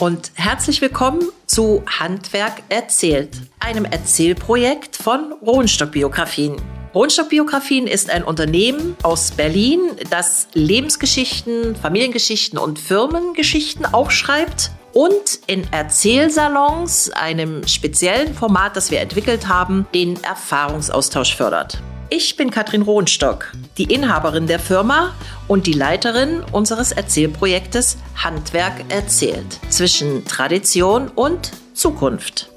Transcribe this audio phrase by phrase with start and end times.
[0.00, 6.56] und herzlich willkommen zu Handwerk erzählt, einem Erzählprojekt von Rohnstock Biografien.
[6.94, 9.80] Rohnstock Biografien ist ein Unternehmen aus Berlin,
[10.10, 19.48] das Lebensgeschichten, Familiengeschichten und Firmengeschichten aufschreibt und in Erzählsalons, einem speziellen Format, das wir entwickelt
[19.48, 21.82] haben, den Erfahrungsaustausch fördert.
[22.10, 25.14] Ich bin Katrin Rohnstock, die Inhaberin der Firma
[25.46, 32.48] und die Leiterin unseres Erzählprojektes Handwerk erzählt zwischen Tradition und Zukunft.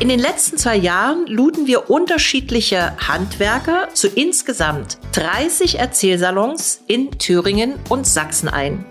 [0.00, 7.74] In den letzten zwei Jahren luden wir unterschiedliche Handwerker zu insgesamt 30 Erzählsalons in Thüringen
[7.88, 8.84] und Sachsen ein.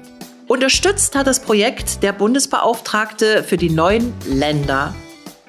[0.47, 4.95] Unterstützt hat das Projekt der Bundesbeauftragte für die neuen Länder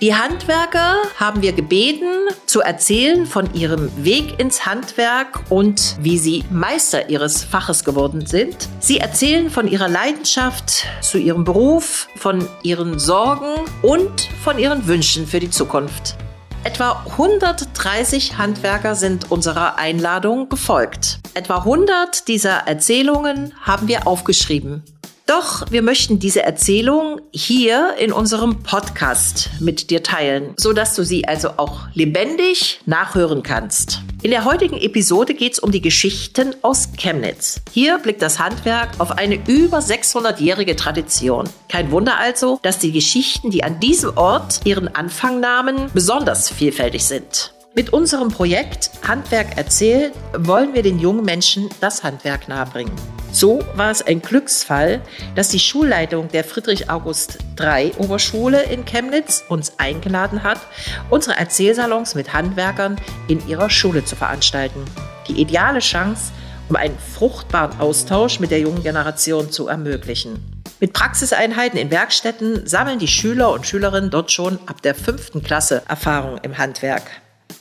[0.01, 6.45] die Handwerker haben wir gebeten, zu erzählen von ihrem Weg ins Handwerk und wie sie
[6.51, 8.69] Meister ihres Faches geworden sind.
[8.79, 15.27] Sie erzählen von ihrer Leidenschaft zu ihrem Beruf, von ihren Sorgen und von ihren Wünschen
[15.27, 16.17] für die Zukunft.
[16.63, 21.19] Etwa 130 Handwerker sind unserer Einladung gefolgt.
[21.35, 24.85] Etwa 100 dieser Erzählungen haben wir aufgeschrieben
[25.29, 31.05] doch wir möchten diese Erzählung hier in unserem Podcast mit dir teilen, so dass du
[31.05, 34.01] sie also auch lebendig nachhören kannst.
[34.23, 37.61] In der heutigen Episode geht es um die Geschichten aus Chemnitz.
[37.71, 41.49] Hier blickt das Handwerk auf eine über 600-jährige Tradition.
[41.69, 47.05] Kein Wunder also, dass die Geschichten, die an diesem Ort ihren Anfang nahmen, besonders vielfältig
[47.05, 47.53] sind.
[47.75, 52.93] Mit unserem Projekt Handwerk erzählt wollen wir den jungen Menschen das Handwerk nahebringen.
[53.31, 55.01] So war es ein Glücksfall,
[55.35, 60.59] dass die Schulleitung der Friedrich August III Oberschule in Chemnitz uns eingeladen hat,
[61.11, 62.97] unsere Erzählsalons mit Handwerkern
[63.29, 64.83] in ihrer Schule zu veranstalten.
[65.29, 66.33] Die ideale Chance,
[66.69, 70.63] um einen fruchtbaren Austausch mit der jungen Generation zu ermöglichen.
[70.81, 75.83] Mit Praxiseinheiten in Werkstätten sammeln die Schüler und Schülerinnen dort schon ab der fünften Klasse
[75.89, 77.03] Erfahrung im Handwerk.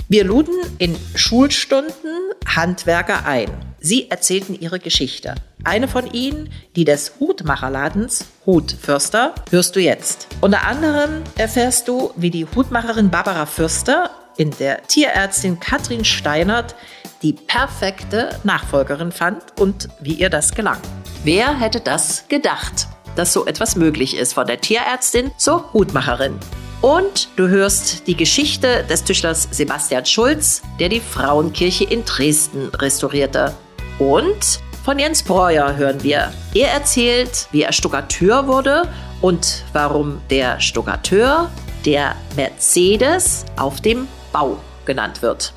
[0.07, 3.49] Wir luden in Schulstunden Handwerker ein.
[3.79, 5.35] Sie erzählten ihre Geschichte.
[5.63, 10.27] Eine von ihnen, die des Hutmacherladens Hut Fürster, hörst du jetzt.
[10.41, 16.75] Unter anderem erfährst du, wie die Hutmacherin Barbara Fürster in der Tierärztin Katrin Steinert
[17.21, 20.79] die perfekte Nachfolgerin fand und wie ihr das gelang.
[21.23, 26.39] Wer hätte das gedacht, dass so etwas möglich ist von der Tierärztin zur Hutmacherin?
[26.81, 33.55] Und du hörst die Geschichte des Tischlers Sebastian Schulz, der die Frauenkirche in Dresden restaurierte.
[33.99, 36.31] Und von Jens Breuer hören wir.
[36.53, 38.87] Er erzählt, wie er Stuckateur wurde
[39.21, 41.49] und warum der Stuckateur
[41.83, 45.51] der Mercedes auf dem Bau genannt wird.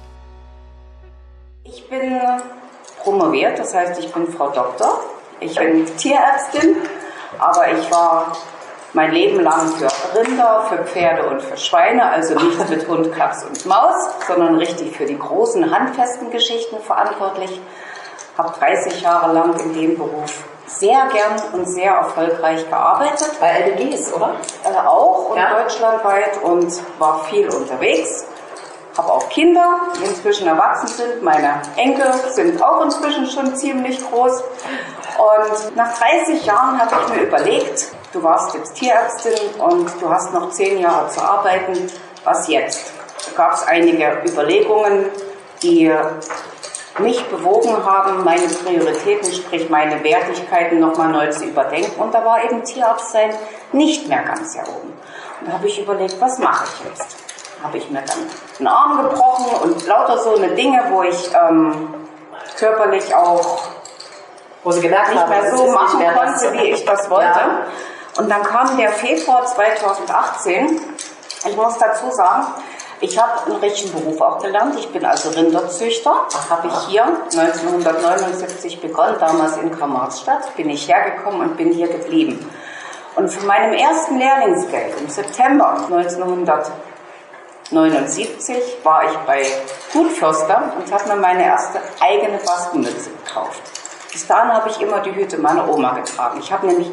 [1.64, 2.18] Ich bin
[3.02, 5.00] promoviert, das heißt, ich bin Frau Doktor.
[5.40, 6.76] Ich bin Tierärztin,
[7.38, 8.36] aber ich war
[8.92, 13.44] mein Leben lang für Rinder, für Pferde und für Schweine, also nicht mit Hund, Katz
[13.44, 13.94] und Maus,
[14.26, 17.60] sondern richtig für die großen, handfesten Geschichten verantwortlich.
[18.40, 23.32] Habe 30 Jahre lang in dem Beruf sehr gern und sehr erfolgreich gearbeitet.
[23.38, 24.36] Bei LDGs, oder?
[24.64, 25.60] Äh, auch und ja.
[25.60, 28.24] deutschlandweit und war viel unterwegs.
[28.96, 31.22] Habe auch Kinder, die inzwischen erwachsen sind.
[31.22, 34.42] Meine Enkel sind auch inzwischen schon ziemlich groß.
[35.18, 40.32] Und nach 30 Jahren habe ich mir überlegt, du warst jetzt Tierärztin und du hast
[40.32, 41.92] noch 10 Jahre zu arbeiten,
[42.24, 42.90] was jetzt?
[43.26, 45.10] Da gab es einige Überlegungen,
[45.62, 45.92] die
[46.98, 52.00] mich bewogen haben, meine Prioritäten, sprich meine Wertigkeiten nochmal neu zu überdenken.
[52.00, 53.34] Und da war eben Tierarzt sein
[53.72, 54.92] nicht mehr ganz sehr oben.
[55.40, 57.16] Und da habe ich überlegt, was mache ich jetzt?
[57.62, 58.18] Habe ich mir dann
[58.58, 61.94] einen Arm gebrochen und lauter so eine Dinge, wo ich ähm,
[62.56, 63.60] körperlich auch
[64.62, 67.38] wo sie gemerkt nicht haben, mehr so machen konnte, wie ich das wollte.
[67.38, 67.66] Ja.
[68.18, 70.80] Und dann kam der Februar 2018.
[71.48, 72.46] Ich muss dazu sagen,
[73.00, 74.76] ich habe einen richtigen Beruf auch gelernt.
[74.78, 76.26] Ich bin also Rinderzüchter.
[76.30, 80.54] Das habe ich hier 1979 begonnen, damals in Karl-Marx-Stadt.
[80.56, 82.38] Bin ich hergekommen und bin hier geblieben.
[83.16, 89.42] Und von meinem ersten Lehrlingsgeld im September 1979 war ich bei
[89.94, 93.62] Hutförster und habe mir meine erste eigene Bastenmütze gekauft.
[94.12, 96.40] Bis dahin habe ich immer die Hüte meiner Oma getragen.
[96.40, 96.90] Ich habe nämlich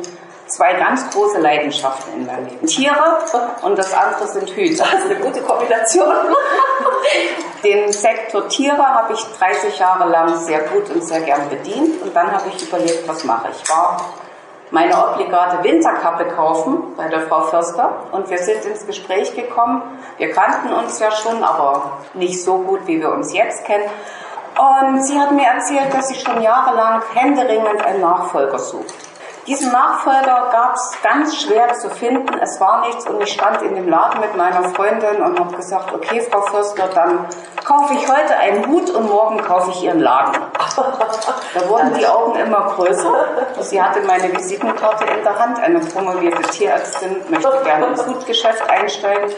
[0.48, 2.68] zwei ganz große Leidenschaften in meinem Leben.
[2.68, 3.20] Tiere
[3.64, 4.78] und das andere sind Hüte.
[4.78, 6.14] Das ist eine gute Kombination.
[7.64, 12.16] Den Sektor Tiere habe ich 30 Jahre lang sehr gut und sehr gern bedient und
[12.16, 13.70] dann habe ich überlegt, was mache ich.
[13.70, 14.00] War
[14.70, 19.82] meine obligate Winterkappe kaufen bei der Frau Förster und wir sind ins Gespräch gekommen.
[20.18, 23.90] Wir kannten uns ja schon, aber nicht so gut, wie wir uns jetzt kennen.
[24.58, 28.96] Und sie hat mir erzählt, dass sie schon jahrelang händeringend einen Nachfolger sucht.
[29.48, 32.38] Diesen Nachfolger gab es ganz schwer zu finden.
[32.40, 35.94] Es war nichts und ich stand in dem Laden mit meiner Freundin und habe gesagt,
[35.94, 37.26] okay, Frau Förster, dann
[37.64, 40.36] kaufe ich heute einen Hut und morgen kaufe ich Ihren Laden.
[41.54, 43.14] Da wurden die Augen immer größer.
[43.62, 49.32] Sie hatte meine Visitenkarte in der Hand, eine promovierte Tierärztin, möchte gerne ins Hutgeschäft einsteigen.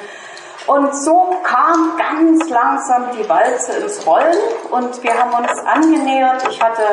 [0.69, 4.38] Und so kam ganz langsam die Walze ins Rollen
[4.69, 6.48] und wir haben uns angenähert.
[6.48, 6.83] Ich hatte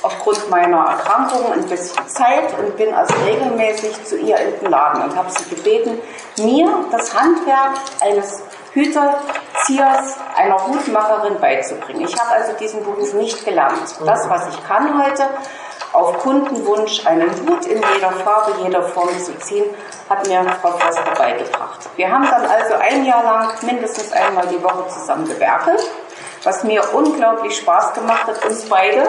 [0.00, 5.02] aufgrund meiner Erkrankung ein bisschen Zeit und bin also regelmäßig zu ihr in den Laden
[5.02, 5.98] und habe sie gebeten,
[6.38, 8.42] mir das Handwerk eines
[8.72, 12.06] Hüterziehers, einer Hutmacherin beizubringen.
[12.08, 13.94] Ich habe also diesen Beruf nicht gelernt.
[14.06, 15.28] Das, was ich kann heute,
[15.92, 19.64] auf Kundenwunsch einen Hut in jeder Farbe, jeder Form zu ziehen,
[20.08, 21.88] hat mir Frau Förster beigebracht.
[21.96, 25.80] Wir haben dann also ein Jahr lang mindestens einmal die Woche zusammen gewerkelt,
[26.44, 29.08] was mir unglaublich Spaß gemacht hat, uns beide,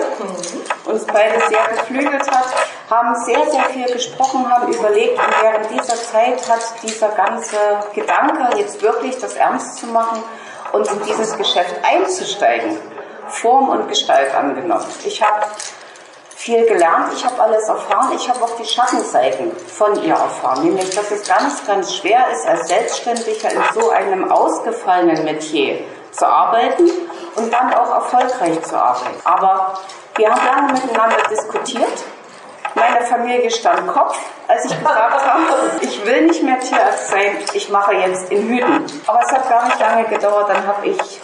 [0.86, 2.46] uns beide sehr geflügelt hat,
[2.90, 7.58] haben sehr, sehr viel gesprochen, haben überlegt und während dieser Zeit hat dieser ganze
[7.94, 10.24] Gedanke, jetzt wirklich das ernst zu machen
[10.72, 12.78] und in dieses Geschäft einzusteigen,
[13.28, 14.86] Form und Gestalt angenommen.
[15.06, 15.46] Ich habe
[16.40, 20.90] viel gelernt, ich habe alles erfahren, ich habe auch die Schattenseiten von ihr erfahren, nämlich
[20.96, 25.80] dass es ganz, ganz schwer ist, als Selbstständiger in so einem ausgefallenen Metier
[26.12, 26.90] zu arbeiten
[27.36, 29.20] und dann auch erfolgreich zu arbeiten.
[29.26, 29.78] Aber
[30.16, 32.06] wir haben lange miteinander diskutiert.
[32.74, 35.44] Meine Familie stand Kopf, als ich gesagt habe,
[35.82, 38.86] ich will nicht mehr Tierarzt sein, ich mache jetzt in Hüten.
[39.08, 41.20] Aber es hat gar nicht lange gedauert, dann habe ich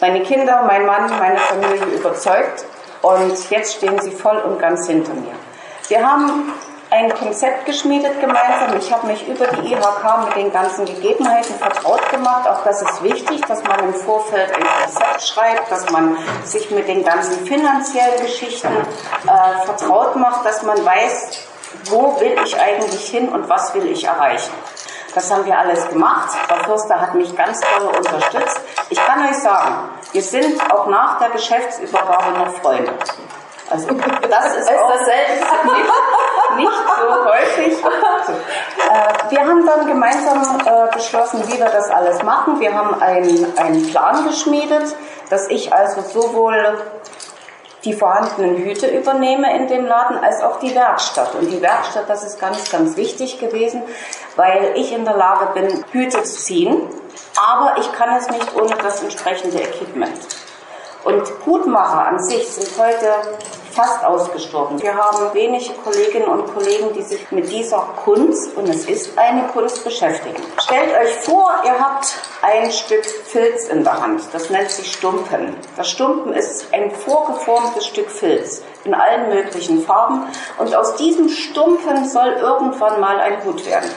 [0.00, 2.64] meine Kinder, mein Mann, meine Familie überzeugt
[3.02, 5.34] und jetzt stehen sie voll und ganz hinter mir.
[5.88, 6.52] Wir haben
[6.92, 8.76] ein Konzept geschmiedet gemeinsam.
[8.78, 12.46] Ich habe mich über die IHK mit den ganzen Gegebenheiten vertraut gemacht.
[12.48, 16.86] Auch das ist wichtig, dass man im Vorfeld ein Konzept schreibt, dass man sich mit
[16.88, 21.46] den ganzen finanziellen Geschichten äh, vertraut macht, dass man weiß,
[21.86, 24.52] wo will ich eigentlich hin und was will ich erreichen.
[25.14, 26.30] Das haben wir alles gemacht.
[26.48, 28.60] Frau Fürster hat mich ganz toll unterstützt.
[28.88, 32.92] Ich kann euch sagen, wir sind auch nach der Geschäftsübergabe noch Freunde.
[33.70, 33.88] Also
[34.28, 34.90] das ist, auch
[35.64, 37.82] nicht, nicht so häufig.
[37.82, 42.60] Äh, wir haben dann gemeinsam äh, beschlossen, wie wir das alles machen.
[42.60, 44.94] Wir haben einen, einen Plan geschmiedet,
[45.30, 46.76] dass ich also sowohl
[47.84, 51.34] die vorhandenen Hüte übernehme in dem Laden, als auch die Werkstatt.
[51.34, 53.82] Und die Werkstatt, das ist ganz, ganz wichtig gewesen,
[54.36, 56.88] weil ich in der Lage bin, Hüte zu ziehen,
[57.36, 60.18] aber ich kann es nicht ohne das entsprechende Equipment.
[61.04, 63.06] Und Hutmacher an sich sind heute
[63.72, 64.80] fast ausgestorben.
[64.80, 69.48] Wir haben wenige Kolleginnen und Kollegen, die sich mit dieser Kunst, und es ist eine
[69.48, 70.42] Kunst, beschäftigen.
[70.58, 74.22] Stellt euch vor, ihr habt ein Stück Filz in der Hand.
[74.32, 75.56] Das nennt sich Stumpen.
[75.76, 80.26] Das Stumpen ist ein vorgeformtes Stück Filz in allen möglichen Farben.
[80.58, 83.90] Und aus diesem Stumpen soll irgendwann mal ein Hut werden.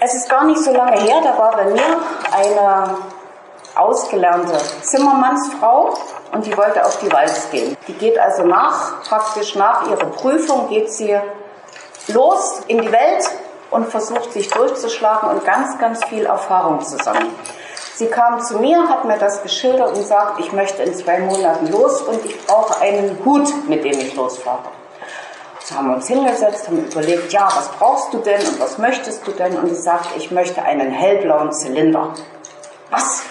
[0.00, 2.00] Es ist gar nicht so lange her, da war bei mir
[2.32, 2.96] eine
[3.76, 5.94] ausgelernte Zimmermannsfrau
[6.32, 7.76] und die wollte auf die Walz gehen.
[7.86, 11.16] Die geht also nach, praktisch nach ihrer Prüfung, geht sie
[12.08, 13.30] los in die Welt
[13.70, 17.30] und versucht sich durchzuschlagen und ganz, ganz viel Erfahrung zu sammeln.
[17.94, 21.70] Sie kam zu mir, hat mir das geschildert und sagt, ich möchte in zwei Monaten
[21.70, 24.64] los und ich brauche einen Hut, mit dem ich losfahre.
[25.64, 29.26] So haben wir uns hingesetzt, haben überlegt, ja, was brauchst du denn und was möchtest
[29.26, 29.56] du denn?
[29.56, 32.14] Und sie sagt, ich möchte einen hellblauen Zylinder.
[32.90, 33.22] Was?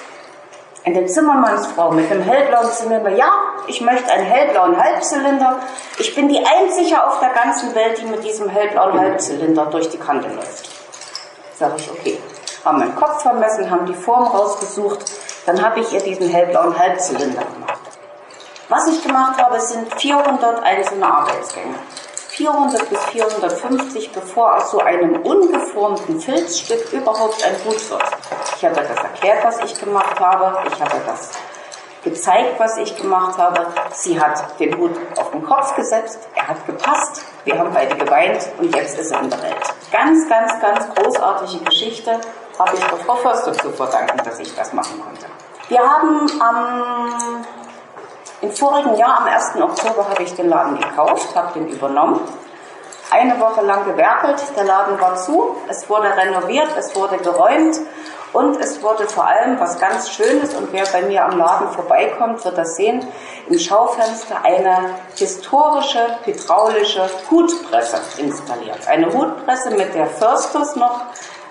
[0.84, 3.12] Eine Zimmermannsfrau mit einem hellblauen Zylinder.
[3.12, 3.32] Ja,
[3.68, 5.60] ich möchte einen hellblauen Halbzylinder.
[6.00, 10.00] Ich bin die einzige auf der ganzen Welt, die mit diesem hellblauen Halbzylinder durch die
[10.00, 10.70] Kante läuft.
[11.60, 12.20] Sag ich, okay.
[12.66, 15.00] Haben meinen Kopf vermessen, haben die Form rausgesucht.
[15.46, 17.80] Dann habe ich ihr diesen hellblauen Halbzylinder gemacht.
[18.70, 21.76] Was ich gemacht habe, sind 400 einzelne Arbeitsgänge.
[22.42, 28.04] 400 bis 450, bevor aus so einem ungeformten Filzstück überhaupt ein Hut wird.
[28.58, 30.58] Ich habe das erklärt, was ich gemacht habe.
[30.68, 31.30] Ich habe das
[32.04, 33.68] gezeigt, was ich gemacht habe.
[33.94, 36.18] Sie hat den Hut auf den Kopf gesetzt.
[36.34, 37.24] Er hat gepasst.
[37.44, 39.74] Wir haben beide geweint und jetzt ist er in der Welt.
[39.92, 42.20] Ganz, ganz, ganz großartige Geschichte.
[42.58, 45.28] Habe ich der Frau Förster zu verdanken, dass ich das machen konnte.
[45.68, 47.46] Wir haben am
[48.42, 49.62] im vorigen Jahr, am 1.
[49.62, 52.20] Oktober, habe ich den Laden gekauft, habe den übernommen.
[53.12, 57.78] Eine Woche lang gewerkelt, der Laden war zu, es wurde renoviert, es wurde geräumt
[58.34, 62.44] und es wurde vor allem was ganz Schönes und wer bei mir am Laden vorbeikommt,
[62.46, 63.06] wird das sehen,
[63.50, 68.88] im Schaufenster eine historische hydraulische Hutpresse installiert.
[68.88, 71.02] Eine Hutpresse, mit der Försters noch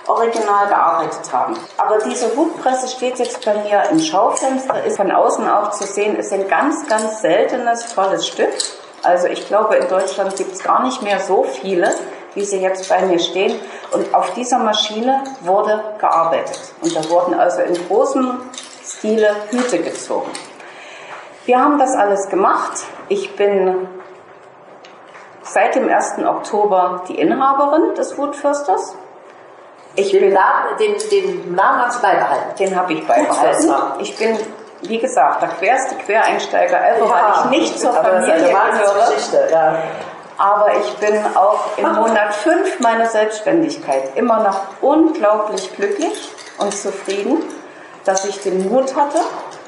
[0.07, 1.57] original gearbeitet haben.
[1.77, 6.17] Aber diese Hutpresse steht jetzt bei mir im Schaufenster, ist von außen auch zu sehen,
[6.17, 8.53] ist ein ganz, ganz seltenes, tolles Stück.
[9.03, 11.93] Also ich glaube, in Deutschland gibt es gar nicht mehr so viele,
[12.35, 13.59] wie sie jetzt bei mir stehen.
[13.93, 16.61] Und auf dieser Maschine wurde gearbeitet.
[16.83, 18.41] Und da wurden also in großem
[18.85, 20.31] Stile Hüte gezogen.
[21.47, 22.83] Wir haben das alles gemacht.
[23.09, 23.89] Ich bin
[25.43, 26.19] seit dem 1.
[26.19, 28.95] Oktober die Inhaberin des Wutfürsters.
[29.97, 32.57] Ich den, Namen, den, den Namen hast du beibehalten?
[32.59, 33.75] Den habe ich beibehalten.
[33.99, 34.39] Ich bin,
[34.83, 39.51] wie gesagt, der querste Quereinsteiger ever, ja, weil ich nicht zur Familie gehöre.
[39.51, 39.83] Ja.
[40.39, 47.43] Aber ich bin auch im Monat 5 meiner Selbstständigkeit immer noch unglaublich glücklich und zufrieden,
[48.05, 49.19] dass ich den Mut hatte,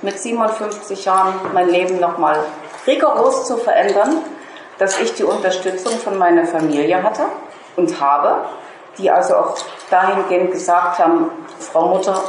[0.00, 2.38] mit 57 Jahren mein Leben nochmal
[2.86, 4.18] rigoros zu verändern,
[4.78, 7.24] dass ich die Unterstützung von meiner Familie hatte
[7.76, 8.46] und habe,
[8.98, 9.56] die also auch
[9.90, 12.22] dahingehend gesagt haben, Frau Mutter,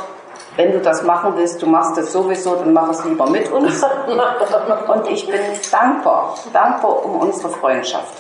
[0.55, 3.83] wenn du das machen willst, du machst es sowieso, dann mach es lieber mit uns.
[4.87, 5.41] Und ich bin
[5.71, 8.13] dankbar, dankbar um unsere Freundschaft.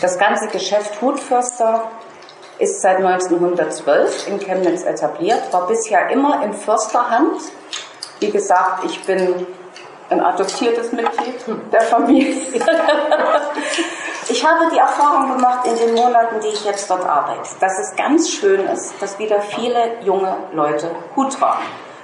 [0.00, 1.84] Das ganze Geschäft Hutförster
[2.58, 7.40] ist seit 1912 in Chemnitz etabliert, war bisher immer in Försterhand.
[8.20, 9.46] Wie gesagt, ich bin
[10.10, 11.34] ein adoptiertes Mitglied
[11.72, 12.36] der Familie.
[14.32, 17.94] ich habe die Erfahrung gemacht in den Monaten, die ich jetzt dort arbeite, dass es
[17.96, 21.62] ganz schön ist, dass wieder viele junge Leute Hut tragen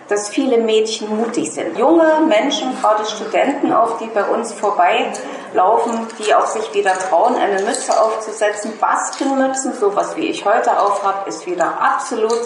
[0.09, 1.79] dass viele Mädchen mutig sind.
[1.79, 7.63] Junge Menschen, gerade Studenten auch, die bei uns vorbeilaufen, die auch sich wieder trauen, eine
[7.63, 8.79] Mütze aufzusetzen.
[8.81, 12.41] Baskenmützen, sowas wie ich heute aufhab, ist wieder absolut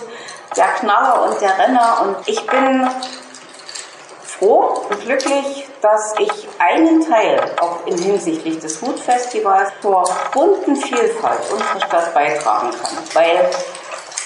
[0.56, 2.02] der Knaller und der Renner.
[2.02, 2.88] Und ich bin
[4.42, 11.40] froh und glücklich, dass ich einen Teil auch in hinsichtlich des Hutfestivals zur bunten Vielfalt
[11.52, 12.98] unserer Stadt beitragen kann.
[13.14, 13.50] Weil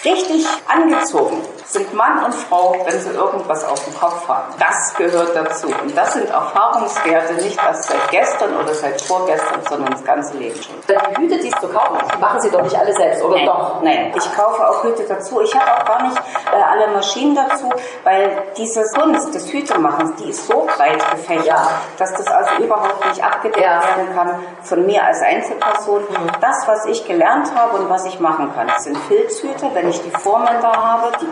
[0.05, 4.55] richtig angezogen sind Mann und Frau, wenn sie irgendwas auf dem Kopf haben.
[4.59, 5.67] Das gehört dazu.
[5.67, 10.61] Und das sind Erfahrungswerte nicht erst seit gestern oder seit vorgestern, sondern das ganze Leben
[10.63, 10.77] schon.
[10.89, 13.47] Die Hüte, die es zu kaufen, die machen Sie doch nicht alle selbst, oder Nein.
[13.47, 13.83] doch?
[13.83, 15.41] Nein, ich kaufe auch Hüte dazu.
[15.41, 17.69] Ich habe auch gar nicht äh, alle Maschinen dazu,
[18.05, 21.69] weil diese Kunst des Hütemachens, die ist so breit gefächert, ja.
[21.99, 23.83] dass das also überhaupt nicht abgedeckt ja.
[23.83, 26.03] werden kann von mir als Einzelperson.
[26.03, 26.31] Mhm.
[26.41, 30.11] Das, was ich gelernt habe und was ich machen kann, sind Filzhüte, wenn ich die
[30.11, 31.27] Formen da habe, die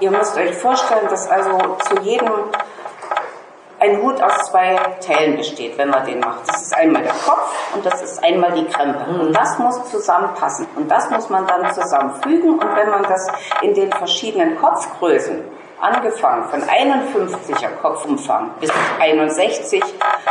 [0.00, 2.30] Ihr müsst euch vorstellen, dass also zu jedem
[3.80, 6.48] ein Hut aus zwei Teilen besteht, wenn man den macht.
[6.48, 9.04] Das ist einmal der Kopf und das ist einmal die Krempe.
[9.20, 10.66] Und das muss zusammenpassen.
[10.76, 12.58] Und das muss man dann zusammenfügen.
[12.58, 13.28] Und wenn man das
[13.62, 15.44] in den verschiedenen Kopfgrößen
[15.84, 19.82] angefangen von 51er Kopfumfang bis 61,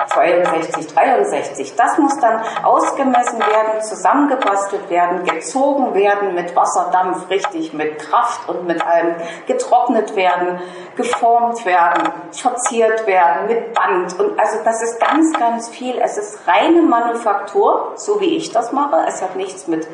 [0.07, 1.75] 62, 63.
[1.75, 8.65] Das muss dann ausgemessen werden, zusammengebastelt werden, gezogen werden mit Wasserdampf, richtig mit Kraft und
[8.65, 10.60] mit allem, getrocknet werden,
[10.95, 14.19] geformt werden, verziert werden mit Band.
[14.19, 16.00] Und also das ist ganz, ganz viel.
[16.00, 19.05] Es ist reine Manufaktur, so wie ich das mache.
[19.07, 19.88] Es hat nichts mit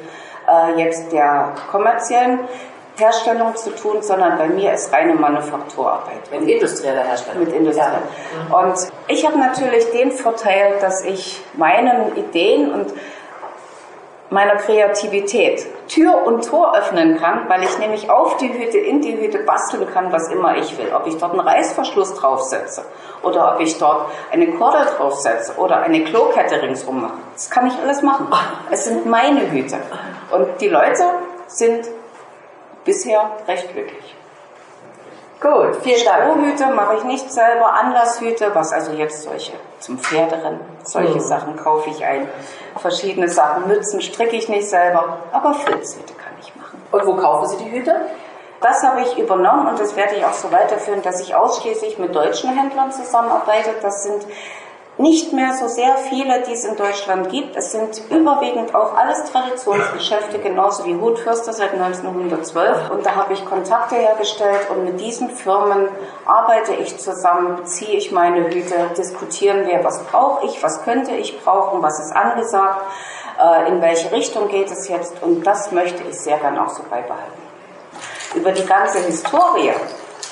[0.48, 2.40] äh, jetzt der kommerziellen
[3.00, 6.32] Herstellung zu tun, sondern bei mir ist reine Manufakturarbeit.
[6.32, 7.44] Mit industrieller Herstellung.
[7.44, 8.02] Mit industrieller.
[8.50, 8.60] Ja.
[8.60, 8.76] Und
[9.08, 12.94] ich habe natürlich den Vorteil, dass ich meinen Ideen und
[14.30, 19.18] meiner Kreativität Tür und Tor öffnen kann, weil ich nämlich auf die Hüte, in die
[19.18, 20.92] Hüte basteln kann, was immer ich will.
[20.94, 22.86] Ob ich dort einen Reißverschluss draufsetze
[23.24, 27.18] oder ob ich dort eine Kordel draufsetze oder eine Klokette ringsrum mache.
[27.34, 28.28] Das kann ich alles machen.
[28.70, 29.78] Es sind meine Hüte.
[30.32, 31.04] Und die Leute
[31.48, 31.90] sind
[32.86, 34.16] bisher recht glücklich.
[35.42, 36.34] Gut, vielen Dank.
[36.34, 41.20] Strohhüte mache ich nicht selber, Anlasshüte, was also jetzt solche zum Pferderennen, solche mhm.
[41.22, 42.28] Sachen kaufe ich ein.
[42.76, 46.82] Verschiedene Sachen, Mützen stricke ich nicht selber, aber Filzhüte kann ich machen.
[46.92, 47.96] Und wo kaufen Sie die Hüte?
[48.60, 52.14] Das habe ich übernommen und das werde ich auch so weiterführen, dass ich ausschließlich mit
[52.14, 53.76] deutschen Händlern zusammenarbeite.
[53.82, 54.26] Das sind
[55.00, 57.56] nicht mehr so sehr viele, die es in Deutschland gibt.
[57.56, 62.90] Es sind überwiegend auch alles Traditionsgeschäfte, genauso wie Hutförster seit 1912.
[62.92, 65.88] Und da habe ich Kontakte hergestellt und mit diesen Firmen
[66.26, 71.42] arbeite ich zusammen, beziehe ich meine Hüte, diskutieren wir, was brauche ich, was könnte ich
[71.42, 72.82] brauchen, was ist angesagt,
[73.42, 75.24] äh, in welche Richtung geht es jetzt.
[75.24, 77.42] Und das möchte ich sehr gern auch so beibehalten.
[78.36, 79.72] Über die ganze Historie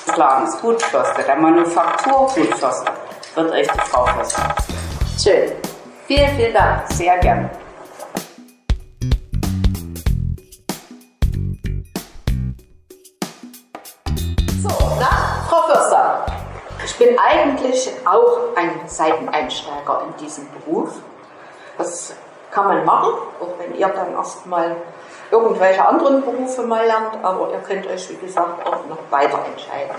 [0.06, 2.92] des Ladens Hutförster, der Manufaktur Hutförster,
[3.38, 4.54] wird euch die Frau versorgen.
[5.22, 5.52] Schön.
[6.06, 6.90] Vielen, vielen Dank.
[6.90, 7.50] Sehr gern.
[14.60, 14.68] So,
[14.98, 16.26] na, Frau Förster.
[16.84, 20.94] Ich bin eigentlich auch ein Seiteneinsteiger in diesem Beruf.
[21.76, 22.14] Das
[22.50, 24.74] kann man machen, auch wenn ihr dann erstmal
[25.30, 29.94] irgendwelche anderen Berufe mal lernt, aber ihr könnt euch, wie gesagt, auch noch weiter entscheiden.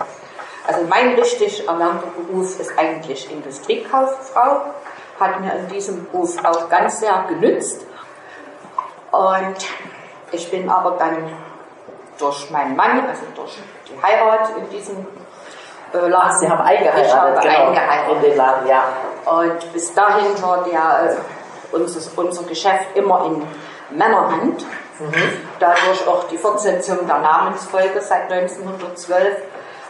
[0.69, 4.61] Also mein richtig erlernter Beruf ist eigentlich Industriekauffrau.
[5.19, 7.87] hat mir in diesem Beruf auch ganz sehr genützt.
[9.09, 9.57] Und
[10.31, 11.27] ich bin aber dann
[12.19, 13.57] durch meinen Mann, also durch
[13.87, 15.07] die Heirat in diesem
[15.91, 16.39] äh, Laden.
[16.39, 18.15] Sie haben eingeheiratet, ich habe genau, eingeheiratet.
[18.15, 18.83] in den Laden, ja.
[19.25, 24.63] Und bis dahin war der, äh, unser, unser Geschäft immer in Männerhand.
[24.99, 25.13] Mhm.
[25.59, 29.35] Dadurch auch die Fortsetzung der Namensfolge seit 1912,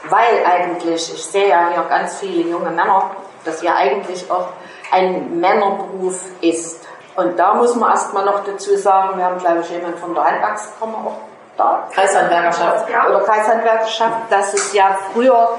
[0.08, 3.12] weil eigentlich, ich sehe ja hier ganz viele junge Männer,
[3.44, 4.48] dass ja eigentlich auch
[4.92, 6.88] ein Männerberuf ist.
[7.16, 10.24] Und da muss man erstmal noch dazu sagen, wir haben, glaube ich, jemand von der
[10.24, 11.18] Handwerkskammer auch
[11.58, 11.88] da.
[11.94, 12.88] Kreishandwerkerschaft.
[12.90, 15.50] Oder Kreishandwerkerschaft, dass es ja früher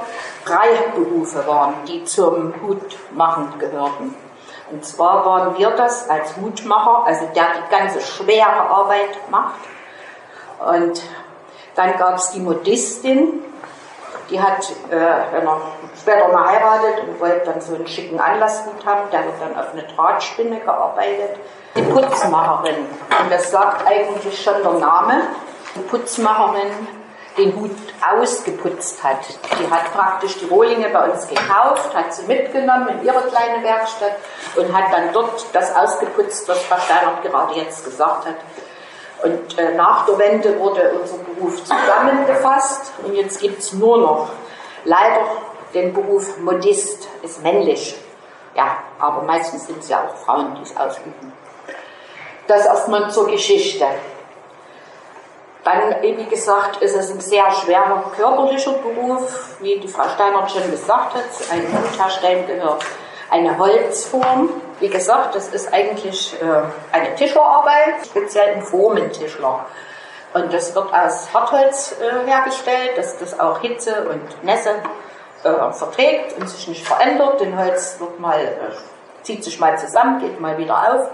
[0.47, 4.15] drei Berufe waren, die zum Hutmachen gehörten.
[4.71, 9.61] Und zwar waren wir das als Hutmacher, also der die ganze schwere Arbeit macht.
[10.61, 11.03] Und
[11.75, 13.43] dann gab es die Modistin,
[14.31, 15.61] die hat, äh, er
[16.01, 19.73] später mal heiratet und wollte dann so einen schicken Anlasshut haben, der wird dann auf
[19.73, 21.37] eine Drahtspinne gearbeitet.
[21.77, 22.77] Die Putzmacherin,
[23.23, 25.23] und das sagt eigentlich schon der Name,
[25.75, 26.89] die Putzmacherin
[27.39, 27.71] den Hut
[28.03, 29.19] ausgeputzt hat.
[29.59, 34.17] Die hat praktisch die Rohlinge bei uns gekauft, hat sie mitgenommen in ihre kleine Werkstatt
[34.57, 38.37] und hat dann dort das ausgeputzt, was Frau Steinert gerade jetzt gesagt hat.
[39.23, 44.29] Und äh, nach der Wende wurde unser Beruf zusammengefasst und jetzt gibt es nur noch
[44.85, 45.23] leider
[45.75, 47.97] den Beruf Modist, ist männlich.
[48.55, 51.33] Ja, aber meistens sind es ja auch Frauen, die es ausüben.
[52.47, 53.87] Das erstmal zur Geschichte.
[55.62, 60.71] Dann, wie gesagt, ist es ein sehr schwerer körperlicher Beruf, wie die Frau Steinert schon
[60.71, 61.25] gesagt hat.
[61.53, 62.83] Ein Hut herstellen gehört
[63.31, 64.50] eine Holzform.
[64.81, 66.47] Wie gesagt, das ist eigentlich äh,
[66.93, 69.67] eine Tischlerarbeit, speziell ein Formentischler.
[70.33, 74.77] Und das wird aus Hartholz äh, hergestellt, dass das auch Hitze und Nässe
[75.45, 77.41] äh, verträgt und sich nicht verändert.
[77.41, 78.41] Denn Holz wird mal,
[79.23, 81.11] zieht sich mal zusammen, geht mal wieder auf.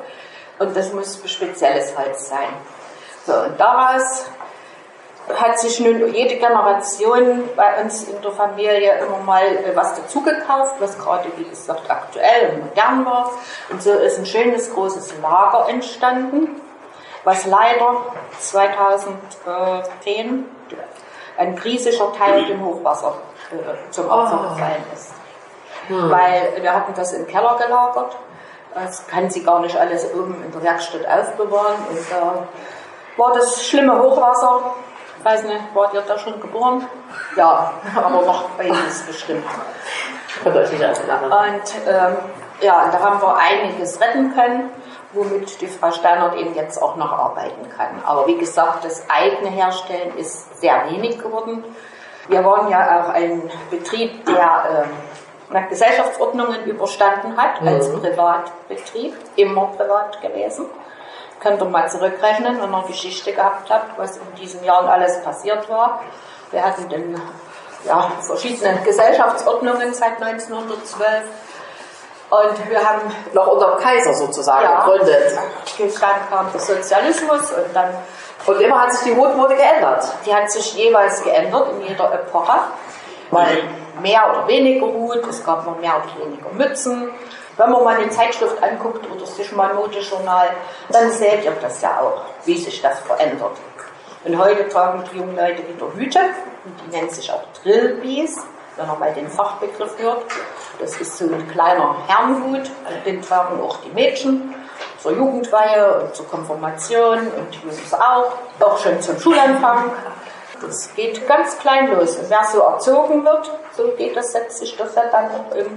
[0.61, 2.49] Und das muss spezielles Holz sein.
[3.27, 4.27] So, und daraus
[5.35, 10.77] hat sich nun jede Generation bei uns in der Familie immer mal äh, was dazugekauft,
[10.79, 13.33] was gerade, wie gesagt, aktuell und modern war.
[13.71, 16.61] Und so ist ein schönes großes Lager entstanden,
[17.25, 17.97] was leider
[18.39, 20.45] 2010
[21.39, 23.17] ein riesiger Teil dem Hochwasser
[23.51, 24.49] äh, zum Opfer oh.
[24.55, 25.13] gefallen ist.
[25.89, 26.09] Hm.
[26.11, 28.17] Weil wir hatten das im Keller gelagert.
[28.75, 31.77] Das kann sie gar nicht alles oben in der Werkstatt aufbewahren.
[31.89, 32.47] Und da
[33.17, 34.75] war das schlimme Hochwasser
[35.27, 36.87] weiß nicht, wart ihr da schon geboren?
[37.37, 39.45] Ja, aber noch bei uns bestimmt.
[40.45, 40.53] Und
[41.89, 42.17] ähm,
[42.61, 44.71] ja, da haben wir einiges retten können,
[45.13, 48.03] womit die Frau Steinert eben jetzt auch noch arbeiten kann.
[48.05, 51.65] Aber wie gesagt, das eigene Herstellen ist sehr wenig geworden.
[52.29, 54.87] Wir waren ja auch ein Betrieb, der
[55.51, 58.01] äh, Gesellschaftsordnungen überstanden hat, als mhm.
[58.01, 60.67] Privatbetrieb, immer privat gewesen
[61.41, 65.69] könnt ihr mal zurückrechnen, wenn ihr Geschichte gehabt habt, was in diesen Jahren alles passiert
[65.69, 66.01] war.
[66.51, 67.21] Wir hatten dann
[67.85, 71.25] ja, verschiedene Gesellschaftsordnungen seit 1912.
[72.29, 73.03] Und wir haben
[73.35, 75.39] noch unter dem Kaiser sozusagen ja, gegründet.
[75.79, 77.95] Dann kam der Sozialismus und dann.
[78.47, 80.05] Und immer hat sich die Hutmode geändert.
[80.25, 82.59] Die hat sich jeweils geändert in jeder Epoche.
[83.31, 83.65] Weil
[84.01, 87.11] mehr oder weniger Hut, es gab noch mehr oder weniger Mützen,
[87.57, 90.51] wenn man mal eine Zeitschrift anguckt oder sich mal ein Modejournal,
[90.91, 93.57] dann seht ihr das ja auch, wie sich das verändert.
[94.25, 96.21] Und heute tragen die jungen Leute wieder Hüte,
[96.85, 98.39] die nennen sich auch Drillbees,
[98.77, 100.25] wenn man mal den Fachbegriff hört.
[100.81, 102.71] Das ist so ein kleiner Herrenhut,
[103.07, 104.55] den tragen auch die Mädchen
[104.99, 109.93] zur Jugendweihe und zur Konfirmation und die Jungs auch, auch schon zum Schulanfang.
[110.61, 112.17] Das geht ganz klein los.
[112.17, 115.77] Und wer so erzogen wird, so geht das, setzt sich das ja dann auch im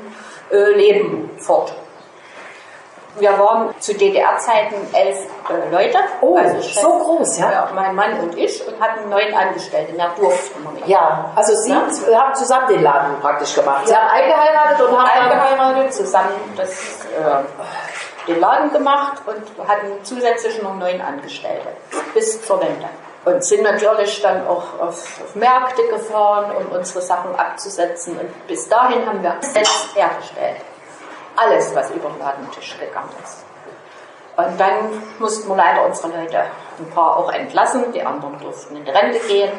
[0.51, 1.73] äh, Leben fort.
[3.17, 5.17] Wir waren zu DDR-Zeiten elf
[5.49, 5.97] äh, Leute.
[6.21, 7.51] Oh, also so groß, ja?
[7.51, 7.71] ja?
[7.73, 9.93] Mein Mann und ich und hatten neun Angestellte.
[9.93, 10.87] Mehr durften wir nicht.
[10.87, 11.81] Ja, also Sie ja?
[12.21, 13.87] haben zusammen den Laden praktisch gemacht.
[13.87, 16.69] Sie haben eingeheiratet und haben eingeheiratet, zusammen das,
[17.05, 21.67] äh, den Laden gemacht und hatten zusätzlich noch neun Angestellte
[22.13, 22.87] bis zur Wende.
[23.29, 28.17] Und sind natürlich dann auch auf, auf, Märkte gefahren, um unsere Sachen abzusetzen.
[28.17, 30.61] Und bis dahin haben wir selbst hergestellt.
[31.35, 33.45] Alles, was über den Ladentisch gegangen ist.
[34.35, 36.45] Und dann mussten wir leider unsere Leute
[36.79, 39.51] ein paar auch entlassen, die anderen durften in die Rente gehen.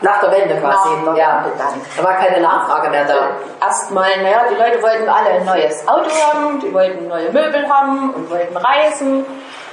[0.00, 0.88] Nach der Wende quasi.
[1.04, 1.44] Nach der ja.
[1.44, 1.80] Wende dann.
[1.96, 3.30] Da war keine Nachfrage mehr da.
[3.60, 8.10] Erstmal, naja, die Leute wollten alle ein neues Auto haben, die wollten neue Möbel haben
[8.14, 9.24] und wollten reisen.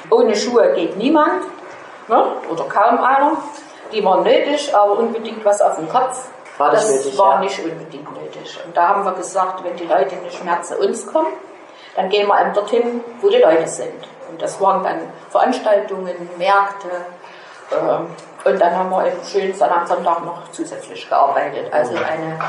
[0.10, 1.43] Ohne Schuhe geht niemand
[2.07, 2.25] ne?
[2.49, 3.37] oder kaum einer.
[3.91, 6.27] Die waren nötig, aber unbedingt was auf dem Kopf.
[6.57, 7.39] War das nötig, war ja.
[7.41, 8.59] nicht unbedingt nötig.
[8.65, 11.33] Und da haben wir gesagt, wenn die Leute nicht mehr zu uns kommen,
[11.95, 14.07] dann gehen wir eben dorthin, wo die Leute sind.
[14.29, 16.87] Und das waren dann Veranstaltungen, Märkte.
[17.71, 21.71] Äh, und dann haben wir eben schön am Sonntag noch zusätzlich gearbeitet.
[21.73, 22.39] Also eine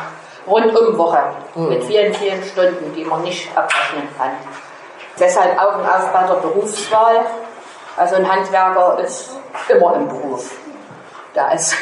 [0.47, 1.23] Rundumwoche
[1.55, 1.69] mhm.
[1.69, 4.31] mit vielen, vielen Stunden, die man nicht abrechnen kann.
[5.19, 7.25] Deshalb Augen auf bei der Berufswahl.
[7.97, 9.31] Also ein Handwerker ist
[9.69, 10.53] immer im Beruf.
[11.35, 11.75] Da ist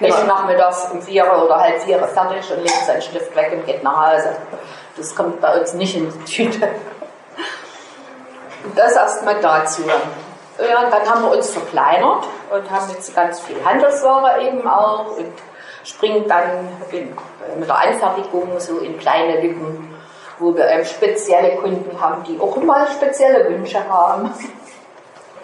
[0.00, 3.82] nicht nachmittags um vier oder halb vier fertig und legt seinen Stift weg und geht
[3.82, 4.36] nach Hause.
[4.96, 6.68] Das kommt bei uns nicht in die Tüte.
[8.74, 9.82] Das erstmal dazu.
[10.58, 15.16] Ja, und dann haben wir uns verkleinert und haben jetzt ganz viel Handelsware eben auch
[15.16, 15.32] und
[15.84, 17.16] springen dann in,
[17.58, 19.94] mit der Anfertigung so in kleine Lücken,
[20.38, 24.32] wo wir ähm, spezielle Kunden haben, die auch mal spezielle Wünsche haben.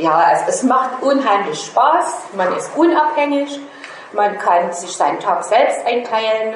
[0.01, 3.61] Ja, also es macht unheimlich Spaß, man ist unabhängig,
[4.13, 6.55] man kann sich seinen Tag selbst einteilen.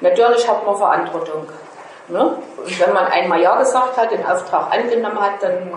[0.00, 1.46] Natürlich hat man Verantwortung.
[2.08, 2.36] Ne?
[2.56, 5.72] Und wenn man einmal Ja gesagt hat, den Auftrag angenommen hat, dann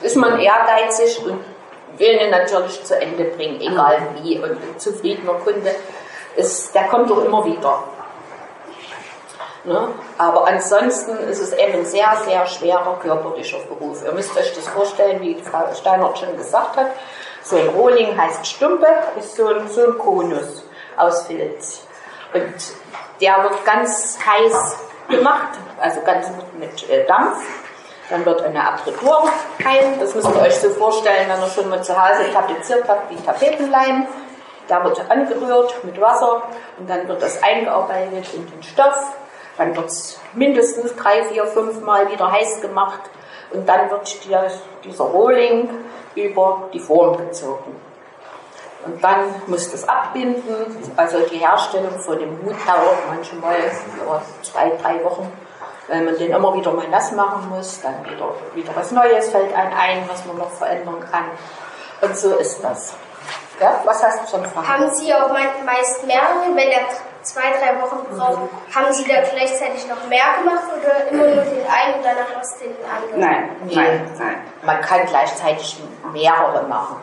[0.00, 1.38] ist man ehrgeizig und
[1.98, 4.38] will ihn natürlich zu Ende bringen, egal wie.
[4.38, 5.72] Und ein zufriedener Kunde,
[6.34, 7.84] ist, der kommt doch immer wieder.
[9.64, 9.88] Ne?
[10.16, 14.02] Aber ansonsten ist es eben ein sehr, sehr schwerer körperlicher Beruf.
[14.04, 16.86] Ihr müsst euch das vorstellen, wie Frau Steinert schon gesagt hat.
[17.42, 18.86] So ein Rohling heißt Stumpe,
[19.18, 20.64] ist so ein, so ein Konus
[20.96, 21.82] aus Filz.
[22.32, 22.54] Und
[23.20, 24.76] der wird ganz heiß
[25.08, 27.38] gemacht, also ganz mit äh, Dampf.
[28.08, 29.28] Dann wird eine Abritur
[29.64, 29.98] rein.
[30.00, 33.16] Das müsst ihr euch so vorstellen, wenn ihr schon mal zu Hause tapeziert habt, wie
[33.16, 34.06] Tapetenleim.
[34.68, 36.42] Da wird angerührt mit Wasser
[36.78, 39.12] und dann wird das eingearbeitet in den Stoff.
[39.60, 43.02] Dann wird es mindestens drei, vier, fünf Mal wieder heiß gemacht
[43.50, 45.68] und dann wird dieser Rohling
[46.14, 47.76] über die Form gezogen.
[48.86, 50.54] Und dann muss das abbinden,
[50.96, 53.56] also die Herstellung von dem Hut dauert manchmal
[54.40, 55.30] zwei, drei Wochen,
[55.88, 59.54] weil man den immer wieder mal nass machen muss, dann wieder, wieder was Neues fällt
[59.54, 61.24] einem ein, was man noch verändern kann.
[62.00, 62.94] Und so ist das.
[63.60, 64.66] Ja, was hast du schon gefragt?
[64.66, 66.86] Haben Sie auch meist mehrere, wenn er
[67.22, 71.66] zwei, drei Wochen braucht, haben Sie da gleichzeitig noch mehr gemacht oder immer nur den
[71.66, 73.20] einen und danach aus den anderen?
[73.20, 74.36] Nein, nein, nein.
[74.62, 75.80] Man kann gleichzeitig
[76.12, 76.96] mehrere machen.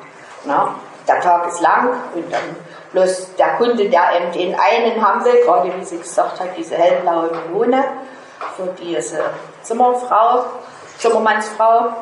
[0.43, 0.69] Ne?
[1.07, 2.55] der Tag ist lang und dann
[2.91, 6.75] bloß der Kunde, der eben den einen haben will, gerade wie sie gesagt hat, diese
[6.75, 7.83] hellblaue Melone
[8.55, 9.31] für diese
[9.63, 10.45] Zimmerfrau,
[10.97, 11.93] Zimmermannsfrau,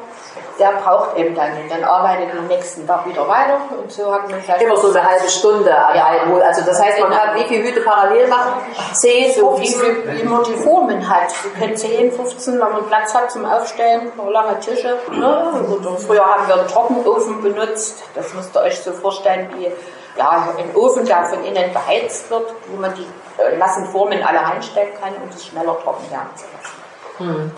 [0.60, 4.30] der braucht eben dann und dann arbeitet am nächsten Tag wieder weiter und so hat
[4.30, 6.08] man vielleicht immer so eine halbe Stunde ja.
[6.44, 8.54] Also das heißt, man kann wie viele Hüte parallel machen?
[8.94, 9.82] 10, so 15?
[9.82, 11.32] Wie, wie man die Formen hat.
[11.32, 14.98] Sie können 10, 15, wenn man Platz hat zum Aufstellen, lange Tische.
[15.12, 15.66] Ne?
[15.70, 18.04] Oder früher haben wir einen Trockenofen benutzt.
[18.14, 19.72] Das müsst ihr euch so vorstellen wie
[20.18, 23.06] ja, ein Ofen, der von innen beheizt wird, wo man die
[23.42, 26.76] äh, nassen Formen alle reinstellen kann, um es schneller trocken werden zu lassen.
[27.18, 27.52] Hm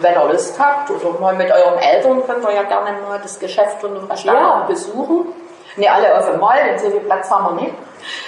[0.00, 3.38] wenn ihr Lust habt oder mal mit euren Eltern könnt ihr ja gerne mal das
[3.38, 4.64] Geschäft von dem ja.
[4.66, 5.26] besuchen.
[5.76, 7.74] Ne, alle auf einmal, denn so viel Platz haben wir nicht.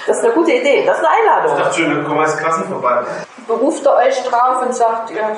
[0.07, 1.59] Das ist eine gute Idee, das ist eine Einladung.
[1.59, 3.03] Ich dachte schon, dann kommen als Klassen vorbei.
[3.47, 5.37] Beruft ihr euch drauf und sagt, ihr,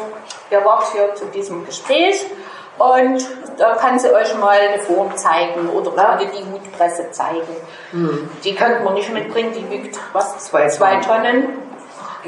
[0.51, 2.25] ihr wart hier zu diesem Gespräch
[2.79, 3.27] und
[3.59, 7.57] da kann sie euch mal eine Form zeigen oder gerade die Hutpresse zeigen.
[7.91, 8.31] Hm.
[8.45, 10.39] Die könnte man nicht mitbringen, die wiegt was?
[10.39, 11.66] Zwei, zwei Tonnen.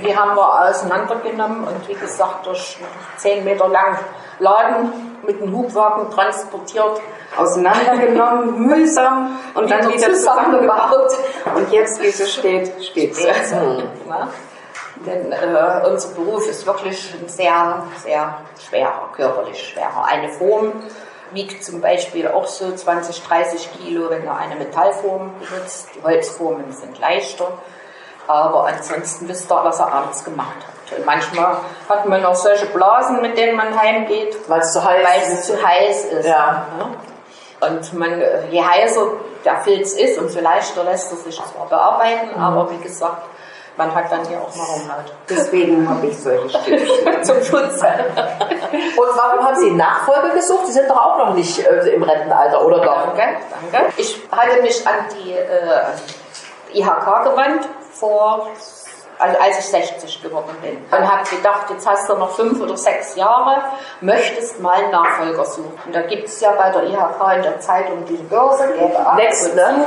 [0.05, 2.79] Die haben wir auseinandergenommen und wie gesagt durch
[3.17, 3.99] 10 Meter lang
[4.39, 4.93] Laden
[5.27, 7.01] mit einem Hubwagen transportiert.
[7.37, 11.13] Auseinandergenommen, mühsam und dann wieder zusammengebaut.
[11.55, 13.17] Und jetzt, wie sie steht, steht.
[13.19, 14.29] Ja.
[15.07, 20.05] Denn äh, unser Beruf ist wirklich sehr, sehr schwerer, körperlich schwerer.
[20.07, 20.73] Eine Form
[21.33, 25.91] wiegt zum Beispiel auch so 20, 30 Kilo, wenn er eine Metallform benutzt.
[25.95, 27.53] Die Holzformen sind leichter.
[28.29, 30.99] Aber ansonsten wisst ihr, was er abends gemacht hat.
[30.99, 31.57] Und manchmal
[31.88, 35.47] hat man noch solche Blasen, mit denen man heimgeht, weil es zu heiß, weil es
[35.47, 36.27] zu heiß ist.
[36.27, 36.67] Ja.
[37.61, 39.07] Und man, je heißer
[39.45, 42.43] der Filz ist, umso leichter lässt er sich zwar bearbeiten, mhm.
[42.43, 43.23] aber wie gesagt,
[43.77, 45.12] man hat dann hier auch noch Raumhaut.
[45.29, 47.25] Deswegen habe ich solche Stückchen.
[47.25, 47.81] Zum Schutz.
[47.81, 50.67] Und warum haben Sie Nachfolge gesucht?
[50.67, 53.07] Sie sind doch auch noch nicht äh, im Rentenalter, oder doch?
[53.07, 53.38] Danke,
[53.73, 53.93] danke.
[53.97, 58.49] Ich hatte mich an die äh, IHK gewandt vor,
[59.19, 60.77] also als ich 60 geworden bin.
[60.77, 63.63] Und habe gedacht, jetzt hast du noch fünf oder sechs Jahre,
[64.01, 65.79] möchtest mal einen Nachfolger suchen.
[65.87, 68.69] Und da gibt es ja bei der IHK in der Zeitung diese Börse,
[69.17, 69.87] Next, ne?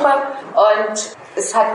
[0.53, 1.67] Und es hat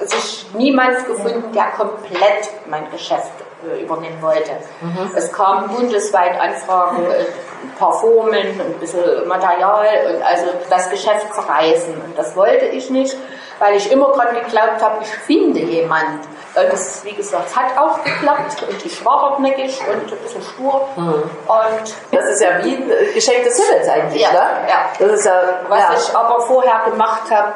[0.00, 3.32] sich niemand gefunden, der komplett mein Geschäft
[3.64, 4.52] äh, übernehmen wollte.
[4.80, 5.10] Mhm.
[5.14, 7.26] Es kamen bundesweit Anfragen, äh,
[7.64, 12.00] ein paar Formeln, ein bisschen Material und also das Geschäft verreisen.
[12.04, 13.16] Und das wollte ich nicht
[13.58, 16.20] weil ich immer dran geglaubt habe, ich finde jemand,
[16.54, 20.86] Das, wie gesagt, hat auch geklappt und ich war hartnäckig und ein bisschen stur.
[20.96, 24.38] Und Das ist ja wie ein Geschenk des Himmels eigentlich, Ja, ne?
[24.68, 24.78] ja.
[24.98, 25.94] Das ist ja, was ja.
[25.96, 27.54] ich aber vorher gemacht habe,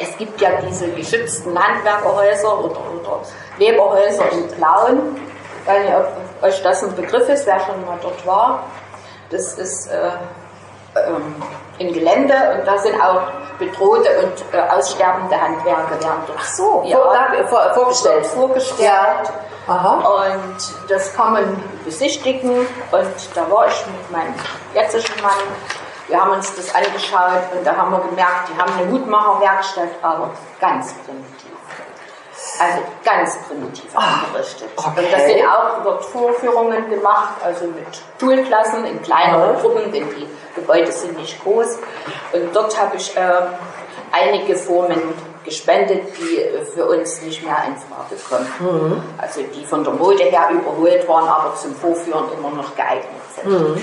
[0.00, 3.20] es gibt ja diese geschützten Handwerkerhäuser oder, oder
[3.58, 5.16] Weberhäuser in Plauen.
[5.62, 8.64] Ich weiß nicht, ob euch das ein Begriff ist, wer schon mal dort war.
[9.30, 10.10] Das ist äh,
[10.96, 11.34] ähm,
[11.78, 13.22] ein Gelände und da sind auch
[13.58, 18.26] bedrohte und äh, aussterbende Handwerker werden dort so, ja, vor, da, vor, vorgestellt.
[18.26, 18.88] vorgestellt.
[18.88, 19.22] Ja.
[19.68, 20.28] Aha.
[20.28, 20.56] Und
[20.88, 22.50] das kann man besichtigen.
[22.50, 24.34] Und da war ich mit meinem
[24.74, 25.32] jetzigen Mann.
[26.08, 30.30] Wir haben uns das angeschaut und da haben wir gemerkt, die haben eine Hutmacherwerkstatt, aber
[30.60, 31.50] ganz primitiv.
[32.60, 34.68] Also ganz primitiv eingerichtet.
[34.76, 34.88] okay.
[35.04, 37.86] Und das sind auch dort Vorführungen gemacht, also mit
[38.20, 39.56] Schulklassen in kleineren.
[39.60, 40.28] Gruppen, denn die
[40.66, 41.78] Gebäude sind nicht groß.
[42.32, 43.54] Und dort habe ich ähm,
[44.12, 45.00] einige Formen
[45.44, 49.02] gespendet, die für uns nicht mehr in Frage kommen.
[49.16, 53.80] Also die von der Mode her überholt waren, aber zum Vorführen immer noch geeignet sind.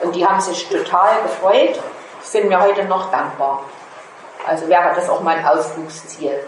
[0.00, 1.78] Und die haben sich total gefreut,
[2.22, 3.62] sind mir heute noch dankbar.
[4.46, 6.40] Also wäre das auch mein Ausflugsziel,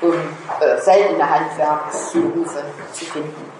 [0.00, 2.62] um äh, seltene Handwerksberufe
[2.92, 3.57] zu finden.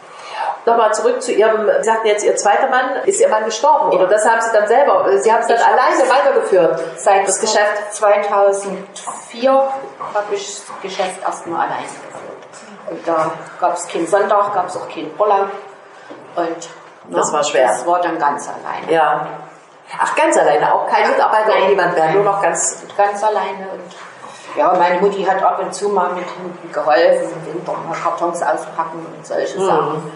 [0.69, 3.91] Nochmal zurück zu Ihrem, Sie sagten jetzt, Ihr zweiter Mann, ist Ihr Mann gestorben?
[3.91, 6.81] Oder das haben Sie dann selber, Sie haben es dann Ich alleine weitergeführt?
[6.97, 7.95] Seit das Geschäft?
[7.95, 12.91] 2004 habe ich das Geschäft erstmal allein geführt.
[12.91, 15.49] Und da gab es keinen Sonntag, gab es auch keinen Urlaub.
[16.37, 16.69] Und
[17.09, 17.69] na, Das war schwer.
[17.69, 18.93] Das war dann ganz alleine.
[18.93, 19.27] Ja.
[19.99, 22.83] Ach, ganz alleine, auch kein Mitarbeiter oder niemand mehr, nur noch ganz.
[22.95, 23.69] Ganz alleine.
[23.73, 23.97] Und
[24.57, 28.43] ja, meine Mutti hat ab und zu mal mit hinten geholfen, im Winter mal Kartons
[28.43, 30.11] auspacken und solche Sachen.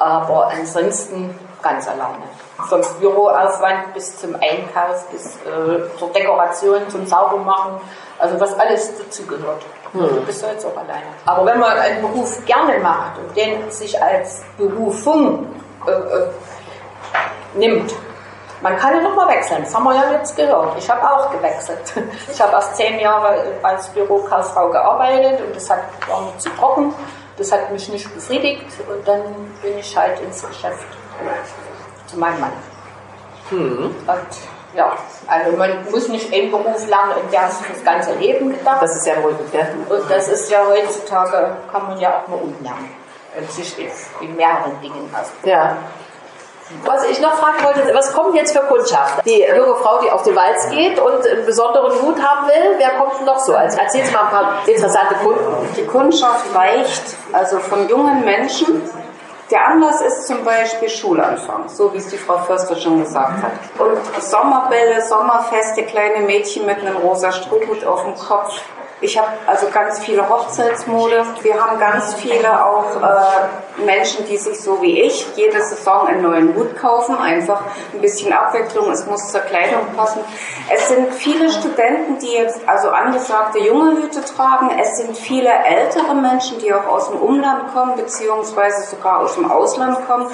[0.00, 2.24] Aber ansonsten ganz alleine.
[2.68, 7.80] Vom Büroaufwand bis zum Einkauf, bis äh, zur Dekoration, zum Saubermachen,
[8.18, 9.62] also was alles dazugehört.
[9.92, 11.06] Du bist jetzt auch alleine.
[11.26, 15.46] Aber wenn man einen Beruf gerne macht und den sich als Berufung
[15.86, 16.28] äh, äh,
[17.54, 17.92] nimmt,
[18.62, 20.76] man kann ja nochmal wechseln, das haben wir ja jetzt gehört.
[20.78, 21.80] Ich habe auch gewechselt.
[22.30, 26.94] Ich habe erst zehn Jahre als Bürokauffrau gearbeitet und das hat, war mir zu trocken.
[27.40, 29.22] Das hat mich nicht befriedigt und dann
[29.62, 30.86] bin ich halt ins Geschäft
[32.06, 32.52] zu meinem Mann.
[33.50, 34.92] Und ja,
[35.26, 38.82] also man muss nicht einen Beruf lernen und der ist fürs ganze Leben gedacht.
[38.82, 39.66] Das ist ja wohl ja.
[39.88, 42.90] Und das ist ja heutzutage, kann man ja auch mal umlernen
[43.38, 43.88] und sich in,
[44.20, 45.30] in mehreren Dingen aus.
[45.42, 45.78] Ja.
[46.84, 49.24] Was ich noch fragen wollte, was kommt jetzt für Kundschaft?
[49.26, 52.90] Die junge Frau, die auf den Walz geht und einen besonderen Hut haben will, wer
[52.90, 53.54] kommt denn noch so?
[53.54, 55.74] Also erzählen Sie mal ein paar interessante Kunden.
[55.76, 57.02] Die Kundschaft weicht
[57.32, 58.82] also von jungen Menschen.
[59.50, 63.52] Der Anlass ist zum Beispiel Schulanfang, so wie es die Frau Förster schon gesagt hat.
[63.80, 68.60] Und Sommerbälle, Sommerfeste, kleine Mädchen mit einem rosa Strohhut auf dem Kopf.
[69.02, 71.24] Ich habe also ganz viele Hochzeitsmode.
[71.40, 76.20] Wir haben ganz viele auch äh, Menschen, die sich so wie ich jede Saison einen
[76.20, 77.16] neuen Hut kaufen.
[77.16, 77.62] Einfach
[77.94, 80.20] ein bisschen Abwechslung, es muss zur Kleidung passen.
[80.70, 84.70] Es sind viele Studenten, die jetzt also angesagte junge Hüte tragen.
[84.78, 89.50] Es sind viele ältere Menschen, die auch aus dem Umland kommen, beziehungsweise sogar aus dem
[89.50, 90.26] Ausland kommen,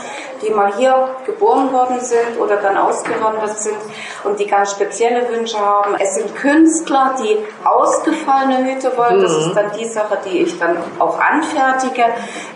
[0.42, 3.78] die mal hier geboren worden sind oder dann ausgewandert sind
[4.24, 5.94] und die ganz spezielle Wünsche haben.
[6.00, 9.20] Es sind Künstler, die ausgefallene Hüte wollen.
[9.20, 12.04] Das ist dann die Sache, die ich dann auch anfertige.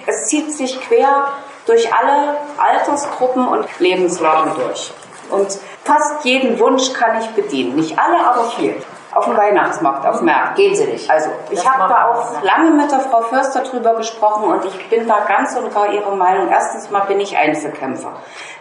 [0.07, 1.33] Es zieht sich quer
[1.67, 4.93] durch alle Altersgruppen und Lebenslagen durch.
[5.31, 7.77] Und fast jeden Wunsch kann ich bedienen.
[7.77, 8.75] Nicht alle, aber viel.
[9.12, 10.55] Auf dem Weihnachtsmarkt, auf Märkten.
[10.55, 11.11] Gehen Sie nicht.
[11.11, 15.09] Also, ich habe da auch lange mit der Frau Förster drüber gesprochen und ich bin
[15.09, 16.49] da ganz und gar ihrer Meinung.
[16.49, 18.12] Erstens mal bin ich Einzelkämpfer.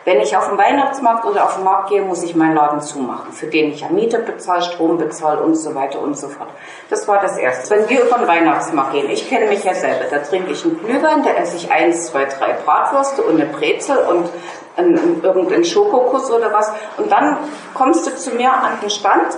[0.05, 3.31] Wenn ich auf den Weihnachtsmarkt oder auf den Markt gehe, muss ich meinen Laden zumachen,
[3.31, 6.49] für den ich ja Miete bezahle, Strom bezahle und so weiter und so fort.
[6.89, 7.75] Das war das Erste.
[7.75, 10.79] Wenn wir über den Weihnachtsmarkt gehen, ich kenne mich ja selber, da trinke ich einen
[10.79, 14.29] Glühwein, da esse ich eins, zwei, drei Bratwürste und eine Brezel und
[14.77, 16.71] einen, irgendeinen Schokokuss oder was.
[16.97, 17.37] Und dann
[17.73, 19.37] kommst du zu mir an den Stand,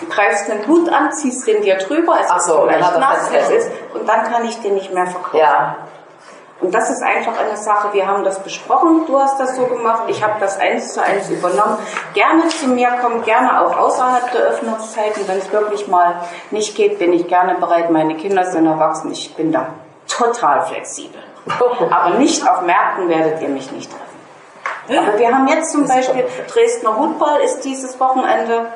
[0.00, 3.30] Du greifst einen Hut an, ziehst den dir drüber, es Ach ist so, vielleicht nass,
[3.50, 5.38] ist, und dann kann ich den nicht mehr verkaufen.
[5.38, 5.76] Ja.
[6.60, 10.02] Und das ist einfach eine Sache, wir haben das besprochen, du hast das so gemacht,
[10.08, 11.78] ich habe das eins zu eins übernommen.
[12.12, 16.16] Gerne zu mir kommen, gerne auch außerhalb der Öffnungszeiten, wenn es wirklich mal
[16.50, 17.90] nicht geht, bin ich gerne bereit.
[17.90, 19.68] Meine Kinder sind erwachsen, ich bin da
[20.06, 21.22] total flexibel.
[21.90, 24.10] Aber nicht auf Märkten werdet ihr mich nicht treffen.
[24.98, 28.66] Aber wir haben jetzt zum Beispiel Dresdner Hutball ist dieses Wochenende.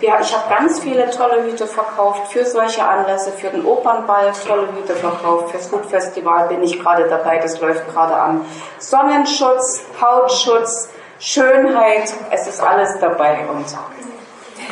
[0.00, 4.68] Ja, ich habe ganz viele tolle Hüte verkauft für solche Anlässe, für den Opernball tolle
[4.72, 8.44] Hüte verkauft, fürs Hutfestival bin ich gerade dabei, das läuft gerade an.
[8.78, 13.66] Sonnenschutz, Hautschutz, Schönheit, es ist alles dabei und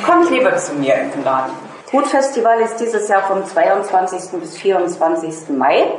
[0.05, 1.53] kommt lieber zu mir in den Laden.
[1.93, 4.41] Hutfestival ist dieses Jahr vom 22.
[4.41, 5.49] bis 24.
[5.51, 5.93] Mai.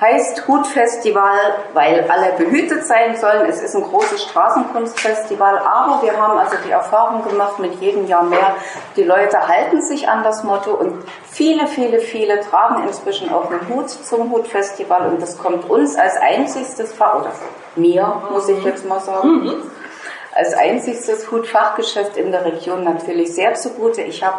[0.00, 1.38] Heißt Hutfestival,
[1.74, 3.46] weil alle behütet sein sollen.
[3.46, 8.22] Es ist ein großes Straßenkunstfestival, aber wir haben also die Erfahrung gemacht mit jedem Jahr
[8.22, 8.54] mehr,
[8.96, 13.68] die Leute halten sich an das Motto und viele, viele, viele tragen inzwischen auch einen
[13.68, 17.32] Hut zum Hutfestival und das kommt uns als einzigstes Fach, oder
[17.76, 19.62] mir, muss ich jetzt mal sagen, mhm.
[20.34, 24.00] als einzigstes Hutfachgeschäft in der Region natürlich sehr zugute.
[24.02, 24.38] Ich habe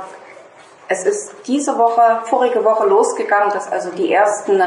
[0.92, 4.62] es ist diese Woche, vorige Woche losgegangen, dass also die ersten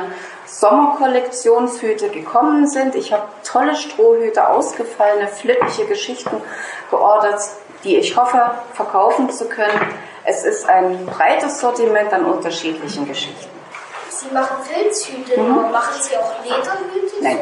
[0.47, 2.95] Sommerkollektionshüte gekommen sind.
[2.95, 6.41] Ich habe tolle Strohhüte, ausgefallene, flippige Geschichten
[6.89, 7.43] geordert,
[7.85, 8.41] die ich hoffe
[8.73, 9.79] verkaufen zu können.
[10.25, 13.51] Es ist ein breites Sortiment an unterschiedlichen Geschichten.
[14.09, 15.71] Sie machen Filzhüte, mhm.
[15.71, 17.17] machen Sie auch Lederhüte?
[17.21, 17.39] Nein.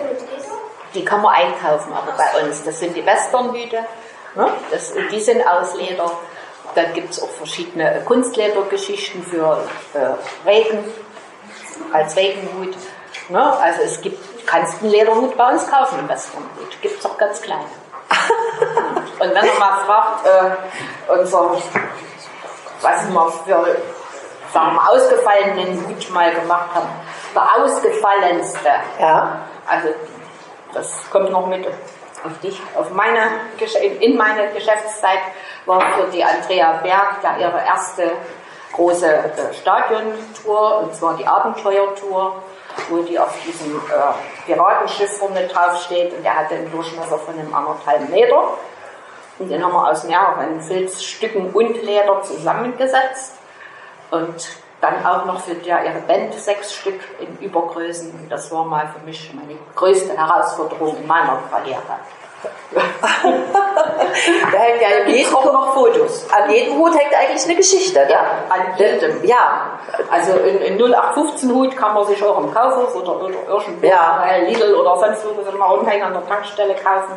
[0.93, 3.79] Die kann man einkaufen, aber bei uns, das sind die Westernhüte.
[4.35, 4.49] Ne?
[4.73, 6.11] Das, die sind aus Leder.
[6.75, 10.85] Dann gibt es auch verschiedene Kunstledergeschichten für äh, Regen,
[11.93, 12.75] als Regenhut.
[13.29, 13.59] Ne?
[13.59, 16.81] Also es gibt, kannst einen Lederhut bei uns kaufen im Westernhut.
[16.81, 17.65] Gibt es auch ganz kleine.
[19.21, 21.57] und wenn man mal fragt, äh, unser,
[22.81, 23.77] was wir für
[24.53, 26.89] sagen wir, ausgefallenen Hut mal gemacht haben,
[27.35, 28.69] der ausgefallenste.
[29.01, 29.39] Ja.
[29.67, 29.89] Also
[30.75, 31.67] das kommt noch mit
[32.25, 33.41] auf dich, auf meine,
[34.01, 35.21] in meine Geschäftszeit
[35.67, 38.13] war für die Andrea Berg da ihre erste
[38.73, 42.43] große äh, Stadiontour, und zwar die Abenteuertour,
[42.89, 47.39] wo die auf diesem äh, Piratenschiff vorne drauf steht und der hatte einen Durchmesser von
[47.39, 48.55] einem anderthalb Meter.
[49.39, 53.39] Und den haben wir aus mehreren Filzstücken und Leder zusammengesetzt.
[54.11, 58.11] Und dann auch noch für der, ihre Band sechs Stück in Übergrößen.
[58.11, 61.81] Und das war mal für mich meine größte Herausforderung in meiner Karriere.
[62.73, 66.27] da hängt ja an jedem noch Fotos.
[66.33, 68.01] An jedem Hut hängt eigentlich eine Geschichte.
[68.01, 68.11] Ne?
[68.11, 69.25] Ja, an jedem.
[69.25, 69.79] Ja.
[70.11, 74.25] Also in, in 0815 Hut kann man sich auch im Kaufhaus oder, oder irgendwo ja.
[74.49, 77.15] Lidl oder sonst wo mal rumhängen an der Tankstelle kaufen.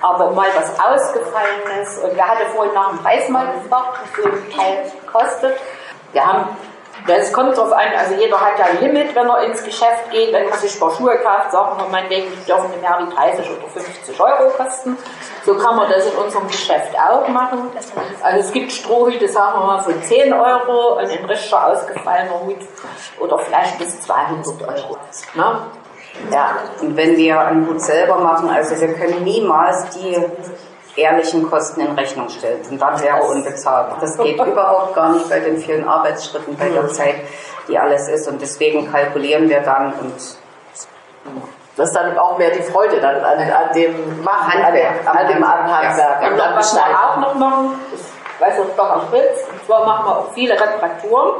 [0.00, 1.98] Aber mal was Ausgefallenes.
[1.98, 5.60] Und wer hatte vorhin nach dem Preis mal gefragt, wie viel ein Teil kostet.
[6.12, 6.56] Wir haben
[7.06, 10.32] es kommt darauf an, also jeder hat ja ein Limit, wenn er ins Geschäft geht.
[10.32, 13.14] Wenn man sich ein paar Schuhe kauft, sagen wir meinetwegen, die dürfen nicht mehr wie
[13.14, 14.96] 30 oder 50 Euro kosten.
[15.44, 17.70] So kann man das in unserem Geschäft auch machen.
[18.22, 22.58] Also es gibt Strohhüte, sagen wir mal, von 10 Euro und ein richtiger ausgefallener Hut
[23.18, 24.96] oder vielleicht bis 200 Euro.
[25.34, 25.56] Ne?
[26.30, 30.16] Ja, und wenn wir einen Hut selber machen, also wir können niemals die
[30.96, 32.68] ehrlichen Kosten in Rechnung stellt.
[32.70, 33.98] Und dann wäre unbezahlbar.
[34.00, 37.16] Das geht überhaupt gar nicht bei den vielen Arbeitsschritten, bei der Zeit,
[37.68, 38.28] die alles ist.
[38.28, 40.14] Und deswegen kalkulieren wir dann und
[41.76, 45.28] das ist dann auch mehr die Freude dann an, an dem Machen, Handwerk, an, an
[45.28, 46.22] dem Handwerk.
[46.22, 46.28] Ja.
[46.28, 49.86] Und dann was wir auch noch machen, ich weiß nicht, doch am Fritz, und zwar
[49.86, 51.32] machen wir auch viele Reparaturen.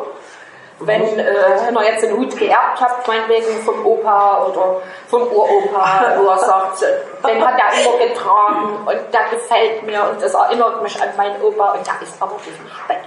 [0.85, 6.29] Wenn, äh, ihr jetzt einen Hut geerbt habt, meinetwegen vom Opa oder vom Uropa, wo
[6.29, 11.01] er sagt, den hat er immer getragen und der gefällt mir und das erinnert mich
[11.01, 13.01] an meinen Opa und der ist aber nicht weg.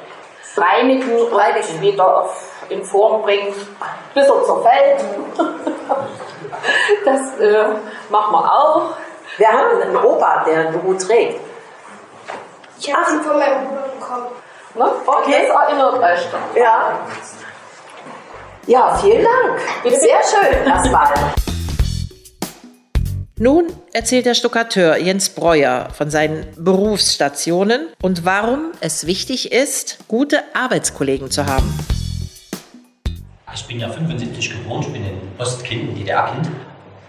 [0.58, 3.54] Reinigen und wieder auf, in Form bringen,
[4.14, 5.04] bis er zerfällt.
[7.06, 7.66] das äh,
[8.10, 8.82] machen wir auch.
[9.38, 11.42] Wir haben einen Opa, der einen Hut trägt.
[12.80, 14.28] Ich habe ihn von meinem Bruder bekommen.
[14.76, 14.92] Ne?
[15.06, 15.48] Okay.
[15.48, 16.28] Das erinnert euch.
[16.56, 17.00] Ja.
[18.68, 19.60] Ja, vielen Dank.
[19.84, 21.14] Sehr schön erstmal.
[23.38, 30.42] Nun erzählt der Stuckateur Jens Breuer von seinen Berufsstationen und warum es wichtig ist, gute
[30.54, 31.68] Arbeitskollegen zu haben.
[33.54, 36.50] Ich bin ja 75 geboren, ich bin ein Ostkind, ein DDR-Kind.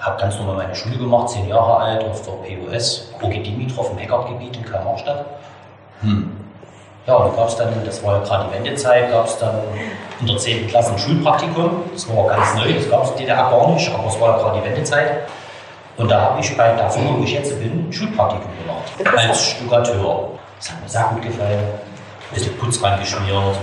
[0.00, 3.98] Habe ganz normal meine Schule gemacht, zehn Jahre alt, auf der POS, Rogi Dimitrov im
[3.98, 5.26] Heckertgebiet in Kalmarstadt.
[6.02, 6.35] Hm.
[7.06, 9.60] Ja, und da gab es dann, das war ja gerade die Wendezeit, gab es dann
[10.20, 10.66] in der 10.
[10.66, 11.84] Klasse ein Schulpraktikum.
[11.92, 14.42] Das war ganz neu, das gab es in DDR gar nicht, aber es war ja
[14.42, 15.28] gerade die Wendezeit.
[15.96, 19.16] Und da habe ich bei der Firma, wo ich jetzt bin, ein Schulpraktikum gemacht.
[19.16, 20.30] Als Stuckateur.
[20.58, 21.58] Das hat mir sehr gut gefallen.
[21.58, 23.56] Ein bisschen Putz reingeschmiert.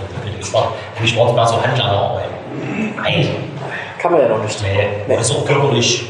[0.96, 2.30] Für mich war es mehr so Handlerarbeit.
[2.96, 3.28] Nein.
[4.00, 4.62] Kann man ja noch nicht.
[4.62, 5.18] Nee, nee.
[5.18, 6.06] das ist auch körperlich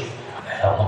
[0.62, 0.78] ja,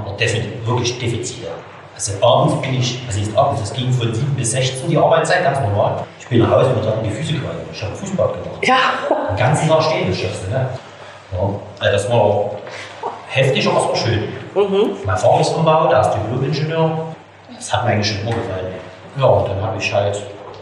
[0.64, 1.48] wirklich Defizite.
[1.94, 5.42] Also abends bin ich, also ist abends, es ging von 7 bis 16 die Arbeitszeit,
[5.42, 6.04] ganz normal.
[6.28, 7.58] Ich bin nach Hause und dann die Füße quasi.
[7.72, 8.58] Ich habe Fußball gemacht.
[8.62, 8.78] Ja.
[9.30, 10.68] Den ganzen Tag stehen, du, ne?
[11.32, 11.38] Ja,
[11.78, 12.50] also das war
[13.28, 14.22] heftig, aber es war schön.
[14.56, 14.96] Mhm.
[15.04, 16.90] Mein Vater ist vom Bau, der ist Diplom-Ingenieur.
[17.54, 18.74] Das hat mir eigentlich schon immer gefallen.
[19.16, 20.20] Ja, und dann habe ich halt.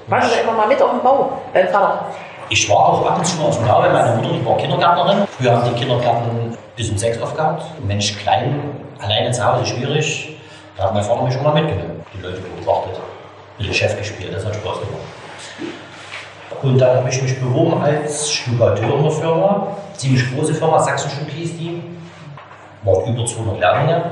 [0.09, 2.05] Warst du da immer mal mit auf dem Bau, dein Vater?
[2.51, 4.59] Ich war auch ab und zu mal auf dem Bau, weil meine Mutter die war
[4.59, 5.27] Kindergärtnerin.
[5.39, 7.65] Früher haben die Kindergärten bis um sechs aufgehabt.
[7.87, 8.61] Mensch, klein,
[9.01, 10.37] alleine zu Hause schwierig.
[10.77, 13.01] Da hat mein Vater mich schon mal mitgenommen, die Leute beobachtet,
[13.57, 15.14] mit dem Chef gespielt, das hat Spaß gemacht.
[16.63, 21.29] Und dann habe ich mich beworben als Stuckateur in der Firma, ziemlich große Firma, Sachsenstück
[21.29, 21.83] hieß die.
[22.83, 24.03] waren über 200 Lehrlinge,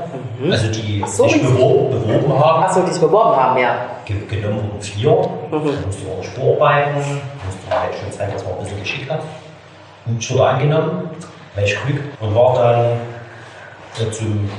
[0.50, 2.64] also die so, sich bewor beworben haben.
[2.64, 3.76] Achso, die sich beworben haben, ja.
[4.04, 5.28] Ge genommen wurden vier.
[5.50, 9.10] Da musste man auch vorarbeiten, musste man halt schon zeigen, dass man ein bisschen geschickt
[9.10, 9.20] hat.
[10.06, 11.10] Und ich wurde angenommen,
[11.54, 14.50] welch Glück, und war dann äh, zum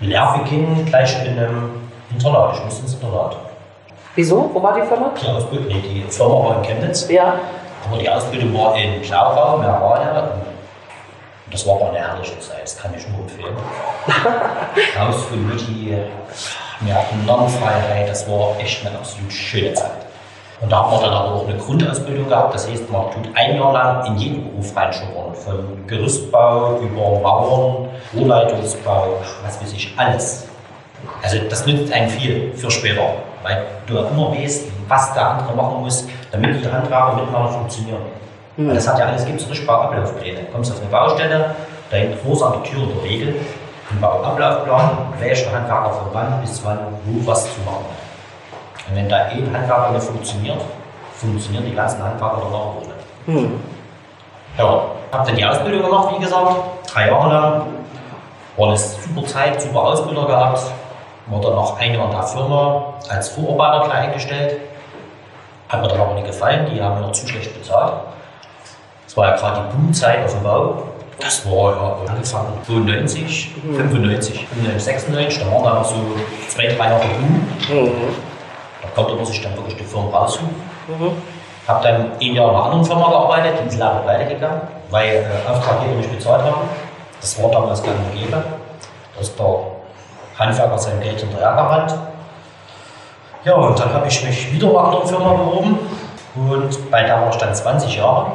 [0.00, 1.70] Lehrbeginn gleich in einem
[2.12, 2.56] Internat.
[2.56, 3.36] Ich musste ins Internat.
[4.16, 4.50] Wieso?
[4.52, 5.12] Wo war die Firma?
[5.22, 7.34] Die Ausbildung, nee, die Firma war in Chemnitz, Ja.
[7.88, 10.22] aber die Ausbildung war in Klaurau, Merane.
[11.44, 13.54] Und das war aber eine herrliche Zeit, das kann ich nur empfehlen.
[14.98, 15.96] Haus von Mutti,
[16.80, 19.90] wir hatten Nonnenfreiheit, das war echt eine absolut schöne Zeit.
[20.62, 23.56] Und da haben wir dann aber auch eine Grundausbildung gehabt, das heißt, man tut ein
[23.56, 25.34] Jahr lang in jeden Beruf reinschnuppern.
[25.34, 30.48] Von Gerüstbau über Mauern, Rohrleitungsbau, was weiß ich, alles.
[31.22, 35.54] Also das nützt einem viel für später, weil du ja immer weißt, was der andere
[35.54, 38.02] machen muss, damit die Handwerker miteinander funktionieren.
[38.56, 40.40] Weil das hat ja alles, gibt es richtig Bauablaufpläne.
[40.40, 41.54] Du kommst auf eine Baustelle,
[41.90, 43.34] da hinten vor sind die Türen der Regel,
[43.90, 44.90] ein Bauablaufplan,
[45.20, 48.88] welcher Handwerker von wann bis wann wo was zu machen hat.
[48.88, 50.60] Und wenn da ein Handwerker nicht funktioniert,
[51.12, 53.50] funktionieren die ganzen Handwerker danach ohne.
[54.58, 54.82] Ja,
[55.12, 56.56] habe dann die Ausbildung gemacht, wie gesagt,
[56.92, 57.62] drei Jahre lang.
[58.56, 60.60] War eine super Zeit, super Ausbilder gehabt.
[61.26, 64.60] War dann noch ein Jahr in der Firma als Vorarbeiter gleich eingestellt.
[65.68, 67.94] Hat mir dann aber nicht gefallen, die haben mir noch zu schlecht bezahlt.
[69.04, 70.82] Das war ja gerade die Boomzeit auf dem Bau.
[71.18, 75.94] Das war ja angefangen 92, 95, 95, 96, da waren da noch so
[76.48, 77.96] zwei, drei Jahre Boom.
[78.82, 80.54] Da konnte man sich dann wirklich die Firma raussuchen.
[81.66, 84.60] Habe dann ein Jahr in einer anderen Firma gearbeitet, die ist leider pleite gegangen,
[84.90, 86.68] weil äh, Auftraggeber nicht bezahlt haben.
[87.20, 88.44] Das war damals gang und gäbe,
[89.18, 89.75] dass der
[90.38, 91.94] Handwerker sein Geld hinterher gerannt.
[93.44, 95.78] Ja, und dann habe ich mich wieder bei einer Firma beworben
[96.34, 98.32] und bei der war ich dann 20 Jahre.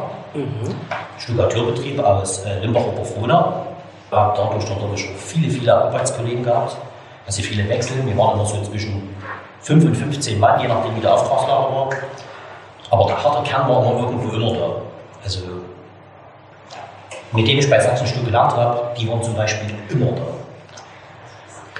[1.17, 3.65] Stuckateurbetrieb aus äh, Limbach-Oberfrohna.
[4.11, 6.77] Habe dadurch natürlich auch viele, viele Arbeitskollegen gehabt.
[7.25, 8.05] Also viele Wechsel.
[8.05, 9.15] Wir waren immer so zwischen
[9.59, 11.89] 5 und 15 Mann, je nachdem wie der Auftragslage war.
[12.89, 14.67] Aber der harte Kern war immer irgendwo immer da.
[15.23, 15.41] Also
[17.33, 20.40] mit denen ich bei Sachsenstück gelernt habe, die waren zum Beispiel immer da.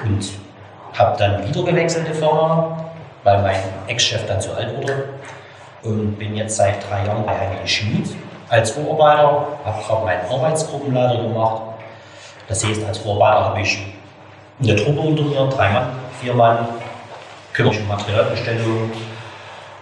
[0.04, 0.32] Und
[0.98, 2.86] habe dann wieder gewechselt die Firma,
[3.24, 3.56] weil mein
[3.88, 5.10] Ex-Chef dann zu alt wurde.
[5.84, 8.16] Und bin jetzt seit drei Jahren bei Heinrich Schmid
[8.50, 11.62] als Vorarbeiter, habe gerade meinen Arbeitsgruppenleiter gemacht.
[12.48, 13.80] Das heißt, als Vorarbeiter habe ich
[14.62, 15.88] eine Truppe unter mir, drei Mann,
[16.20, 16.68] vier Mann,
[17.54, 18.92] kümmere mich um Materialbestellung,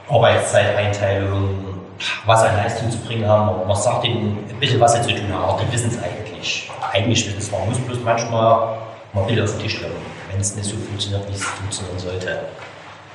[0.07, 1.79] Arbeitszeiteinteilung,
[2.25, 3.49] was an Leistung zu bringen haben.
[3.61, 6.69] Und man sagt ihnen ein bisschen, was sie zu tun haben, die wissen es eigentlich.
[6.93, 8.77] Eigentlich wissen es, man muss bloß manchmal
[9.13, 9.93] mal bisschen auf den Tisch legen,
[10.39, 12.39] wenn es nicht so funktioniert, wie es funktionieren sollte.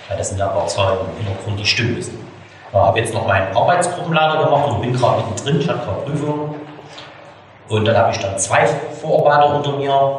[0.09, 2.19] Weil das sind ja aber Zahlen im Hintergrund, die stimmen müssen.
[2.69, 6.55] Ich habe jetzt noch meinen Arbeitsgruppenleiter gemacht und bin gerade mittendrin, ich hatte gerade Prüfung.
[7.71, 10.19] Und dann habe ich dann zwei Vorarbeiter unter mir,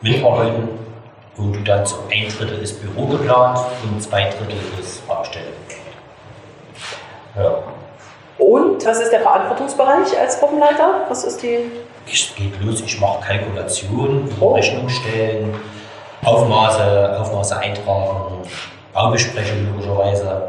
[0.00, 0.68] mitarbeiten.
[1.36, 5.46] Und dann so ein Drittel ist Büro geplant und zwei Drittel ist Baustelle.
[7.36, 7.58] Ja.
[8.38, 11.06] Und was ist der Verantwortungsbereich als Gruppenleiter?
[11.08, 11.58] Was ist die.
[12.06, 14.52] Es geht los, ich mache Kalkulationen, Oh.
[14.52, 15.54] Rechnung stellen,
[16.24, 18.42] Aufmaße, Aufmaße eintragen,
[18.92, 20.42] Baubesprechungen logischerweise,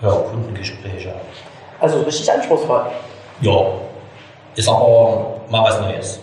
[0.00, 1.14] ja, Kundengespräche.
[1.80, 2.82] Also richtig anspruchsvoll.
[3.40, 3.60] Ja,
[4.54, 6.20] ist aber mal was Neues.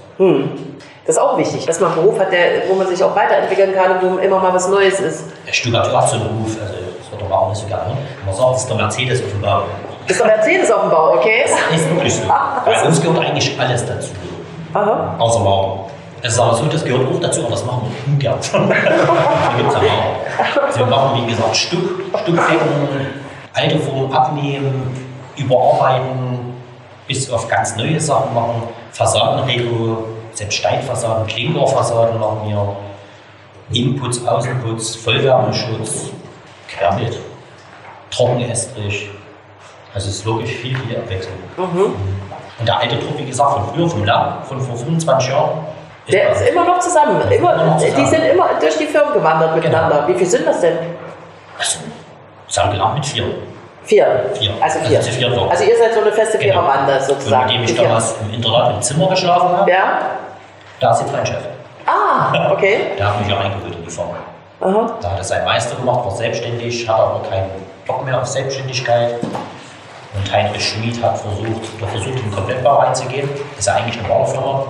[1.05, 3.73] Das ist auch wichtig, dass man einen Beruf hat, der, wo man sich auch weiterentwickeln
[3.73, 5.25] kann und wo immer mal was Neues ist.
[5.47, 7.97] Der Stuttgart hat so einen Ruf, also das wird aber auch nicht so gerne.
[8.25, 9.61] Man sagt, es ist der Mercedes auf dem Bau.
[10.07, 11.43] Ist doch Mercedes auf dem Bau, okay?
[11.73, 12.27] Ist wirklich so.
[12.65, 14.11] Bei uns gehört eigentlich alles dazu.
[14.73, 15.15] Aha.
[15.19, 15.90] Außer Mauern.
[16.23, 18.37] Es ist aber so, das gehört auch dazu, aber das machen wir ungern.
[18.53, 20.65] da gibt es ja Mauern.
[20.65, 23.07] Also wir machen, wie gesagt, Stück, Stückdecken,
[23.53, 26.53] alte Formen abnehmen, überarbeiten,
[27.07, 28.63] bis auf ganz neue Sachen machen.
[28.91, 32.75] Fassadenrego, selbst Steinfassaden, Klinkerfassaden machen wir.
[33.73, 36.09] Inputs, Außenputz, Vollwärmeschutz,
[36.67, 37.17] Querbild,
[38.11, 39.09] Trockenestrich.
[39.93, 41.35] Also es ist wirklich viel, viel Abwechslung.
[41.57, 45.51] Und der alte Trupp, wie gesagt, von früher, vom Lab, von vor 25 Jahren.
[46.11, 47.21] Der ist immer noch zusammen.
[47.31, 50.07] Immer, noch Die sind immer durch die Firmen gewandert miteinander.
[50.07, 50.77] Wie viel sind das denn?
[51.57, 51.79] Also,
[52.47, 53.25] sagen gelernt mit vier.
[53.83, 54.25] Vier.
[54.33, 54.51] Vier.
[54.59, 54.97] Also vier.
[54.97, 55.49] Also noch.
[55.51, 56.53] Also ihr seid so eine feste Genau.
[56.61, 57.45] Viererbande Und sozusagen.
[57.47, 57.83] mit dem ich vier.
[57.83, 59.99] damals im Internat im Zimmer geschlafen habe, Ja?
[60.79, 61.37] da ist jetzt mein Chef.
[61.85, 62.77] Ah, okay.
[62.97, 64.15] Der hat mich ja reingeholt in die Firma.
[64.61, 64.93] Aha.
[65.01, 67.49] Da hat er seinen Meister gemacht, war selbstständig, hat aber keinen
[67.87, 69.15] Bock mehr auf Selbstständigkeit.
[70.13, 73.29] Und Heinrich Schmid hat versucht, der versucht, in den Komplettbau reinzugehen.
[73.51, 74.65] Das ist ja eigentlich eine Baufirma.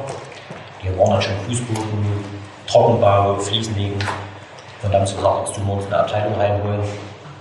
[0.84, 2.26] Die waren dann schon Fußboden,
[2.68, 3.94] Trockenbau, Fliesenlegen.
[3.94, 6.82] Und dann haben sie gesagt, jetzt tun wir uns eine Abteilung reinholen,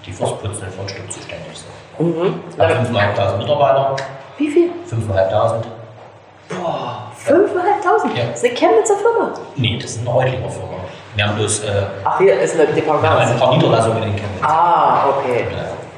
[0.04, 2.06] die fürs Putzen und Fundstück zuständig sind.
[2.06, 2.40] Mhm.
[2.58, 3.96] Hat 5.500 Mitarbeiter,
[4.36, 4.70] Wie viel?
[4.90, 5.62] 5.500.
[6.50, 8.16] 5.500?
[8.16, 8.24] Ja.
[8.30, 9.32] Das ist eine Chemnitzer Firma.
[9.56, 10.68] Nee, das ist eine Reutlinger Firma.
[11.14, 14.42] Wir haben bloß äh, Ach, hier ist eine wir haben ein paar Niederlassungen in Chemnitz.
[14.42, 15.46] Ah, okay.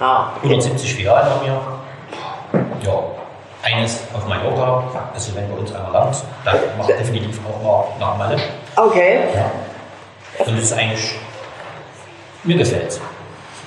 [0.00, 0.06] Ja.
[0.06, 0.32] Ah.
[0.42, 1.60] 170 Filialen haben wir.
[2.84, 3.02] Ja,
[3.62, 4.84] eines auf Mallorca,
[5.14, 8.36] also wenn bei uns einer landet, dann macht definitiv auch mal nach Malle.
[8.76, 9.20] Okay.
[9.34, 9.50] Ja.
[10.44, 11.14] Und das ist eigentlich,
[12.44, 13.00] mir gefällt es.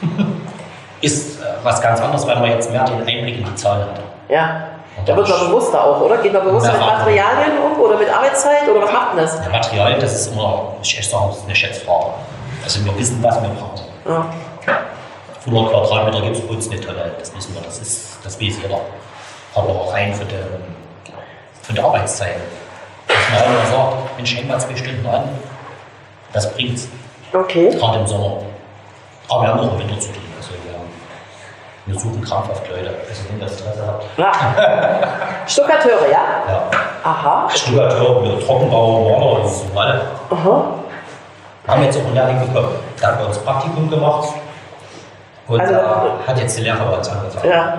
[1.02, 4.02] ist äh, was ganz anderes, weil man jetzt mehr den Einblick in die Zahlen hat.
[4.28, 4.68] Ja.
[5.06, 6.18] Da wird man bewusster auch, oder?
[6.18, 6.88] Geht man bewusster mit Ja.
[6.88, 9.42] Materialien um oder mit Arbeitszeit oder was macht denn das?
[9.42, 12.12] Der Material, das ist immer, ich sagen, das ist eine Schätzfrage.
[12.64, 13.86] Also wir wissen, was wir brauchen.
[14.06, 14.26] Ja.
[15.46, 18.56] 100 Quadratmeter gibt es bei uns eine Tonne, das wissen wir, das, ist, das weiß
[18.64, 18.80] jeder.
[19.56, 20.36] Aber rein für die,
[21.64, 22.36] von der Arbeitszeit.
[23.08, 25.30] Dass man halt immer sagt, Mensch, häng mal zwei Stunden an,
[26.34, 26.88] das bringt's,
[27.34, 27.70] Okay.
[27.72, 28.38] gerade im Sommer.
[29.30, 30.22] Aber wir haben auch im Winter zu tun.
[30.38, 34.06] Also wir, wir suchen krampfhaft Leute, also wenn ihr Interesse habt.
[34.18, 34.32] Ja.
[35.48, 36.22] Stuckateure, ja?
[36.48, 36.64] Ja.
[37.04, 37.50] Aha.
[37.54, 40.02] Stuckateur, wir Trockenbauer, Maler, das ist alle.
[40.32, 40.64] Aha.
[41.68, 42.76] Haben jetzt auch einen Lehrling bekommen.
[43.02, 44.30] Der hat bei uns Praktikum gemacht
[45.48, 45.76] und Also-
[46.28, 47.50] hat jetzt die Lehre bei uns angefangen.
[47.52, 47.78] Ja.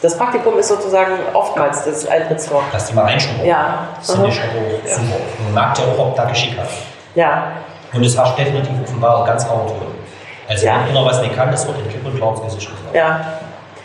[0.00, 2.62] Das Praktikum ist sozusagen oftmals das Eintrittstor.
[2.72, 3.46] Lass die mal reinschnuppern.
[3.46, 3.88] Ja.
[3.96, 4.16] Das.
[4.16, 6.68] Man merkt ja auch, ob da Geschick hat.
[7.14, 7.48] Ja.
[7.92, 9.94] Und es herrscht definitiv offenbar ganz rauer Ton.
[10.48, 10.76] Also Ja.
[10.86, 12.94] wenn einer was nicht kann, das wird in Klipp und ins Gesicht gesagt.
[12.94, 13.20] Ja.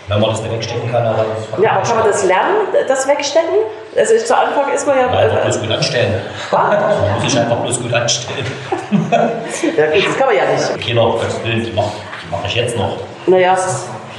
[0.07, 1.15] Wenn man das nicht wegstecken kann, dann
[1.61, 3.55] Ja, aber kann man das lernen, das wegstecken?
[3.97, 5.03] Also zu Anfang ist man ja.
[5.11, 6.21] Ja, einfach Äh, bloß gut anstellen.
[6.51, 6.57] Ah.
[7.01, 8.45] Man muss sich einfach bloß gut anstellen.
[9.11, 10.81] ja, gut, das kann man ja nicht.
[10.85, 11.91] Kinder, um Gottes Willen, die mache
[12.29, 12.97] mach ich jetzt noch.
[13.27, 13.55] Naja,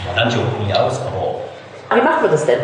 [0.07, 1.01] Man lernt ja auch nie aus,
[1.97, 2.59] wie macht man das denn?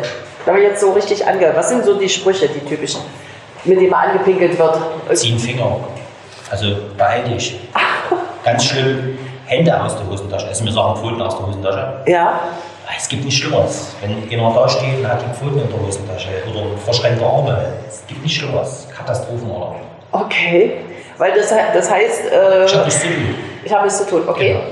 [0.45, 3.01] Wenn man jetzt so richtig angehört, was sind so die Sprüche, die typischen,
[3.65, 4.79] mit denen man angepinkelt wird?
[5.15, 5.77] zieh einen Finger.
[6.51, 6.67] Also
[6.97, 7.61] beeil dich.
[8.45, 10.47] Ganz schlimm, Hände aus der Hosentasche.
[10.49, 11.93] Also wir sagen Pfoten aus der Hosentasche.
[12.07, 12.41] Ja,
[12.97, 13.95] Es gibt nichts Schlimmeres.
[14.01, 17.73] Wenn einer da steht und hat die Pfoten in der Hosentasche oder verschränkte Arme.
[17.89, 18.89] Es gibt nichts Schlimmeres.
[18.97, 19.77] Katastrophenort.
[20.13, 20.79] okay.
[21.19, 23.35] Weil das, das heißt, äh, Ich habe nichts zu tun.
[23.63, 24.53] ich habe nichts zu tun, okay.
[24.55, 24.65] Genau.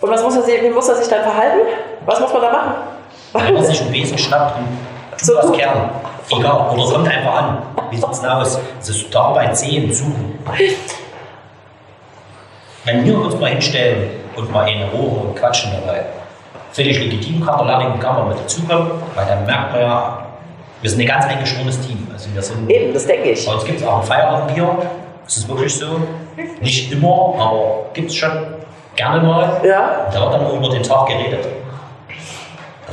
[0.00, 1.58] Und was muss er sich, wie muss er sich dann verhalten?
[2.06, 2.74] Was muss man da machen?
[3.34, 5.52] Wenn man sich einen Besen schnappt und So was.
[5.52, 5.90] Kern.
[6.30, 6.70] Egal.
[6.70, 7.58] Oder kommt einfach an.
[7.90, 8.58] Wie sieht's denn aus?
[8.78, 10.38] Das ist der Arbeit sehen, suchen.
[12.84, 16.04] Wenn wir uns mal hinstellen und mal eine Rohre und quatschen dabei,
[16.72, 20.18] völlig legitim, kann der Lehrling gar mal mit dazukommen, weil dann merkt man ja,
[20.80, 22.06] wir sind ein ganz eingeschworenes Team.
[22.12, 23.46] Also wir sind, Eben, das denke ich.
[23.46, 24.76] bei uns gibt es auch ein Feierabendbier.
[25.24, 25.86] Das ist wirklich so.
[26.60, 28.30] Nicht immer, aber gibt es schon
[28.96, 29.60] gerne mal.
[29.64, 31.46] Ja, Da wird dann auch über den Tag geredet.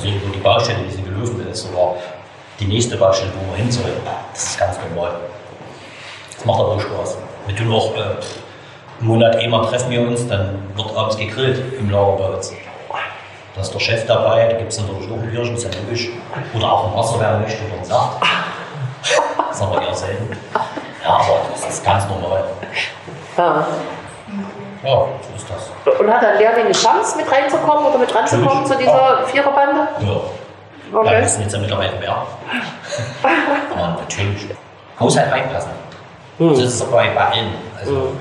[0.04, 1.95] Also die Baustelle, wie sie gelaufen ist, oder
[2.60, 3.91] die nächste Baustelle, wo man hin soll.
[4.34, 5.12] Das ist ganz normal.
[6.36, 7.18] Das macht aber auch Spaß.
[7.45, 8.16] Wir tun auch äh,
[8.99, 12.52] im Monat einmal treffen wir uns, dann wird abends gegrillt im Lager bei uns.
[13.54, 16.10] Da ist der Chef dabei, da gibt es natürlich auch ein Bierchen, ist ja logisch.
[16.56, 18.24] Oder auch ein Wasser, wer möchte, oder sagt.
[19.49, 20.38] Das ist aber eher selten.
[21.04, 22.43] Ja, aber das ist ganz normal.
[23.38, 23.68] ja.
[24.84, 24.90] Ja,
[25.22, 26.00] so ist das.
[26.00, 29.88] Und hat ein Lehrling eine Chance, mit reinzukommen oder mit ranzukommen zu dieser Viererbande?
[30.00, 30.08] Ja.
[30.08, 30.22] Ja,
[30.92, 31.26] wir Okay.
[31.28, 32.16] sind jetzt ja mittlerweile mehr.
[33.74, 34.48] Aber natürlich.
[35.00, 35.72] Muss halt reinpassen.
[36.38, 36.50] Hm.
[36.50, 37.54] Das ist aber bei allen.
[37.80, 38.12] Also,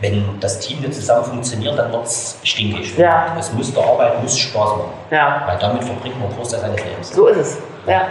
[0.00, 2.96] wenn das Team nicht zusammen funktioniert, dann wird es stinkig.
[2.98, 3.34] Ja.
[3.38, 4.92] Es muss der Arbeit muss Spaß machen.
[5.10, 7.10] Ja, Weil damit verbringt man Großteil seines Lebens.
[7.14, 7.58] so ist es.
[7.86, 8.02] Ja.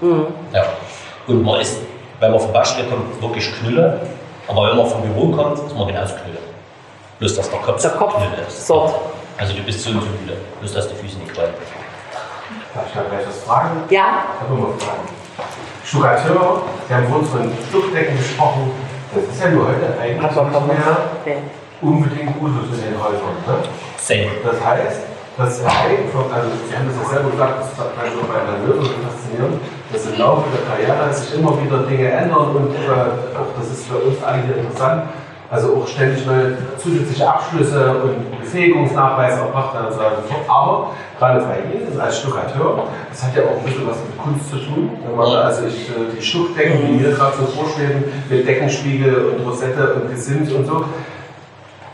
[0.00, 0.26] Mhm.
[0.52, 0.64] Ja.
[1.26, 1.78] Und man ist,
[2.20, 4.00] wenn man vom Baustelle kommt, wirklich Knülle.
[4.48, 6.38] Aber wenn man vom Büro kommt, ist man genauso Knülle.
[7.18, 8.14] Bloß, dass der Kopf, Der Kopf
[8.46, 8.66] ist.
[8.66, 8.94] sort.
[9.38, 10.38] Also du bist so und so Knülle.
[10.60, 11.36] Bloß, dass die Füße nicht.
[11.36, 11.48] Darf
[12.86, 13.82] ich da gleich was fragen?
[13.90, 15.08] Ja, Ich habe immer Fragen.
[15.84, 18.72] Stuckateur, Sie haben vorhin von Stuckdecken gesprochen.
[19.14, 21.38] Das ist ja nur heute eigentlich nicht mehr okay.
[21.80, 23.36] unbedingt Usus in den Häusern.
[23.46, 23.54] Ne?
[23.96, 24.28] Same.
[24.44, 25.00] Das heißt,
[25.38, 28.58] dass Reihen von, also Sie haben das ja selber gesagt, das ist also bei einer
[28.66, 29.60] Löwe so faszinierend,
[29.92, 33.86] dass im Laufe der Karriere sich immer wieder Dinge ändern und äh, auch das ist
[33.86, 35.04] für uns alle hier interessant,
[35.50, 40.34] also auch ständig neue zusätzliche Abschlüsse und Befähigungsnachweise erbracht werden und so weiter und so
[40.34, 40.44] fort.
[40.48, 44.50] Aber gerade bei Ihnen als Stuckateur, das hat ja auch ein bisschen was mit Kunst
[44.50, 44.90] zu tun.
[45.06, 49.46] Wenn man, also ich, äh, die Stuckdecken, die mir gerade so vorschweben, mit Deckenspiegel und
[49.46, 50.84] Rosette und Gesims und so,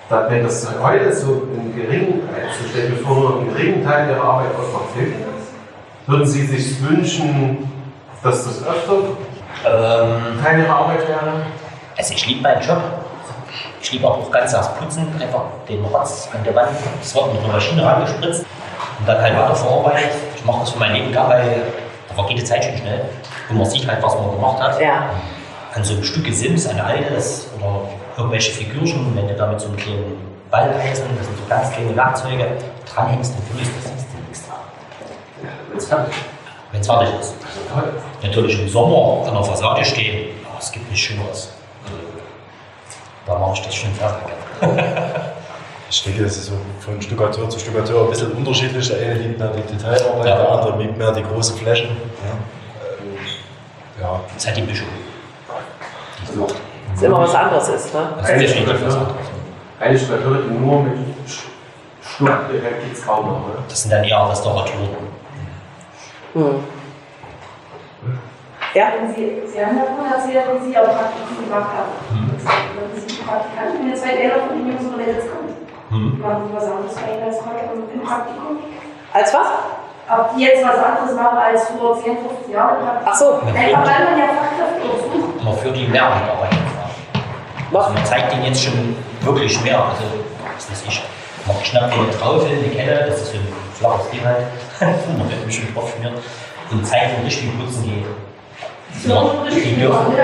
[0.08, 4.24] da- wenn das heute so einen geringen, also stell mir vor, einen geringen Teil Ihrer
[4.24, 6.08] Arbeit ausmacht, fehlt das?
[6.08, 7.70] Würden Sie sich wünschen,
[8.22, 8.94] dass das öfter
[9.64, 11.32] Ähm, Teil Ihrer Arbeit wäre?
[11.96, 12.80] Also ich liebe meinen Job.
[13.82, 16.68] Ich liebe auch ganz das Putzen, einfach den Rotz an der Wand.
[17.02, 18.44] Es wird mit einer Maschine rangespritzt
[19.00, 20.12] und dann halt weiter verarbeitet.
[20.36, 21.62] Ich mache das für mein Leben gar, weil
[22.08, 23.06] da vergeht die Zeit schon schnell.
[23.50, 24.80] Und man sieht halt, was man gemacht hat.
[24.80, 25.10] Ja.
[25.74, 27.80] An so einem Stück Sims, eine altes oder
[28.16, 30.16] irgendwelche Figürchen, wenn du da mit so einem kleinen
[30.48, 32.46] Balleisen, das sind so ganz kleine Werkzeuge,
[32.86, 35.88] dranhängst und fühlst, das du nichts.
[35.88, 36.14] Fertig.
[36.70, 37.34] wenn es fertig ist.
[38.22, 41.52] Natürlich im Sommer an der Fassade stehen, aber es gibt nichts Schöneres.
[43.26, 44.32] Also, da mache ich das schon fertig.
[45.94, 48.88] Ich denke, das ist so von Stuckateur zu Stuckateur ein bisschen unterschiedlich.
[48.88, 50.36] Der eine liebt mehr die Detailarbeit, Ja.
[50.36, 51.88] der andere liebt mehr die großen Flächen.
[54.00, 54.02] Ja.
[54.02, 54.20] ja.
[54.28, 54.86] Das ist halt die Mischung.
[56.18, 56.54] Die es macht.
[56.88, 58.08] Das ist immer was anderes ist, ne?
[58.16, 59.14] Das ist definitiv was anderes.
[59.80, 60.94] Eine Stuckateure, die nur mit
[61.28, 63.42] Stuck direkt ins Kaum machen.
[63.48, 63.54] ne?
[63.68, 64.88] Das sind dann eher Restauratoren.
[66.32, 66.54] Hm.
[68.74, 68.84] Ja?
[68.96, 71.92] Wenn Sie, Sie haben davon erzählt, dass Sie auch Praktikum gemacht haben.
[72.08, 75.52] Wenn Sie Praktikanten, wenn zwei Lehrer von den Jungs oder Mädels kommen,
[75.92, 76.18] Hm.
[76.20, 78.56] machen Sie was anderes bei Ihnen als im Praktikum?
[79.12, 79.48] Als was?
[80.08, 83.12] Ob die jetzt was anderes machen als vor 10, 15 Jahren im Praktikum?
[83.12, 83.26] Ach so.
[83.44, 85.44] Einfach weil man ja Fachkräfte auch sucht.
[85.44, 86.48] Man führt die Mehrarbeit.
[87.74, 89.78] Also man zeigt ihnen jetzt schon wirklich mehr.
[89.84, 90.04] Also,
[90.56, 91.02] was weiß ich,
[91.46, 94.46] man schnappt eine Traufe, eine Kette, das ist so ein flaches Ding halt,
[95.18, 96.12] man wird ein bisschen drauf schmiert
[96.70, 98.04] und zeigt ihnen richtig, wie putzen geht.
[99.06, 100.16] Ja, die dürfen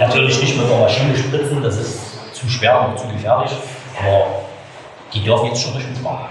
[0.00, 3.52] natürlich nicht mit der Maschine spritzen, das ist zu schwer und zu gefährlich,
[3.98, 4.26] aber
[5.12, 6.26] die dürfen jetzt schon richtig machen.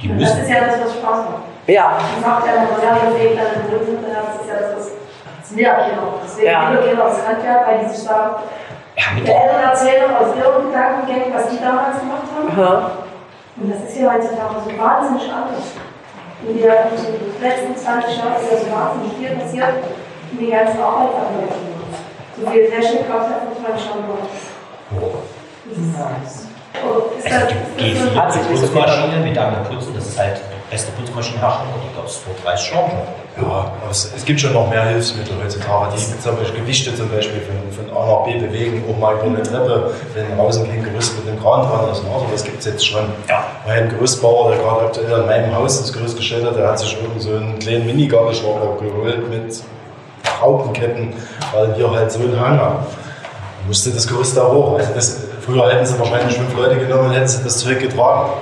[0.00, 0.42] Die Das müssen.
[0.42, 1.42] ist ja das, was Spaß macht.
[1.66, 1.96] Ja.
[1.98, 4.90] Man sagt ja, lernt den Weg dann sind, das ist ja das, was
[5.40, 6.20] das ihr noch.
[6.22, 6.72] Deswegen Ja.
[6.72, 6.80] ja.
[6.80, 8.36] gehen aufs Handwerk, weil die sich sagen,
[8.96, 12.48] Ja, mit der Eltern erzählen aus ihren Gedankengängen, was die damals gemacht haben.
[12.52, 12.90] Aha.
[13.56, 15.66] Und das ist ja heutzutage so wahnsinnig anders.
[16.46, 19.74] In den letzten 20 Jahren ist ja so wahnsinnig viel passiert
[20.38, 21.74] in den ganzen Arbeitsabläufen.
[22.36, 24.26] So viel es ja vor 20 Jahren noch.
[26.84, 29.24] Oh, ist also das, die, ist das die, so, Hat sich nicht so viel Putzmaschine
[29.24, 32.90] mit der Putzen, das ist halt die beste Putzmaschinenhersteller, die gab es vor 30 Jahren
[32.90, 33.44] schon.
[33.44, 37.08] Ja, aber es, es gibt schon noch mehr Hilfsmittel heutzutage, die zum Beispiel Gewichte zum
[37.08, 40.84] Beispiel von, von A nach B bewegen, auch mal über eine Treppe, wenn draußen kein
[40.84, 42.02] Gerüst mit einem Kran dran ist.
[42.04, 43.04] Also das gibt es jetzt schon.
[43.28, 43.44] Ja.
[43.66, 46.96] Mein Gerüstbauer, der gerade aktuell in meinem Haus das Gerüst gestellt hat, der hat sich
[47.00, 49.62] irgend so einen kleinen Mini-Gabelschrauber geholt mit
[50.38, 51.14] Schraubenketten,
[51.52, 52.86] weil wir halt so einen Hang haben.
[53.66, 54.78] Musste das Gerüst da hoch.
[54.78, 58.32] Also das, früher hätten sie wahrscheinlich fünf Leute genommen und hätten sie das Zeug getragen.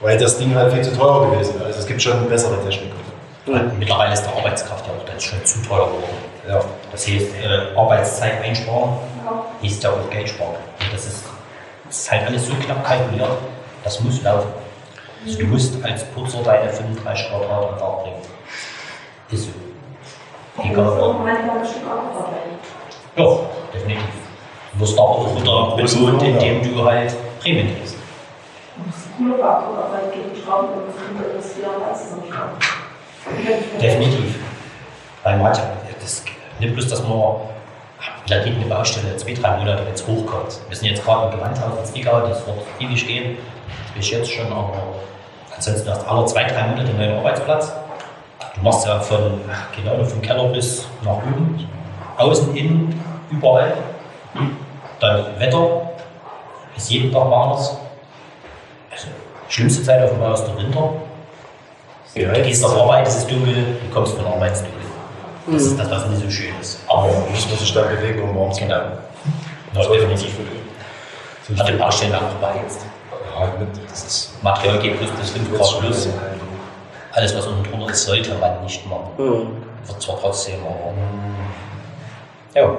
[0.00, 1.66] Weil das Ding halt viel zu teuer gewesen wäre.
[1.66, 2.92] Also es gibt schon bessere Technik.
[3.78, 6.26] Mittlerweile ist der Arbeitskraft ja auch dann schon zu teuer geworden.
[6.48, 6.60] Ja.
[6.90, 8.90] Das heißt, äh, Arbeitszeit einsparen,
[9.62, 10.54] ist ja auch Geld sparen.
[10.80, 11.24] Und das ist,
[11.86, 13.28] das ist halt alles so knapp kalkuliert,
[13.84, 14.48] das muss laufen.
[15.24, 18.16] Also du musst als Putzer deine 35 Quadrat am Tag bringen.
[19.30, 19.50] Ist so.
[20.56, 20.86] Das Egal.
[20.86, 22.46] ist auch manchmal bestimmt auch dabei.
[23.16, 23.38] Ja,
[23.72, 24.04] definitiv.
[24.72, 27.96] Du wirst aber auch wieder Große belohnt, indem du halt Prämien kriegst.
[29.16, 33.80] Coole Facharbeit gegen Schrauben und das investieren, das ist ein Schrauben.
[33.80, 34.38] Definitiv.
[35.22, 35.62] Weil manche,
[36.00, 36.22] das
[36.58, 37.36] nicht bloß, dass man
[38.28, 40.58] da geht eine Baustelle zwei, drei Monate, wenn es hochkommt.
[40.68, 43.38] Wir sind jetzt gerade im Gewandhaus in Zwickau, das wird ewig gehen.
[43.84, 44.72] Das bin ich jetzt schon, aber
[45.54, 47.72] ansonsten hast du alle zwei, drei Monate einen neuen Arbeitsplatz.
[48.56, 49.40] Du machst ja von,
[49.74, 51.68] genau, vom Keller bis nach oben,
[52.16, 53.00] außen, innen,
[53.30, 53.74] überall.
[54.98, 55.90] Dann Wetter,
[56.76, 57.76] ist jeden Tag mal anders.
[58.90, 59.08] Also,
[59.48, 60.92] schlimmste Zeit auf dem Bau ist der Winter.
[62.14, 64.76] Ja, Du gehst auf Arbeit, es ist dunkel, du kommst von Arbeit ins Dunkel.
[65.52, 66.80] Das ist das, was nicht so schön ist.
[66.88, 68.74] Aber Muss man sich dann bewegen, um warm zu genau.
[68.74, 68.98] bleiben.
[69.74, 70.34] Ja, definitiv.
[71.46, 72.86] So Hat den Baustellen auch beheizt.
[73.38, 73.52] Ja,
[73.88, 76.08] das ist Material geht plus bis 5 Grad plus.
[77.16, 79.08] Alles, was unten drunter ist, sollte man nicht machen.
[79.18, 80.92] Wird zwar trotzdem, aber.
[82.54, 82.70] Ja.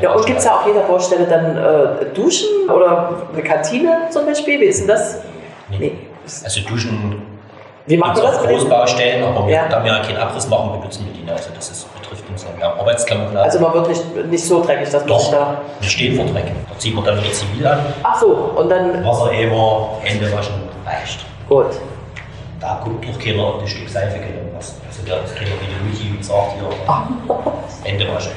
[0.00, 4.26] Ja, und gibt es ja auf jeder Baustelle dann äh, Duschen oder eine Kantine zum
[4.26, 4.60] Beispiel?
[4.60, 5.18] Wie ist denn das?
[5.70, 5.92] Nee.
[6.44, 7.22] Also Duschen
[7.86, 9.68] Wie macht man das Großbaustellen, aber wir, Ja.
[9.68, 11.30] da wir ja keinen Abriss machen, benutzen wir die.
[11.30, 12.48] Also das ist, betrifft uns ja.
[12.56, 13.36] Wir haben Arbeitsklamotten.
[13.36, 15.60] Also man wird nicht, nicht so dreckig, dass man Doch, da.
[15.80, 16.46] wir stehen vor Dreck.
[16.72, 17.78] Da zieht man dann wieder zivil an.
[18.02, 19.04] Ach so, und dann.
[19.04, 20.54] Wassereimer, Hände waschen,
[20.84, 21.24] reicht.
[21.48, 21.66] Gut.
[22.60, 24.74] Da guckt doch keiner auf das Stück Seife genommen hast.
[24.86, 26.68] Also da ist keiner wie der Michi und sagt hier,
[27.84, 28.32] Hände waschen.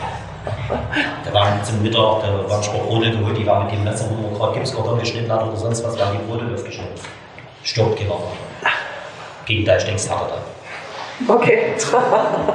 [1.25, 4.15] Da waren zum Mittag, da waren schon Brote geholt, die waren mit dem Messer, wo
[4.21, 6.93] man gerade Gipskarton geschnitten hat oder sonst was, waren die Brote aufgeschnitten.
[7.63, 8.15] Stirbt keiner.
[9.45, 11.33] Gegenteil, stinkst härter da.
[11.33, 11.73] Okay.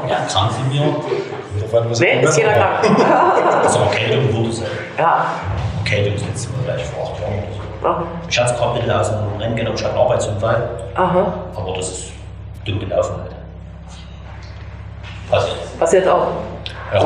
[0.08, 1.82] Ja, krank sind wir.
[1.84, 3.62] muss Nee, ist jeder krank.
[3.62, 4.62] Also Erkältung wurde es.
[4.98, 5.26] Ja.
[5.84, 7.65] Erkältung ist jetzt vielleicht vor acht Jahren oder so.
[7.86, 8.02] Aha.
[8.28, 10.68] Ich hatte es gerade mittel aus dem Rennen genommen, ich hatte einen Arbeitsunfall.
[10.94, 11.34] Aha.
[11.54, 12.12] Aber das ist
[12.64, 13.34] dumm gelaufen halt.
[15.30, 15.78] Passiert.
[15.78, 16.26] Passiert auch.
[16.92, 17.04] Ja.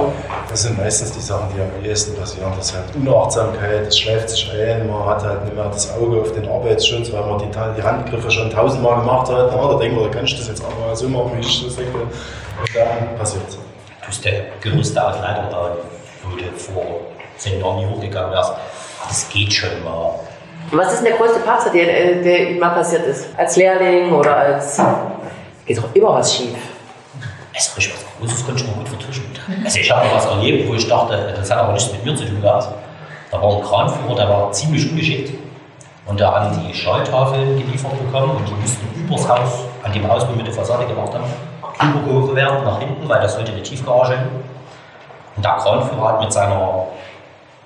[0.48, 2.52] Das sind meistens die Sachen, die am ehesten passieren.
[2.56, 6.20] Das ist halt Unachtsamkeit, es schleift sich ein, man hat halt nicht mehr das Auge
[6.20, 9.50] auf den Arbeitsschutz, weil man die, die Handgriffe schon tausendmal gemacht hat.
[9.54, 11.76] Na, da denkt man, da kann ich das jetzt aber so machen, wie ich das
[11.76, 11.98] denke.
[11.98, 12.10] Und
[12.74, 13.56] dann passiert es.
[13.56, 15.76] Du bist der größte Athleter da,
[16.24, 16.84] wo du vor
[17.36, 18.52] zehn Jahren hochgegangen wärst.
[19.08, 20.14] Das geht schon mal.
[20.72, 21.86] Was ist denn der größte Patzer, der,
[22.22, 23.28] der Ihnen mal passiert ist?
[23.36, 24.80] Als Lehrling oder als.
[25.66, 26.56] Geht doch immer was schief.
[27.52, 29.24] Es richtig was Großes konnte ich noch gut vertuschen.
[29.64, 32.14] Also ich habe noch was erlebt, wo ich dachte, das hat aber nichts mit mir
[32.14, 32.68] zu tun gehabt.
[33.30, 35.32] Da war ein Kranführer, der war ziemlich ungeschickt.
[36.06, 40.26] Und der hat die Schalltafeln geliefert bekommen und die mussten übers Haus, an dem Haus,
[40.28, 41.24] wo wir die Fassade gemacht haben,
[41.78, 44.28] drüber gehoben werden, nach hinten, weil das sollte eine Tiefgarage hin.
[45.36, 46.86] Und der Kranführer hat mit seiner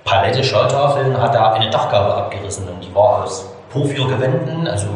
[0.04, 4.86] Palette Schalltafeln hat er eine Dachgabe abgerissen und die war aus Porphyrgewänden, also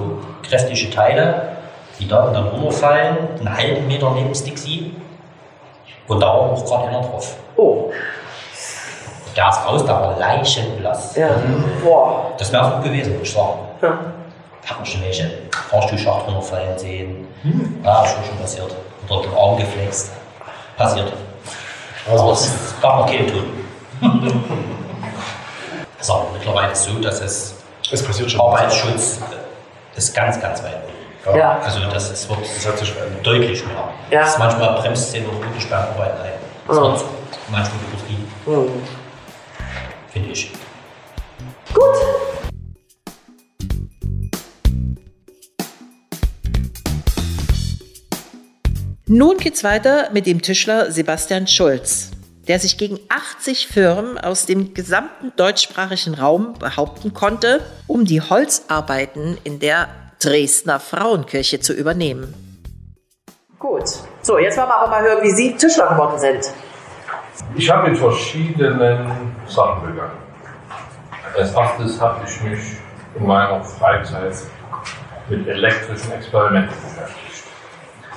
[0.42, 1.42] kräftige Teile,
[1.98, 4.94] die da dann runterfallen, einen halben Meter neben das Dixie.
[6.06, 7.36] Und da war auch gerade einer drauf.
[7.56, 7.90] Oh,
[9.36, 11.16] Der ist raus, der war leichenblass.
[11.16, 11.28] ja.
[11.82, 12.32] Boah.
[12.38, 13.58] Das wäre so gewesen, würde ich sagen.
[13.82, 13.88] Ja.
[14.66, 15.30] Hat man schon welche
[15.70, 17.26] Fahrstuhlschacht runterfallen sehen.
[17.82, 18.74] Ja, ist schon schon passiert.
[19.08, 20.12] Oder den Arm geflext.
[20.76, 21.12] Passiert.
[22.10, 23.44] Also Aber es gab noch keinen Tod.
[26.08, 27.54] Es ist aber mittlerweile so, dass es
[27.92, 28.40] es passiert schon.
[28.40, 30.76] Arbeitsschutz äh, ist ganz, ganz weit
[31.26, 31.38] oben.
[31.38, 31.58] Ja.
[31.58, 33.76] Also das ist, wird Das hat sich deutlich mehr.
[34.10, 34.20] Ja.
[34.22, 36.32] Das ist manchmal bremst sie noch wirklich beim Arbeiten ein.
[36.66, 36.82] Das Mhm.
[36.82, 37.04] wird
[37.50, 38.82] manchmal übertrieben, Hm.
[40.10, 40.50] finde ich.
[49.06, 52.10] Nun geht's weiter mit dem Tischler Sebastian Schulz,
[52.48, 59.38] der sich gegen 80 Firmen aus dem gesamten deutschsprachigen Raum behaupten konnte, um die Holzarbeiten
[59.44, 59.88] in der
[60.20, 62.34] Dresdner Frauenkirche zu übernehmen.
[63.58, 63.84] Gut,
[64.22, 66.52] so jetzt wollen wir aber mal hören, wie Sie Tischler geworden sind.
[67.54, 70.18] Ich habe mit verschiedenen Sachen begangen.
[71.36, 72.60] Als erstes habe ich mich
[73.14, 74.34] in meiner Freizeit
[75.28, 77.44] mit elektrischen Experimenten beschäftigt.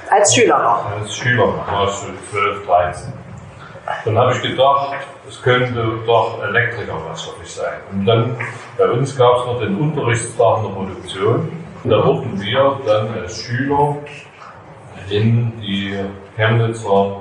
[0.10, 0.86] Als Schüler noch.
[0.92, 3.21] Als Schüler war ich so 12, 13.
[4.06, 4.96] Dann habe ich gedacht,
[5.28, 7.80] es könnte doch Elektriker was für mich sein.
[7.92, 8.38] Und dann,
[8.78, 11.52] bei uns gab es noch den Unterrichtstag in der Produktion.
[11.84, 13.98] Und da wurden wir dann als Schüler
[15.10, 15.98] in die
[16.36, 17.18] Chemnitzer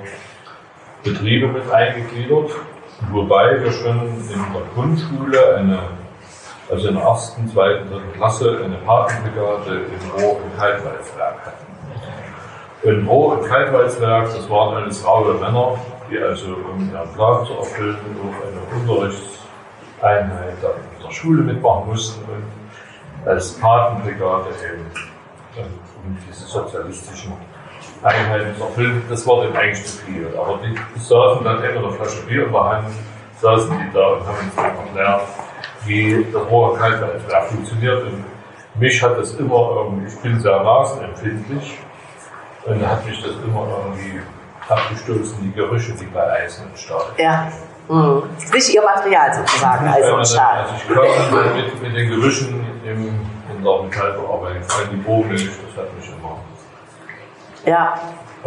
[1.03, 2.51] Betriebe mit eingegliedert,
[3.11, 5.79] wobei wir schon in der Grundschule eine,
[6.71, 11.67] also in der ersten, zweiten, dritten Klasse eine Patenbrigade im Rohr- und Kaltwalzwerk hatten.
[12.83, 15.79] Im Rohr- und Kaltwalzwerk, das waren alles raue Männer,
[16.11, 21.89] die also, um ihren Plan zu erfüllen, auch eine Unterrichtseinheit dann in der Schule mitmachen
[21.89, 24.87] mussten und als Patenbrigade eben,
[25.57, 25.67] ähm,
[26.05, 27.33] um diese sozialistischen
[28.03, 29.03] Einheiten zu erfüllen.
[29.09, 30.29] Das war dann eigentlich zu viel.
[30.37, 32.87] Aber die saßen dann immer eine Flasche Bier in der Hand,
[33.41, 35.23] saßen die da und haben uns erklärt,
[35.85, 38.05] wie das und Kaltwalzwerk funktioniert.
[38.05, 38.25] Und
[38.79, 41.79] mich hat das immer irgendwie, ich bin sehr nasenempfindlich,
[42.67, 44.21] und hat mich das immer irgendwie
[44.71, 47.13] abgestoßen, die Gerüche, die bei Eisen entstanden.
[47.19, 47.49] Ja.
[47.89, 48.23] Mhm.
[48.53, 50.61] Nicht Ihr Material sozusagen, also man ein dann, Stahl.
[50.61, 53.21] also ich dann mit, mit den Gerüchen im,
[53.57, 56.39] in der Metallbearbeitung, vor allem die Bogenmilch, das hat mich immer.
[57.67, 57.95] Ja,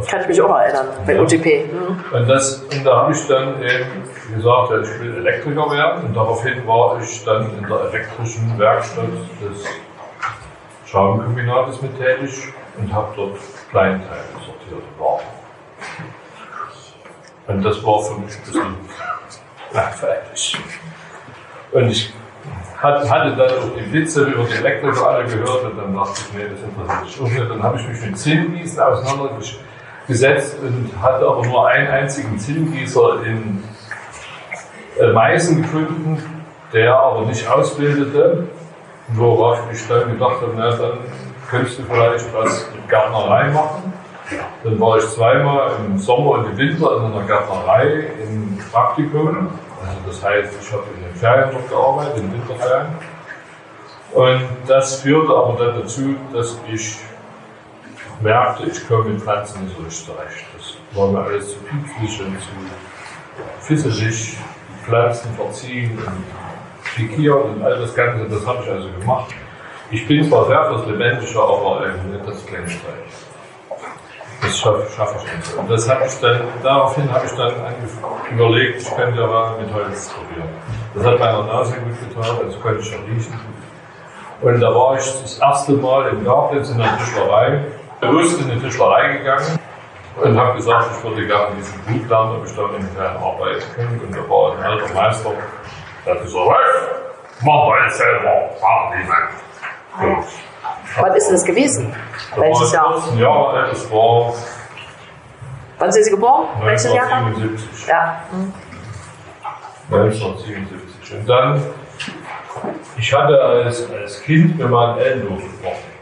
[0.10, 1.22] kann ich mich auch noch erinnern, bei Ja.
[1.22, 1.66] UTP.
[1.66, 2.18] Mhm.
[2.18, 4.04] Und, das, und da habe ich dann eben
[4.34, 6.06] gesagt, ich will Elektriker werden.
[6.06, 9.06] Und daraufhin war ich dann in der elektrischen Werkstatt
[9.42, 9.66] des
[10.86, 13.38] Schraubenkombinates mit tätig und habe dort
[13.70, 15.22] Kleinteile sortiert und.
[17.48, 18.76] Und das war für mich ein bisschen
[19.74, 20.58] langweilig.
[21.72, 22.14] Und ich
[22.82, 26.34] hat- hatte dann auch die Blitze über die Elektriker alle gehört und dann dachte ich,
[26.38, 27.50] nee, das interessiert mich nicht.
[27.52, 33.64] Dann habe ich mich mit Zinngießen auseinandergesetzt und hatte aber nur einen einzigen Zinngießer in
[35.00, 38.48] äh, Meißen gefunden, der aber nicht ausbildete,
[39.14, 40.98] worauf ich dann gedacht habe, na, dann
[41.50, 43.94] könntest du vielleicht was mit Gärtnerei machen.
[44.64, 49.50] Dann war ich zweimal im Sommer und im Winter in einer Gärtnerei im Praktikum.
[49.82, 52.88] Also das heißt, ich habe in den Ferien dort gearbeitet, in den Winterferien.
[54.14, 57.00] Und das führte aber dann dazu, dass ich
[58.22, 60.46] merkte, ich komme mit Pflanzen nicht so richtig zurecht.
[60.56, 62.50] Das war mir alles zu künstlich und zu
[63.60, 64.38] fisselig.
[64.38, 66.24] Die Pflanzen verziehen und
[66.96, 69.34] pikieren und all das Ganze, das habe ich also gemacht.
[69.92, 72.88] Ich bin zwar sehr fürs Lebendige, aber ähm, nicht das Kleinste.
[74.44, 75.58] Das schaffe schaff ich nicht.
[75.58, 77.54] Und das habe ich dann, daraufhin habe ich dann
[78.32, 80.50] überlegt, ich könnte ja mal mit Holz probieren.
[80.94, 83.40] Das hat meiner Nase gut getan, das konnte ich schon riechen.
[84.42, 87.66] Und da war ich das erste Mal in Gartenz in der Tischlerei,
[88.02, 89.60] bewusst in die Tischlerei gegangen
[90.22, 93.64] und habe gesagt, ich würde gerne diesen Buch lernen, ob ich da in kleinen arbeiten
[93.76, 94.02] kann.
[94.06, 95.32] Und da war ein alter Meister,
[96.06, 100.44] der hat gesagt, hey, mach mal selber, mach niemand.
[101.00, 101.96] Wann ist denn das gewesen?
[102.36, 103.02] Da Welches Jahr?
[103.02, 104.34] 14 Jahre alt, das war
[105.80, 106.48] Wann sind Sie geboren?
[106.64, 107.12] Welches Jahr?
[107.12, 107.88] 1977.
[107.88, 108.22] Ja.
[108.32, 108.54] Mhm.
[109.92, 111.20] 1977.
[111.20, 111.62] Und dann,
[112.98, 115.94] ich hatte als, als Kind mir mal einen Ellenbogen gebrochen.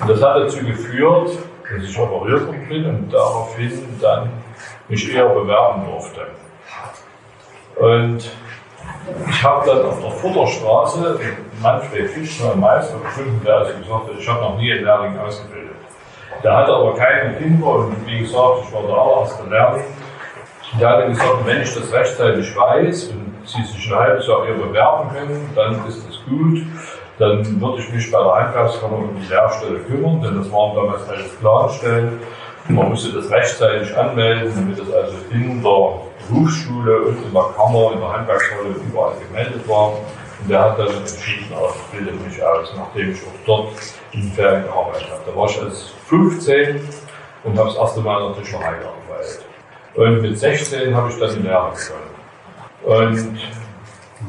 [0.00, 1.38] Und das hat dazu geführt,
[1.70, 4.30] dass ich operiert bin und daraufhin dann
[4.88, 6.26] mich eher bewerben durfte.
[7.76, 8.30] Und
[9.28, 11.20] ich habe dann auf der Futterstraße
[11.62, 15.76] Manfred Fischner, Meister, gefunden, der also gesagt hat, ich habe noch nie einen Lehrling ausgebildet.
[16.42, 19.84] Der hatte aber keine Kinder und wie gesagt, ich war der Lehrling.
[20.80, 24.54] Der hatte gesagt, wenn ich das rechtzeitig weiß und Sie sich ein halbes Jahr hier
[24.54, 26.62] bewerben können, dann ist das gut.
[27.18, 31.08] Dann würde ich mich bei der Einkaufskammer um die Lehrstelle kümmern, denn das waren damals
[31.08, 32.20] alles Planstellen.
[32.68, 37.92] Man musste das rechtzeitig anmelden, damit das also in der Berufsschule und in der Kammer,
[37.92, 39.88] in der Handwerkshalle überall gemeldet war.
[39.88, 43.72] Und der hat dann entschieden, auch ich bilde mich aus, nachdem ich auch dort
[44.12, 45.20] in Ferien gearbeitet habe.
[45.26, 46.88] Da war ich als 15
[47.44, 49.44] und habe das erste Mal in der Tischlerei gearbeitet.
[49.94, 53.18] Und mit 16 habe ich dann die Lehre begonnen.
[53.18, 53.38] Und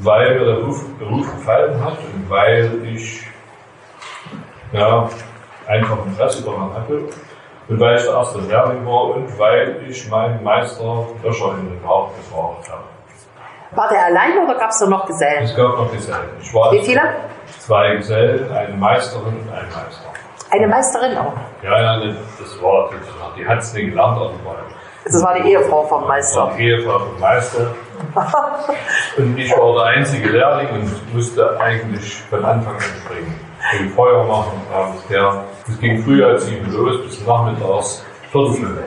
[0.02, 3.24] weil mir der Beruf, Beruf gefallen hat und weil ich
[4.74, 5.10] ja,
[5.68, 7.04] einfach Interesse daran hatte
[7.72, 11.82] und weil ich der erste Lehrling war und weil ich meinen Meister Löscher in den
[11.82, 12.84] Bauch gefragt habe.
[13.74, 15.46] War der allein oder gab es da noch Gesellen?
[15.46, 16.30] Es gab noch Gesellen.
[16.72, 17.02] Wie viele?
[17.60, 20.10] Zwei Gesellen, eine Meisterin und ein Meister.
[20.50, 21.32] Eine Meisterin auch.
[21.64, 22.90] Ja, ja, ne, das war,
[23.38, 24.32] die hat es nicht gelernt, aber
[25.06, 26.42] Das war die Ehefrau vom Meister.
[26.42, 27.74] war die Ehefrau vom Meister.
[29.18, 33.40] Und ich war der einzige Lehrling und musste eigentlich von Anfang an springen.
[33.80, 35.46] Will Feuer machen, abends her.
[35.68, 38.84] Es ging früh als sieben los bis nachmittags Viertelstunde.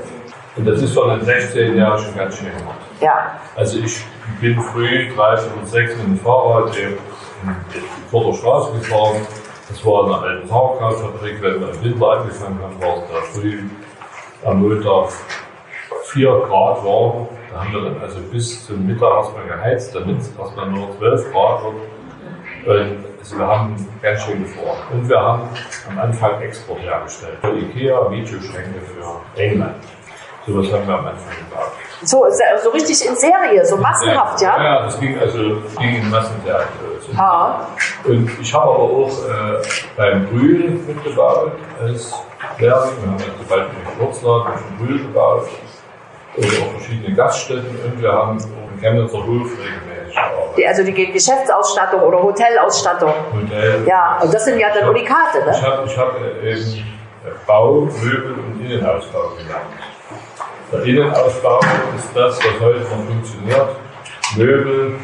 [0.56, 2.78] Und das ist von den 16 Jahren schon ganz schön gemacht.
[3.00, 3.40] Ja.
[3.56, 4.04] Also ich
[4.40, 6.96] bin früh, drei, fünf, sechs mit dem Fahrrad eben
[8.10, 9.26] vor der Straße gefahren.
[9.68, 11.42] Das war eine alte Sauerkrautfabrik.
[11.42, 13.62] Wenn wir im Winter angefangen haben, war es da früh
[14.44, 15.12] am Montag
[16.04, 17.28] 4 Grad war.
[17.50, 21.32] Da haben wir dann also bis zum Mittag erstmal geheizt, damit es erstmal nur 12
[21.32, 22.78] Grad wird.
[22.80, 24.78] Und also wir haben ganz schön gefroren.
[24.92, 25.48] Und wir haben
[25.88, 27.38] am Anfang Export hergestellt.
[27.40, 29.76] Für Ikea Videoschränke für England.
[30.46, 31.72] Sowas haben wir am Anfang gebaut.
[32.02, 32.26] So,
[32.62, 34.62] so richtig in Serie, so massenhaft, ja?
[34.62, 36.66] Ja, das ging also ging in Massenserie.
[37.16, 37.66] Ha.
[38.04, 39.62] Und ich habe aber auch äh,
[39.96, 42.12] beim Brühl mitgebaut als
[42.58, 42.92] Lehrling.
[43.02, 45.48] Wir haben also Beispiel den Gewürzladen von Brühl gebaut
[46.36, 49.93] oder auch verschiedene Gaststätten und wir haben auch im Chemnitzer Hof regelmäßig.
[50.56, 53.12] Die, also die Geschäftsausstattung oder Hotelausstattung.
[53.32, 53.84] Hotel.
[53.86, 55.62] Ja, und das sind ja dann Unikate, Ich ne?
[55.62, 56.84] habe ich hab, äh, eben
[57.46, 59.64] Bau, Möbel und Innenausbau gelernt.
[60.72, 61.60] Der Innenausbau
[61.96, 63.68] ist das, was heute noch funktioniert.
[64.36, 64.94] Möbel,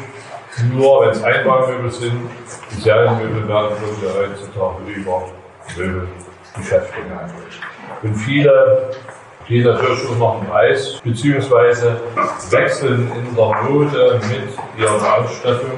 [0.73, 2.29] nur wenn es Einbaumöbel sind,
[2.71, 5.23] die Serienmöbel werden heutzutage über
[5.75, 7.59] Möbelgeschäfte gehandelt.
[8.03, 8.91] Und viele
[9.51, 11.99] gehen natürlich auch nach dem Preis, beziehungsweise
[12.49, 15.71] wechseln in der Mode mit ihrer Ausstattung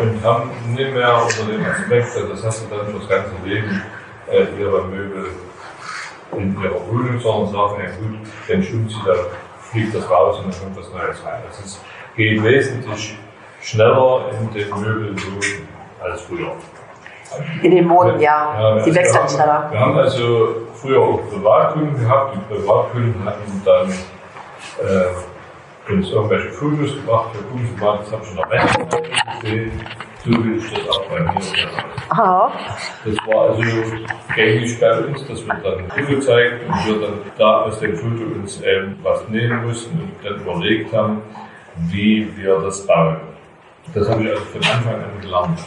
[0.00, 3.82] und haben nicht mehr unter dem Aspekt, das hast du dann fürs ganze Leben,
[4.30, 5.26] äh, ihre Möbel
[6.36, 9.16] in ihrer Wohnung, sondern sagen, ja gut, wenn ich umziehe, dann
[9.60, 11.40] fliegt das raus und dann kommt was Neues rein.
[11.48, 11.80] Das ist,
[12.16, 13.18] geht wesentlich
[13.60, 15.68] schneller in den Möbelboden
[16.00, 16.52] als früher.
[17.62, 18.54] In den Moden, ja.
[18.58, 19.68] Ja, Die wir wechseln haben- schneller.
[19.70, 22.36] Wir haben also früher auch Privatkunden gehabt.
[22.36, 27.30] Die Privatkunden hatten dann äh, uns irgendwelche Fotos gebracht.
[27.34, 28.88] Ja, gucken Sie mal, das habe ich in der Rechnung
[29.40, 29.72] gesehen.
[30.22, 31.42] So will ich das auch bei mir machen.
[33.04, 33.62] Das war also
[34.34, 38.60] gängig bei uns, das wird dann gezeigt und wir dann da aus dem Foto uns
[38.62, 41.22] ähm, was nehmen mussten und dann überlegt haben,
[41.88, 43.16] wie wir das bauen.
[43.94, 45.58] Das habe ich also von Anfang an gelernt.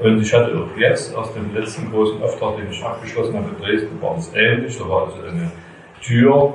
[0.00, 3.62] Und ich hatte auch jetzt aus dem letzten großen Auftrag, den ich abgeschlossen habe in
[3.62, 4.78] Dresden, war das ähnlich.
[4.78, 5.52] Da war also eine
[6.00, 6.54] Tür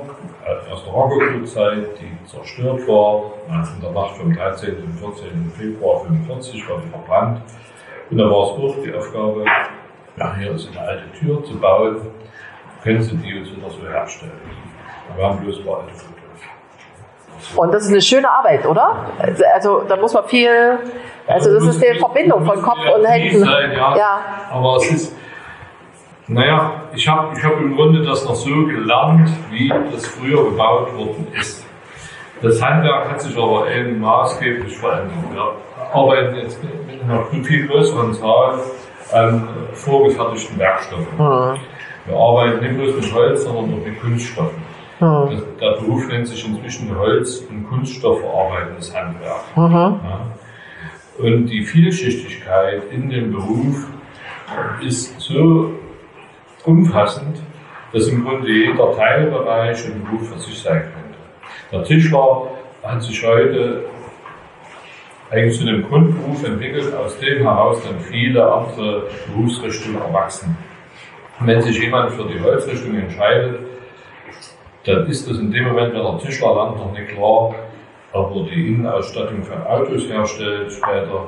[0.72, 3.32] aus der Rokoko-Zeit, die zerstört war.
[3.48, 4.76] In der Nacht vom 13.
[4.82, 5.52] und 14.
[5.56, 7.42] Februar 1945 war die verbrannt.
[8.10, 9.44] Und da war es auch die Aufgabe,
[10.16, 11.98] ja, hier ist eine alte Tür zu bauen.
[12.82, 14.32] Können Sie die uns wieder so herstellen?
[15.16, 16.15] Wir haben bloß ein paar alte.
[17.54, 18.96] Und das ist eine schöne Arbeit, oder?
[19.18, 20.78] Also, Also da muss man viel,
[21.26, 23.40] also das ist die Verbindung von Kopf und Händen.
[23.40, 23.96] Sein, ja.
[23.96, 24.20] Ja.
[24.50, 25.16] Aber es ist,
[26.28, 30.96] naja, ich habe ich hab im Grunde das noch so gelernt, wie das früher gebaut
[30.96, 31.64] worden ist.
[32.42, 35.14] Das Handwerk hat sich aber eben maßgeblich verändert.
[35.32, 38.58] Wir arbeiten jetzt mit einer viel größeren Zahl
[39.12, 41.18] an vorgefertigten Werkstoffen.
[41.18, 44.65] Wir arbeiten nicht bloß mit Holz, sondern auch mit Kunststoffen.
[44.98, 49.44] Das, der Beruf nennt sich inzwischen Holz- und Kunststoffverarbeitendes Handwerk.
[49.56, 50.26] Ja.
[51.18, 53.86] Und die Vielschichtigkeit in dem Beruf
[54.82, 55.72] ist so
[56.64, 57.38] umfassend,
[57.92, 61.18] dass im Grunde jeder Teilbereich im Beruf für sich sein könnte.
[61.72, 62.50] Der Tischler
[62.82, 63.84] hat sich heute
[65.30, 70.56] eigentlich zu einem Grundberuf entwickelt, aus dem heraus dann viele andere Berufsrichtungen erwachsen.
[71.40, 73.60] Und wenn sich jemand für die Holzrichtung entscheidet,
[74.86, 77.54] dann ist das in dem Moment, wenn der Tischler landet, noch nicht klar,
[78.12, 81.26] ob er die Innenausstattung für Autos herstellt später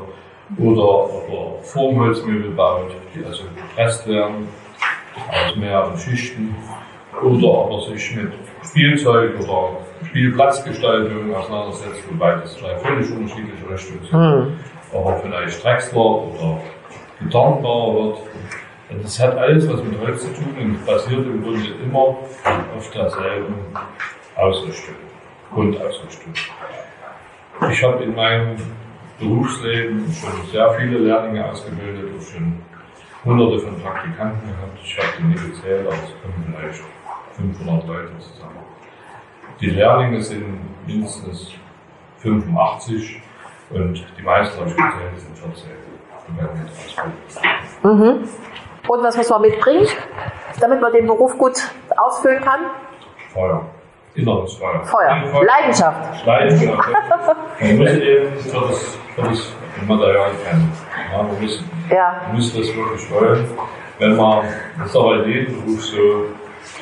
[0.58, 4.48] oder ob er Formholzmöbel baut, die also gepresst werden
[5.28, 6.54] aus mehreren Schichten
[7.22, 8.32] oder ob er sich mit
[8.62, 14.12] Spielzeug oder Spielplatzgestaltung auseinandersetzt, wobei das zwei völlig unterschiedliche Richtungen sind.
[14.12, 14.56] Hm.
[14.92, 16.60] Ob er vielleicht Drechsler oder
[17.20, 18.18] Gitarrenbauer wird.
[18.90, 22.16] Und das hat alles was mit Holz zu tun und basiert im Grunde immer
[22.76, 23.54] auf derselben
[24.34, 24.94] Ausrichtung,
[25.52, 26.32] Grundausrichtung.
[27.70, 28.56] Ich habe in meinem
[29.18, 32.60] Berufsleben schon sehr viele Lehrlinge ausgebildet, auch schon
[33.24, 34.78] hunderte von Praktikanten gehabt.
[34.82, 36.82] Ich habe die nie gezählt, aber es kommen vielleicht
[37.36, 38.58] 500 Leute zusammen.
[39.60, 41.52] Die Lehrlinge sind mindestens
[42.18, 43.20] 85
[43.70, 45.70] und die meisten habe ich gezählt, sind 14.
[46.28, 48.20] Die werden jetzt ausbilden.
[48.22, 48.28] Mhm.
[48.88, 49.86] Und was muss man mitbringen,
[50.60, 51.52] damit man den Beruf gut
[51.96, 52.60] ausfüllen kann?
[53.32, 53.62] Feuer.
[54.14, 54.82] Inneres Feuer.
[54.84, 55.44] Feuer.
[55.44, 56.26] Leidenschaft.
[56.26, 56.88] Leidenschaft.
[57.60, 59.52] Man muss eben für das, das
[59.86, 60.72] Material kennen.
[61.12, 62.22] Ja, man, muss, Ja.
[62.26, 63.48] man muss das wirklich wollen.
[63.98, 64.44] Wenn man,
[64.78, 66.24] das ist aber in jedem Beruf so,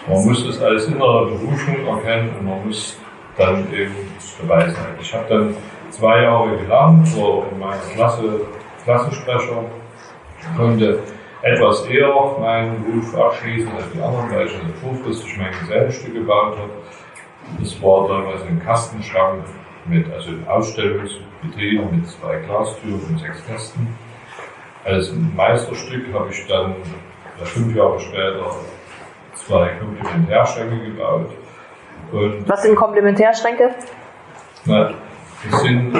[0.07, 2.99] man muss das als innere Berufung erkennen und man muss
[3.37, 3.95] dann eben
[4.41, 4.95] dabei sein.
[5.01, 5.57] Ich habe dann
[5.91, 8.41] zwei Jahre gelernt, so in meiner Klasse
[8.85, 9.65] Klassensprecher,
[10.57, 11.01] konnte
[11.47, 16.59] etwas eher meinen Beruf abschließen als die anderen, weil ich also vorfristig mein Gesellenstück gebaut
[16.59, 16.71] habe.
[17.61, 19.45] Das war damals ein Kastenschrank
[19.85, 23.97] mit, also ein Ausstellungsbetrieb mit zwei Glastüren und sechs Kästen.
[24.85, 26.75] Als Meisterstück habe ich dann
[27.45, 28.51] fünf Jahre später
[29.35, 31.31] zwei Komplementärschränke gebaut.
[32.11, 33.75] Und Was sind Komplementärschränke?
[34.65, 34.95] na,
[35.49, 35.93] das sind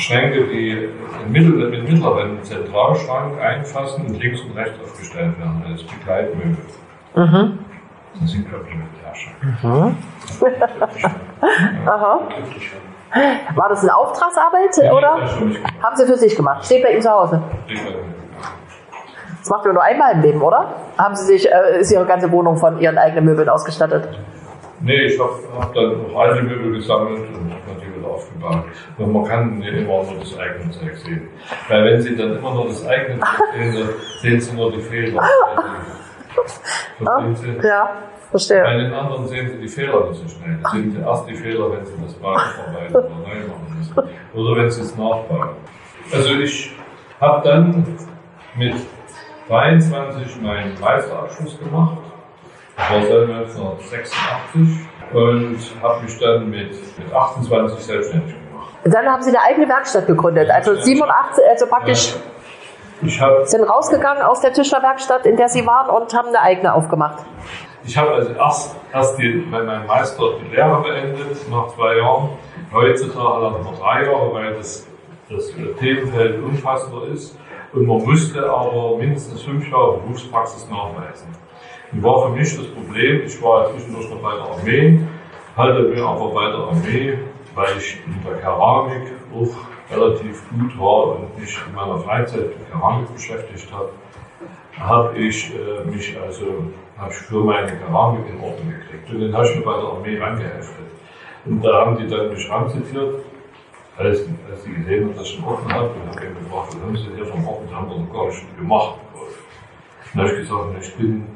[0.00, 0.88] Schränke, die
[1.24, 6.56] in Mittel, mit mittleren Zentralschrank einfassen und links und rechts aufgestellt werden als Begleitmöbel.
[7.14, 7.58] Mhm.
[8.20, 9.58] Das sind Komplementärschränke.
[9.62, 9.96] Mhm.
[11.86, 12.20] Aha.
[13.54, 15.18] War das eine Auftragsarbeit Ja, oder?
[15.24, 15.58] ich.
[15.82, 16.64] Haben Sie für sich gemacht?
[16.64, 17.42] Steht bei Ihnen zu Hause.
[19.38, 20.74] Das macht man nur einmal im Leben, oder?
[20.96, 24.08] Haben Sie sich, äh, ist Ihre ganze Wohnung von Ihren eigenen Möbeln ausgestattet?
[24.80, 27.52] Nee, ich habe hab dann noch alte Möbel gesammelt und
[28.10, 28.64] aufgebaut.
[28.98, 31.28] Und man kann immer nur das eigene Zeug sehen.
[31.68, 33.88] Weil wenn Sie dann immer nur das eigene Zeug sehen, dann
[34.20, 35.22] sehen Sie nur die Fehler.
[36.98, 37.66] Verstehen Sie?
[37.66, 37.90] Ja,
[38.30, 38.62] verstehe.
[38.62, 40.58] Bei den anderen sehen Sie die Fehler nicht so schnell.
[40.62, 43.94] Da sehen Sie erst die Fehler, wenn Sie das weiterverarbeiten oder neu machen müssen.
[44.34, 45.48] Oder wenn Sie es nachbauen.
[46.12, 46.72] Also ich
[47.20, 47.84] habe dann
[48.56, 48.74] mit
[49.48, 51.98] 23 meinen Meisterabschluss gemacht.
[52.76, 58.74] Das war seit 1986 und habe mich dann mit, mit 28 selbstständig gemacht.
[58.84, 60.50] Dann haben Sie eine eigene Werkstatt gegründet.
[60.50, 62.16] Also 87, also praktisch
[63.02, 66.72] Ich habe sind rausgegangen aus der Tischlerwerkstatt, in der Sie waren, und haben eine eigene
[66.74, 67.24] aufgemacht.
[67.84, 72.30] Ich habe also erst, erst die, bei meinem Meister die Lehre beendet, nach zwei Jahren.
[72.72, 74.86] Heutzutage nach nur drei Jahre, weil das,
[75.28, 77.36] das Themenfeld umfassender ist.
[77.72, 81.28] Und man musste aber mindestens fünf Jahre Berufspraxis nachweisen.
[81.92, 85.00] Und war für mich das Problem, ich war zwischendurch noch bei der Armee,
[85.56, 87.18] hatte mir aber bei der Armee,
[87.54, 89.56] weil ich in der Keramik auch
[89.90, 93.90] relativ gut war und mich in meiner Freizeit mit Keramik beschäftigt habe,
[94.78, 96.44] habe ich äh, mich also
[97.00, 99.10] habe ich für meine Keramik in Ordnung gekriegt.
[99.10, 100.86] Und dann habe ich mir bei der Armee angeheftet.
[101.46, 103.24] Und da haben die dann mich ranzitiert,
[103.96, 104.20] als,
[104.50, 106.96] als die gesehen haben, dass ich einen Orden habe, und habe eben gefragt, was haben
[106.96, 107.66] Sie hier vom Orden?
[107.66, 108.94] Das haben wir noch gar nicht gemacht.
[110.12, 111.26] Dann habe ich gesagt, ich bin,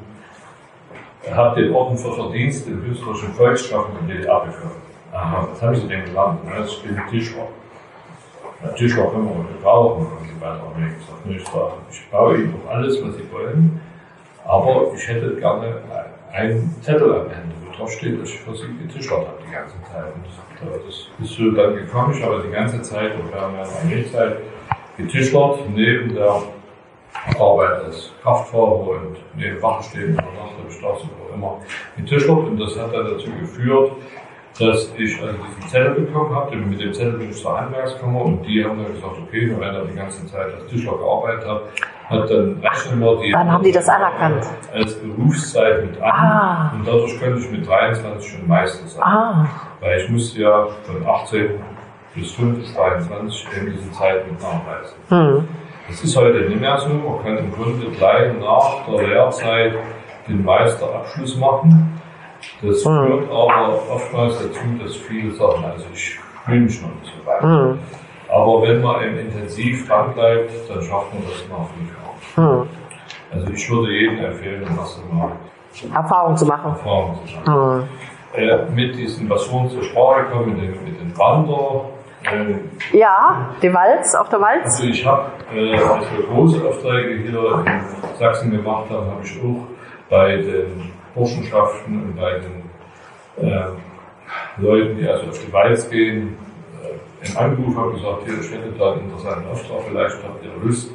[1.33, 4.81] habe den Orden für Verdienst im künstlerischen Volksschaffen in DDR bekommen.
[5.11, 6.39] Aha, was haben Sie denn gelernt?
[6.45, 7.47] Ja, ich bin Tischler.
[8.63, 11.25] Ja, Tischler können wir gebrauchen, haben sie bei der Armee gesagt.
[11.25, 13.79] Und ich sage, ich baue Ihnen doch alles, was Sie wollen,
[14.45, 15.81] aber ich hätte gerne
[16.31, 19.75] einen Zettel am Ende, wo drauf steht, dass ich für Sie getischlert habe die ganze
[19.91, 20.13] Zeit.
[20.13, 20.25] Und
[20.85, 22.13] das ist so dann gekommen.
[22.15, 24.37] Ich habe die ganze Zeit und während meiner Armeezeit
[24.97, 26.41] getischlert, neben der
[27.39, 31.57] Arbeit als Kraftfahrer und neben Wachstehen oder Nacht habe ich das oder immer
[31.97, 32.37] getischlert.
[32.37, 33.91] Und das hat dann dazu geführt,
[34.59, 36.55] dass ich also diesen Zettel bekommen habe.
[36.55, 39.85] Mit dem Zettel bin ich zur Handwerkskammer und die haben dann gesagt, okay, wenn er
[39.85, 41.61] die ganze Zeit als Tischler gearbeitet hat,
[42.09, 44.45] hat dann rechnen wir die Dann haben die das anerkannt.
[44.73, 46.11] als Berufszeit mit an.
[46.11, 46.71] Ah.
[46.75, 49.03] Und dadurch konnte ich mit 23 schon Meister sein.
[49.03, 49.47] Ah.
[49.81, 51.59] Weil ich musste ja von 18
[52.13, 54.95] bis 5 bis 23 eben diese Zeit mit nachweisen.
[55.09, 55.47] Hm.
[55.87, 56.89] Das ist heute nicht mehr so.
[56.89, 59.73] Man kann im Grunde gleich nach der Lehrzeit
[60.27, 62.01] den Meisterabschluss machen.
[62.61, 67.25] Das führt aber oftmals dazu, dass viele sagen, also ich will mich noch nicht so
[67.25, 67.41] weit.
[67.41, 67.79] Hm.
[68.29, 71.91] Aber wenn man eben intensiv dran bleibt, dann schafft man das nach fünf
[72.35, 72.63] Jahren.
[72.63, 72.69] Hm.
[73.31, 75.31] Also ich würde jedem empfehlen, das mal
[75.93, 76.71] Erfahrung zu machen.
[76.71, 77.87] Erfahrung zu machen.
[78.33, 78.41] Hm.
[78.41, 81.85] äh, mit diesen, was vorhin zur Sprache kam, mit den, mit den Wander.
[82.31, 84.65] Äh, Ja, die Walz, auf der Walz.
[84.65, 89.39] also ich habe, äh, als wir große Aufträge hier in Sachsen gemacht haben, habe ich
[89.41, 89.67] auch
[90.09, 93.65] bei den Burschenschaften und bei den äh,
[94.57, 96.37] Leuten, die also auf die Walz gehen,
[96.83, 100.51] äh, im Anruf habe gesagt, hier, ich hätte da einen interessanten Auftrag, vielleicht habt ihr
[100.63, 100.91] Lust,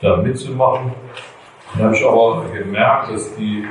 [0.00, 0.92] da mitzumachen.
[1.74, 3.66] Dann habe ich aber gemerkt, dass die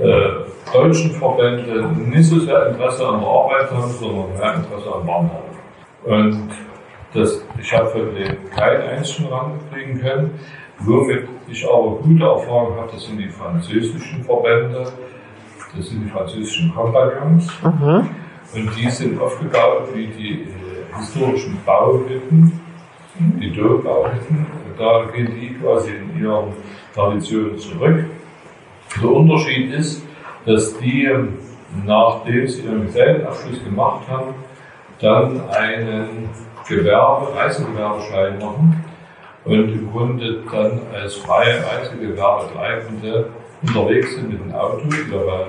[0.00, 0.30] äh,
[0.72, 5.47] deutschen Verbände nicht so sehr Interesse an der Arbeit haben, sondern mehr Interesse am Wandern.
[6.08, 6.48] Und
[7.12, 10.40] das, ich habe von denen kein einzigen rankriegen können.
[10.80, 14.92] Womit ich aber gute Erfahrungen habe, das sind die französischen Verbände,
[15.76, 17.48] das sind die französischen Kompagnons.
[18.54, 22.58] Und die sind aufgebaut wie die äh, historischen Bauhütten,
[23.18, 24.46] die Dörbauhütten.
[24.66, 26.54] Und da gehen die quasi in ihren
[26.94, 28.06] Traditionen zurück.
[29.02, 30.02] Der Unterschied ist,
[30.46, 31.10] dass die,
[31.84, 34.34] nachdem sie ihren Gesellenabschluss gemacht haben,
[35.00, 36.28] dann einen
[36.68, 38.84] Gewerbe, Reisegewerbeschein machen
[39.44, 43.30] und im Grunde dann als freie Reisegewerbetreibende
[43.62, 45.46] unterwegs sind mit dem Auto, ihre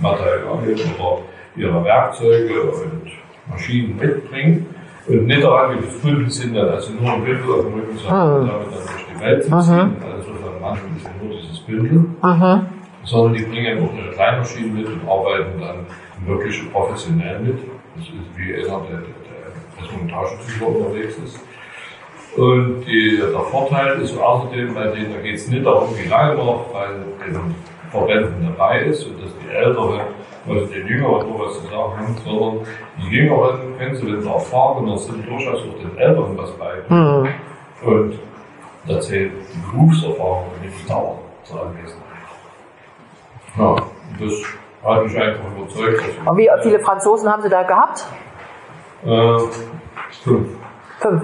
[0.00, 1.18] Materialien oder
[1.56, 3.10] ihre Werkzeuge und
[3.50, 4.66] Maschinen mitbringen.
[5.08, 8.42] Und nicht daran gebunden sind, dann also nur ein Bündel auf dem Rücken zu haben
[8.42, 9.96] und damit dann durch die Welt zu ziehen.
[10.04, 12.04] Also sozusagen manchmal ist nur dieses Bündel.
[13.02, 15.86] Sondern die bringen auch ihre Kleinmaschinen mit und arbeiten dann
[16.24, 17.58] wirklich professionell mit.
[17.94, 21.40] Das ist wie einer, der, der, Montagetyper unterwegs ist.
[22.36, 26.36] Und die, der Vorteil ist außerdem, bei denen da geht es nicht darum, wie lange
[26.36, 26.86] noch bei
[27.26, 27.54] den
[27.90, 30.00] Verbänden dabei ist und dass die Älteren,
[30.48, 32.66] also den Jüngeren nur was zu sagen haben, sondern
[32.98, 37.28] die Jüngeren können sie, wenn sie erfahrener sind, durchaus auch den Älteren was beibringen.
[37.84, 38.18] Und
[38.88, 42.02] da zählt die Berufserfahrung und nicht die Dauer zur Anwesenheit.
[43.58, 43.82] Ja, und
[44.18, 44.32] das
[44.84, 46.02] hat mich einfach überzeugt.
[46.24, 48.04] Und wie viele Franzosen haben Sie da gehabt?
[49.04, 49.38] Äh,
[50.24, 50.48] fünf.
[51.00, 51.22] Fünf.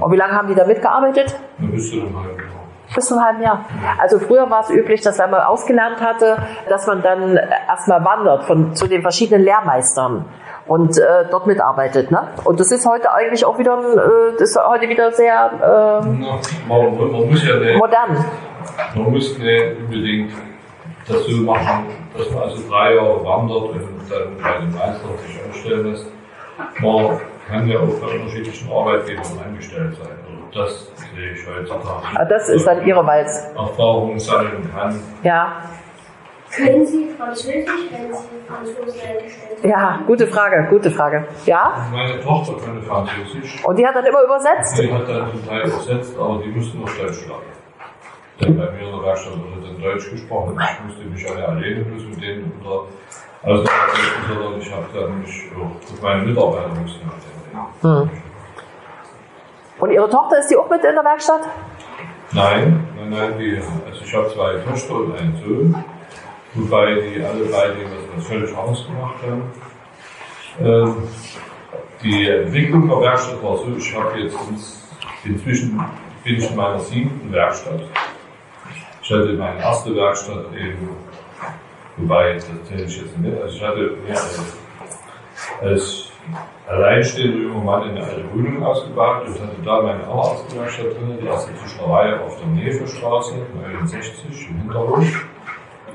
[0.00, 1.38] Und wie lange haben die da mitgearbeitet?
[1.58, 2.52] Bist du dann halt genau.
[2.94, 3.64] Bis zu einem halben Jahr.
[3.98, 6.36] Also früher war es üblich, dass wenn man ausgelernt hatte,
[6.68, 7.38] dass man dann
[7.68, 10.24] erstmal wandert von, zu den verschiedenen Lehrmeistern
[10.66, 12.10] und äh, dort mitarbeitet.
[12.10, 12.28] Ne?
[12.44, 16.00] Und das ist heute eigentlich auch wieder, äh, das ist heute wieder sehr Na,
[16.68, 18.24] man, man muss ja äh, nicht, modern.
[18.94, 20.32] man muss nicht unbedingt
[21.08, 21.86] das so machen,
[22.16, 23.80] dass man also drei Jahre wandert und
[24.10, 26.06] dann bei den Meistern sich anstellen lässt.
[26.80, 30.08] Man kann ja auch bei unterschiedlichen Arbeitgebern angestellt sein.
[30.52, 32.06] Also das sehe ich heutzutage.
[32.14, 33.50] Ah, Das ist dann Ihre Walz.
[33.56, 35.00] Erfahrungen sammeln kann.
[35.22, 35.62] Ja.
[36.54, 39.70] Können Sie Französisch, wenn Sie Franzosen eingestellt sind?
[39.70, 41.26] Ja, gute Frage, gute Frage.
[41.44, 41.86] Ja?
[41.92, 43.64] Meine Tochter kann Französisch.
[43.64, 44.78] Und die hat dann immer übersetzt?
[44.80, 47.55] Die hat dann zum Teil übersetzt, aber die mussten noch Deutsch lernen.
[48.40, 50.58] Denn bei mir in der Werkstatt wurde dann Deutsch gesprochen.
[50.60, 52.84] Ich musste mich alle alleine bloß mit denen unter.
[53.42, 53.64] Also,
[54.28, 57.10] sondern ich habe dann mich auch mit meinen Mitarbeitern reden.
[57.82, 58.10] Hm.
[59.78, 61.42] Und Ihre Tochter ist die auch mit in der Werkstatt?
[62.32, 63.56] Nein, nein, nein, die,
[63.86, 65.84] also ich habe zwei Töchter und einen Sohn,
[66.54, 69.42] wobei die alle beide was, was völlig anderes gemacht haben.
[70.60, 70.96] Ähm,
[72.02, 74.88] die Entwicklung der Werkstatt war so, ich habe jetzt ins,
[75.24, 75.80] inzwischen
[76.24, 77.82] bin ich in meiner siebten Werkstatt.
[79.06, 80.88] Ich hatte meine erste Werkstatt eben,
[81.96, 84.18] wobei, das zähle ich jetzt nicht, also ich hatte mehr
[85.62, 86.10] als,
[86.66, 91.18] alleinstehender junger Mann in eine alte Wohnung ausgebaut und hatte da meine allererste Werkstatt drin,
[91.22, 93.34] die erste Tischlerei auf der Nefelstraße,
[93.78, 95.06] 69 im Hintergrund.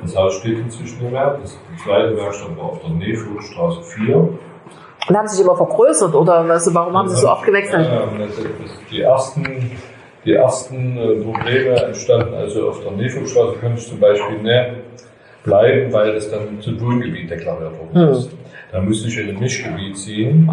[0.04, 1.38] Das Haus steht inzwischen nicht mehr.
[1.42, 4.16] Das, die zweite Werkstatt war auf der Nefelstraße 4.
[4.16, 7.92] Und haben sich immer vergrößert oder was, warum haben sie so oft gewechselt?
[7.92, 8.08] Ja,
[8.90, 9.72] die ersten,
[10.26, 14.70] die ersten äh, Probleme entstanden also auf der Nefelstraße, konnte ich zum Beispiel nicht
[15.44, 18.30] bleiben, weil das dann zu Wohngebiet deklariert worden ist.
[18.72, 20.50] Da musste ich in ein Mischgebiet ziehen.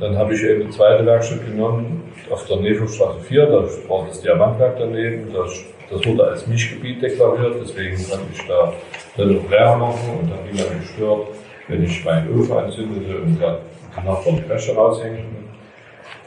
[0.00, 4.20] Dann habe ich eben eine zweite Werkstatt genommen auf der Nefelstraße 4, da war das
[4.20, 5.32] Diamantwerk daneben.
[5.32, 5.52] Das,
[5.90, 8.72] das wurde als Mischgebiet deklariert, deswegen konnte ich da
[9.16, 11.28] dann noch Lehrer machen und dann niemand gestört,
[11.68, 13.58] wenn ich meinen Ofen anzündete und der
[13.94, 15.41] die Nachbarn die Wäsche raushängten.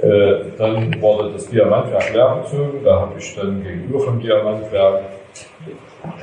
[0.02, 5.04] Äh, dann wurde das Diamantwerk leer gezogen, da habe ich dann gegenüber vom Diamantwerk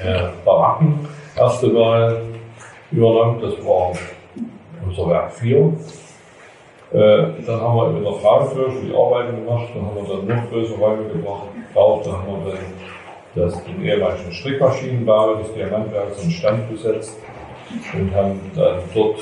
[0.04, 2.22] äh, Baracken erste Mal
[2.90, 3.92] übernommen, das war
[4.84, 5.56] unser Werk 4.
[5.58, 5.72] Äh,
[7.46, 10.78] dann haben wir in der Frauenkirche die Arbeiten gemacht, dann haben wir dann noch größere
[10.78, 12.64] Räume gebraucht, dann haben wir dann
[13.34, 17.18] das, den ehemaligen Strickmaschinenbau des Diamantwerks in Stand gesetzt
[17.94, 19.20] und haben dann dort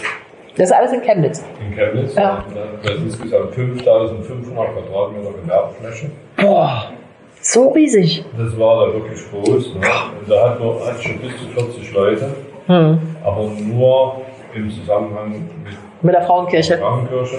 [0.61, 1.43] Das ist alles in Chemnitz.
[1.66, 2.45] in Chemnitz Ja.
[2.55, 6.11] dann dann insgesamt 5500 Quadratmeter Gewerbefläche.
[6.37, 6.93] Boah,
[7.41, 8.23] so riesig.
[8.37, 9.74] Das war da wirklich groß.
[9.77, 9.81] Ne?
[10.28, 12.35] Da hat man hat schon bis zu 40 Leute,
[12.66, 12.99] Hm.
[13.24, 14.20] aber nur
[14.55, 15.31] im Zusammenhang
[15.65, 16.77] mit, Mit der Frauenkirche.
[16.77, 17.37] der Frauenkirche.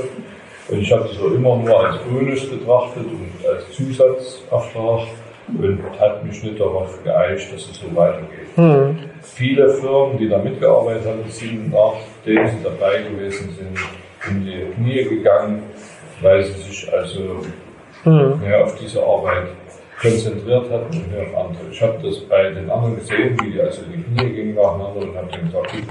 [0.69, 5.02] Und ich habe das auch immer nur als Bonus betrachtet und als Zusatzauftrag
[5.60, 8.48] und hat mich nicht darauf geeicht, dass es so weitergeht.
[8.56, 8.98] Hm.
[9.22, 13.78] Viele Firmen, die da mitgearbeitet haben, sind nachdem sie dabei gewesen sind,
[14.30, 15.64] in die Knie gegangen,
[16.22, 17.41] weil sie sich also
[18.03, 18.40] Hm.
[18.41, 19.49] mehr auf diese Arbeit
[20.02, 21.69] konzentriert hatten und mehr auf andere.
[21.72, 25.02] Ich habe das bei den anderen gesehen, wie die also in die Knie gingen nacheinander
[25.02, 25.84] und habe dann gesagt, gut,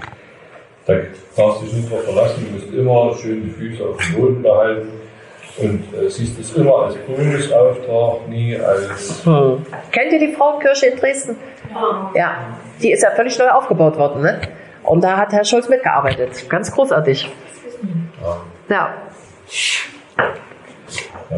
[0.86, 0.94] da
[1.36, 4.42] darfst du dich nicht drauf verlassen, du musst immer schön die Füße auf dem Boden
[4.42, 4.88] behalten
[5.58, 9.64] und äh, siehst es immer als Bonusauftrag, nie als Hm.
[9.92, 11.36] Kennt ihr die Frauenkirche in Dresden?
[12.14, 12.32] Ja.
[12.82, 14.40] Die ist ja völlig neu aufgebaut worden, ne?
[14.82, 16.48] Und da hat Herr Scholz mitgearbeitet.
[16.48, 17.30] Ganz großartig.
[18.68, 18.94] Ja.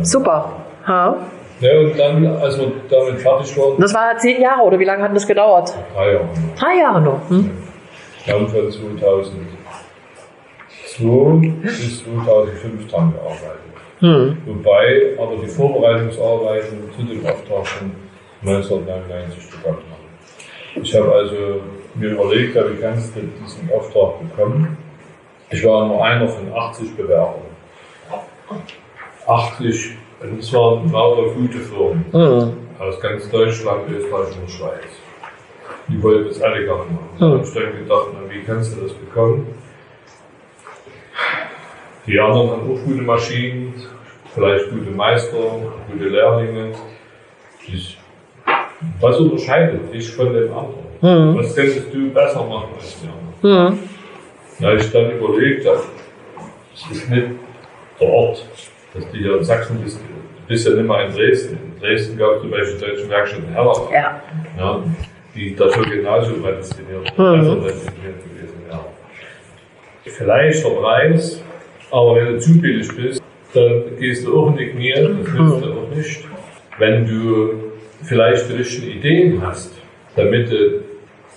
[0.02, 0.52] Super.
[0.86, 1.16] Ha.
[1.60, 5.02] Ja, und dann, als wir damit fertig waren, Das war zehn Jahre oder wie lange
[5.04, 5.72] hat das gedauert?
[5.94, 6.28] drei Jahre.
[6.58, 7.20] Drei Jahre nur.
[7.28, 7.50] Hm?
[8.24, 13.58] Wir haben von 2002 bis 2005 dran gearbeitet.
[14.02, 14.36] Hm.
[14.46, 17.92] Wobei aber die Vorbereitungsarbeiten zu dem Auftrag schon
[18.44, 20.82] 1999 begonnen haben.
[20.82, 21.60] Ich habe also
[21.94, 24.76] mir überlegt, wie kannst du diesen Auftrag bekommen?
[25.50, 27.42] Ich war nur einer von 80 Bewerbern.
[29.28, 32.52] 80, und es waren lauter gute Firmen Hm.
[32.80, 34.84] aus ganz Deutschland, Österreich und der Schweiz.
[35.88, 37.08] Die wollten das alle gerne machen.
[37.20, 37.32] Da Hm.
[37.34, 39.46] habe ich dann gedacht, na, wie kannst du das bekommen?
[42.06, 43.74] Die anderen haben auch gute Maschinen,
[44.34, 45.36] vielleicht gute Meister,
[45.90, 46.72] gute Lehrlinge.
[49.00, 50.82] Was unterscheidet dich von den anderen?
[51.00, 51.36] Hm.
[51.38, 53.70] Was könntest du besser machen als die anderen?
[53.72, 53.78] Hm.
[54.60, 55.82] Da habe ich dann überlegt, dass
[56.74, 57.26] es ist nicht
[58.00, 58.44] der Ort,
[58.94, 61.58] dass du hier in Sachsen bist, du bist ja nicht mehr in Dresden.
[61.74, 64.20] In Dresden gab es zum Beispiel die Deutsche Werkstatt in Herlach, Ja.
[64.58, 64.82] ja,
[65.34, 67.24] die dafür genauso prädestiniert, Mhm.
[67.24, 68.80] also prädestiniert gewesen wäre.
[70.04, 71.42] Vielleicht der Preis,
[71.90, 73.22] aber wenn du zu billig bist,
[73.54, 76.24] dann gehst du auch in die Knie, das nützt dir auch nicht.
[76.78, 77.50] Wenn du
[78.02, 79.72] vielleicht die richtigen Ideen hast,
[80.16, 80.80] damit du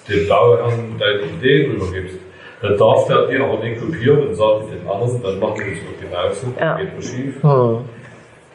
[0.09, 2.17] dem Bauherrn deine Ideen übergibst,
[2.61, 5.79] dann darf der die aber nicht kopieren und sagt den anderen, dann machen wir es
[5.79, 6.77] auch genauso, Ja.
[6.77, 7.43] geht nur schief.
[7.43, 7.79] Hm.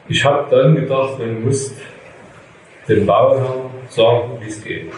[0.08, 1.76] Ich habe dann gedacht, du musst
[2.88, 4.90] dem Bauherrn sagen, wie es geht.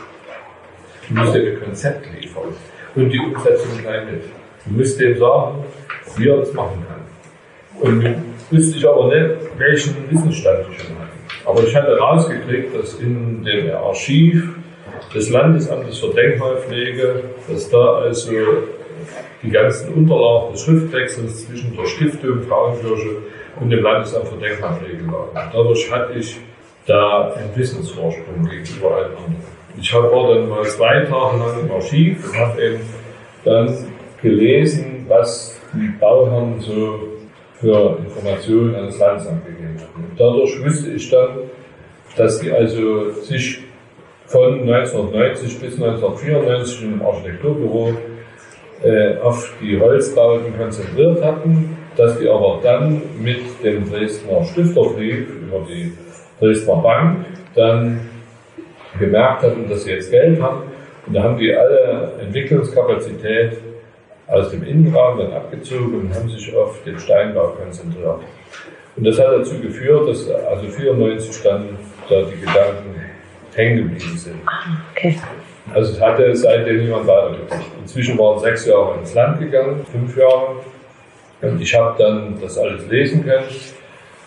[1.08, 2.44] Du musst ihm ein Konzept liefern
[2.94, 4.22] und die Umsetzung gleich mit.
[4.64, 5.64] Du musst dem sagen,
[6.16, 7.90] wie er das machen kann.
[7.92, 11.10] Und wusste ich aber nicht, welchen Wissensstand ich schon hatte.
[11.44, 14.48] Aber ich hatte rausgekriegt, dass in dem Archiv
[15.14, 18.30] des Landesamtes für Denkmalpflege, dass da also
[19.42, 23.16] die ganzen Unterlagen des Schriftwechsels zwischen der Stiftung Frauenkirche
[23.60, 25.50] und dem Landesamt für Denkmalpflege lagen.
[25.52, 26.38] Dadurch hatte ich
[26.86, 29.36] da einen Wissensvorsprung gegenüber allen anderen.
[29.80, 32.80] Ich war dann mal zwei Tage lang im Archiv und habe eben
[33.44, 33.74] dann
[34.20, 37.11] gelesen, was die Bauherren so
[37.62, 40.04] für Informationen an das Landesamt gegeben haben.
[40.04, 41.28] Und dadurch wusste ich dann,
[42.16, 43.60] dass die also sich
[44.26, 47.92] von 1990 bis 1994 im Architekturbüro
[48.82, 55.64] äh, auf die Holzbauten konzentriert hatten, dass die aber dann mit dem Dresdner Stifterbrief über
[55.68, 55.92] die
[56.40, 58.00] Dresdner Bank dann
[58.98, 60.62] gemerkt hatten, dass sie jetzt Geld haben.
[61.06, 63.58] Und da haben die alle Entwicklungskapazität
[64.28, 68.20] aus dem Innenraum dann abgezogen und haben sich auf den Steinbau konzentriert.
[68.96, 71.78] Und das hat dazu geführt, dass also 94 dann
[72.08, 72.94] da die Gedanken
[73.54, 74.36] hängen geblieben sind.
[74.92, 75.16] Okay.
[75.72, 77.70] Also es hatte seitdem niemand weitergebracht.
[77.80, 80.56] Inzwischen waren sechs Jahre ins Land gegangen, fünf Jahre.
[81.40, 83.44] Und ich habe dann das alles lesen können,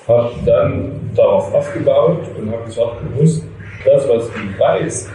[0.07, 3.43] habe dann darauf aufgebaut und habe gesagt, du musst
[3.85, 5.11] das, was du weißt,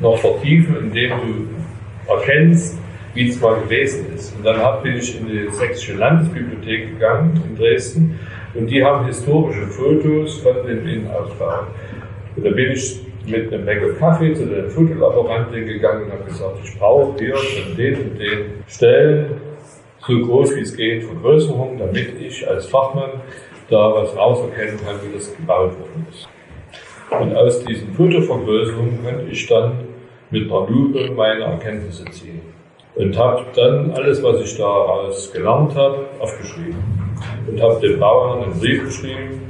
[0.00, 2.78] noch vertiefen, indem du erkennst,
[3.14, 4.34] wie es mal gewesen ist.
[4.36, 8.18] Und dann bin ich in die Sächsische Landesbibliothek gegangen in Dresden
[8.54, 11.66] und die haben historische Fotos von dem Innenausbau.
[12.36, 16.58] Und da bin ich mit einem Becher Kaffee zu der Fotolaborantin gegangen und habe gesagt,
[16.64, 19.40] ich brauche hier von den und den Stellen
[20.06, 23.10] so groß wie es geht Vergrößerung, damit ich als Fachmann
[23.70, 26.28] da was rauserkennen kann, wie das gebaut worden ist.
[27.10, 29.84] Und aus diesen Fotovergrößerungen konnte ich dann
[30.30, 32.41] mit einer Lupe meine Erkenntnisse ziehen.
[32.94, 36.76] Und habe dann alles, was ich daraus gelernt habe, aufgeschrieben.
[37.48, 39.42] Und habe dem Bauherrn einen Brief geschrieben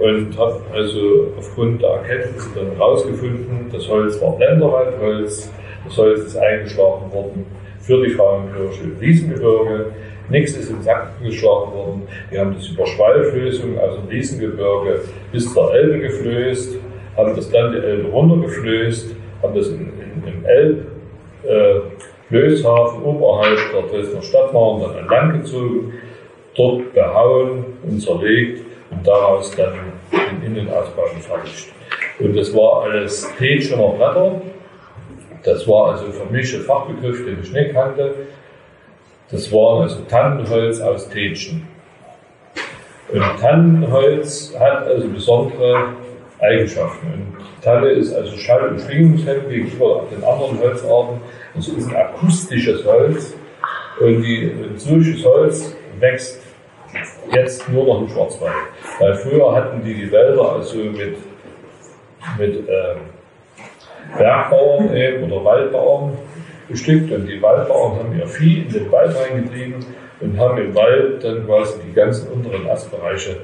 [0.00, 5.50] und habe also aufgrund der Erkenntnisse dann herausgefunden, das Holz war Blenderwaldholz,
[5.84, 7.46] das Holz ist eingeschlagen worden
[7.80, 9.86] für die Frauenkirche im Wiesengebirge,
[10.28, 15.00] nichts ist im Sack geschlagen worden, wir haben das über Schwallflößung aus dem Wiesengebirge
[15.32, 16.78] bis zur Elbe geflößt,
[17.16, 20.86] haben das dann die Elbe runtergeflößt, haben das in, in, im Elb,
[21.44, 21.80] äh,
[22.30, 25.94] Löshafen oberhalb der Dresdner Stadtmauern dann entlang gezogen,
[26.56, 29.74] dort behauen und zerlegt und daraus dann
[30.12, 31.72] den Innenausbau gefertigt.
[32.18, 34.40] Und das war alles Tätschener Bretter.
[35.44, 38.14] Das war also für mich ein Fachbegriff, den ich nicht kannte.
[39.30, 41.66] Das war also Tannenholz aus Tätschen.
[43.12, 45.94] Und Tannenholz hat also besondere
[46.40, 47.06] Eigenschaften.
[47.06, 51.20] Und Tanne ist also schall- und schwingungshemmend gegenüber den anderen Holzarten.
[51.58, 53.34] Es ist akustisches Holz.
[54.00, 56.40] Und, die, solches Holz wächst
[57.32, 58.52] jetzt nur noch im Schwarzwald.
[59.00, 61.16] Weil früher hatten die die Wälder also mit,
[62.38, 62.94] mit äh,
[64.16, 66.16] Bergbauern eben oder Waldbauern
[66.68, 69.84] bestückt und die Waldbauern haben ihr Vieh in den Wald reingetrieben
[70.20, 73.36] und haben im Wald dann quasi die ganzen unteren Astbereiche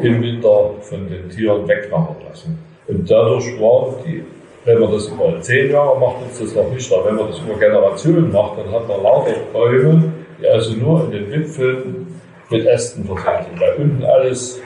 [0.00, 2.58] im Winter von den Tieren wegmachen lassen.
[2.86, 4.24] Und dadurch waren die,
[4.68, 7.38] wenn man das über zehn Jahre macht, ist das noch nicht, aber wenn man das
[7.38, 12.20] über Generationen macht, dann hat man lauter Bäume, die also nur in den Wipfeln
[12.50, 14.60] mit Ästen versehen sind, weil unten alles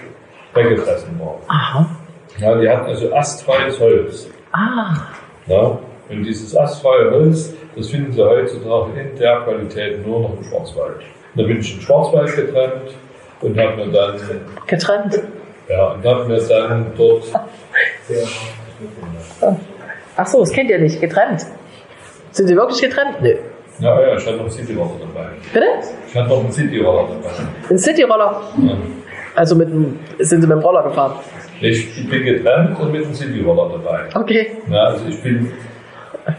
[0.55, 1.39] weggefressen war.
[1.47, 1.87] Aha.
[2.39, 4.29] Ja, die hatten also astfreies Holz.
[4.51, 4.93] Ah.
[5.47, 10.43] Ja, und dieses astfreie Holz, das finden Sie heutzutage in der Qualität nur noch im
[10.43, 10.97] Schwarzwald.
[11.37, 12.91] Da bin ich im Schwarzwald getrennt
[13.41, 14.21] und habe mir dann,
[14.67, 15.23] Getrennt.
[15.69, 17.23] ja, und habe mir dann dort,
[20.17, 21.01] Ach so, das kennt ihr nicht.
[21.01, 21.47] Getrennt.
[22.33, 23.21] Sind sie wirklich getrennt?
[23.21, 23.35] Nö.
[23.79, 25.29] ja, ja, ich hatte noch einen Cityroller dabei.
[25.53, 25.67] Bitte?
[26.09, 27.31] Ich hatte noch einen Cityroller dabei.
[27.71, 28.43] Ein Cityroller.
[28.63, 28.77] Ja.
[29.35, 31.15] Also mit dem, sind sie mit dem Roller gefahren.
[31.61, 34.01] Ich, bin getrennt und mit einem Cityroller dabei.
[34.15, 34.51] Okay.
[34.71, 35.51] Ja, also ich bin,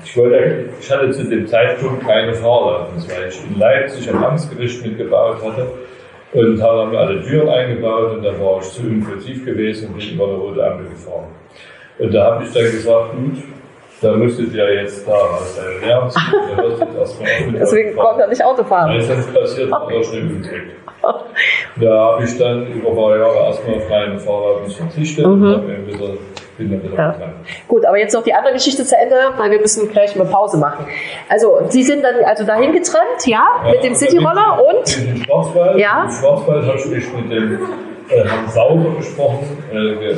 [0.04, 4.86] ich wollte, ich hatte zu dem Zeitpunkt keine Fahrerlaubnis, weil ich in Leipzig am Amtsgericht
[4.86, 5.68] mitgebaut hatte
[6.34, 10.16] und haben mir alle Türen eingebaut und da war ich zu impulsiv gewesen und bin
[10.16, 11.28] über eine rote Ampel gefahren.
[12.00, 13.44] Und da habe ich dann gesagt, gut,
[14.04, 15.40] da müsstet ihr jetzt da auch
[17.52, 18.92] mit Deswegen konnte er nicht Auto fahren.
[18.92, 20.64] Weil sonst passiert noch schnell Unglück.
[21.82, 25.88] Da habe ich dann über ein paar Jahre erstmal meine Fahrerlaubnis verzichtet und hab eben
[25.88, 26.10] wieder,
[26.58, 27.22] bin dann wieder Mhm.
[27.22, 27.34] Ja.
[27.68, 30.58] Gut, aber jetzt noch die andere Geschichte zu Ende, weil wir müssen gleich mal Pause
[30.58, 30.86] machen.
[31.28, 34.98] Also, Sie sind dann also dahin getrennt, ja, mit dem Ja, Cityroller und?
[34.98, 35.78] In den Schwarzwald.
[35.78, 36.04] Ja.
[36.04, 37.60] Im Schwarzwald habe ich mit dem
[38.10, 40.16] äh, Herrn Sauber gesprochen, äh,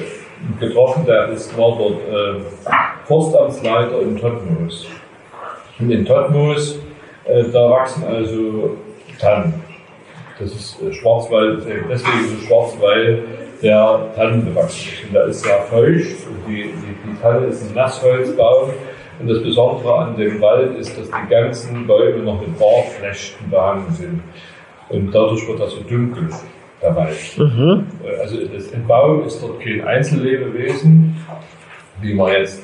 [0.59, 1.05] getroffen.
[1.05, 2.41] Der ist war dort äh,
[3.05, 4.87] Forstamtsleiter in Todtmoos.
[5.79, 6.79] Und in Todtmoos,
[7.25, 8.77] äh, da wachsen also
[9.19, 9.53] Tannen.
[10.39, 13.23] Das ist äh, Schwarzwald, äh, deswegen so schwarz, weil
[13.61, 15.07] der Tannen bewachsen ist.
[15.07, 16.15] Und der ist sehr feucht.
[16.47, 18.71] Die, die, die Tanne ist ein Nassholzbaum.
[19.19, 23.89] Und das Besondere an dem Wald ist, dass die ganzen Bäume noch mit Bartflechten behangen
[23.91, 24.21] sind.
[24.89, 26.29] Und dadurch wird das so dunkel,
[26.81, 27.15] Wald.
[28.03, 31.15] Äh, Also das, ein Baum ist dort kein Einzellebewesen,
[32.01, 32.63] wie man jetzt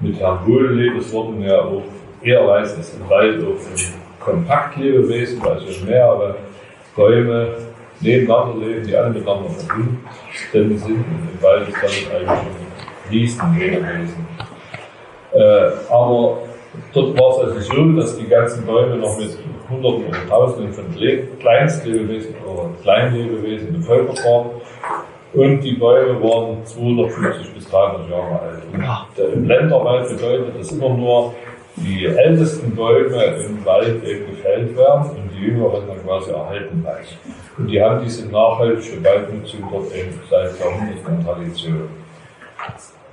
[0.00, 1.82] mit Herrn Wohlleves Worten ja auch
[2.22, 6.36] eher weiß, dass ein Wald auch ein Kompaktlebewesen, also mehrere
[6.94, 7.54] Bäume
[8.00, 9.98] nebeneinander leben, die alle miteinander verbunden
[10.52, 14.26] sind, und im Wald ist damit eigentlich ein Riesenlebewesen.
[15.32, 16.38] Äh, aber
[16.92, 19.36] dort war es also so, dass die ganzen Bäume noch mit
[19.70, 24.50] Hunderten oder Tausenden von Le Kleinstlebewesen oder Kleinlebewesen bevölkert waren.
[25.34, 28.62] Und die Bäume waren 250 bis 300 Jahre alt.
[28.72, 28.84] Und
[29.16, 31.34] der, im Länderwald bedeutet das immer nur,
[31.76, 37.06] die ältesten Bäume im Wald eben gefällt werden und die jüngeren dann quasi erhalten bleiben.
[37.56, 41.88] Und die haben diese nachhaltige Waldnutzung dort eben seit Jahrhunderten Tradition.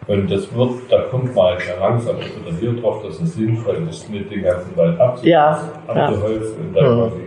[0.08, 4.10] Und das wird, da kommt man ja langsam wieder hier drauf, dass es sinnvoll ist,
[4.10, 7.22] mit den ganzen Wald abzu Ja, abzuholzen und dann quasi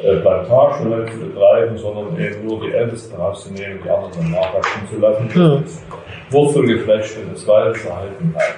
[0.00, 4.82] äh, Plantagen halt zu betreiben, sondern eben nur die Ältesten rauszunehmen, die anderen dann nachwachsen
[4.92, 5.62] zu lassen, Mhm.
[5.62, 5.84] das
[6.30, 8.56] Wurzelgeflecht des Waldes erhalten bleibt.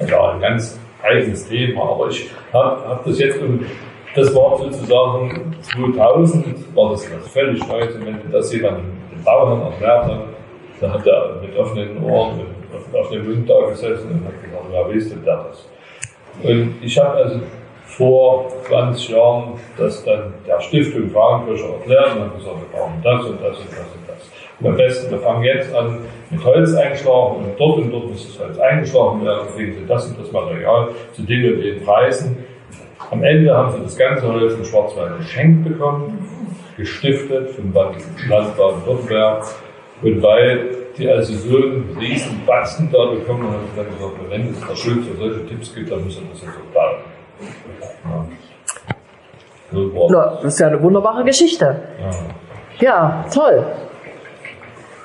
[0.00, 3.38] Also auch ein ganz eigenes Thema, aber ich habe hab das jetzt,
[4.14, 8.78] das war sozusagen 2000, war das völlig und wenn das jemand
[9.12, 10.20] den Bauern erklärt hat,
[10.80, 14.94] da hat er mit offenen Ohren, mit offenem Mund da gesessen und hat gesagt, ja,
[14.94, 15.68] wisst ihr das?
[16.42, 17.40] Und ich habe also
[17.86, 23.24] vor 20 Jahren das dann der Stiftung Frauenkirche erklärt und habe gesagt, wir brauchen das
[23.24, 24.30] und das und das und das.
[24.58, 26.00] Und am besten, wir fangen jetzt an
[26.30, 30.08] mit Holz einschlagen und dort und dort muss das Holz eingeschlagen werden, kriegen Sie das
[30.08, 32.44] und das Material zu den und den Preisen.
[33.10, 36.28] Am Ende haben sie das ganze Holz in Schwarzwald geschenkt bekommen,
[36.76, 39.44] gestiftet vom Land Baden-Württemberg.
[40.02, 40.68] Und weil
[40.98, 44.66] die also so einen riesen Batzen da bekommen haben, haben sie dann gesagt, wenn es
[44.66, 46.98] der Schulze solche Tipps gibt, dann müssen wir das jetzt auch.
[48.04, 48.26] Ja.
[49.72, 51.82] So war Na, das ist ja eine wunderbare Geschichte.
[52.00, 52.10] Ja.
[52.78, 53.64] Ja, toll.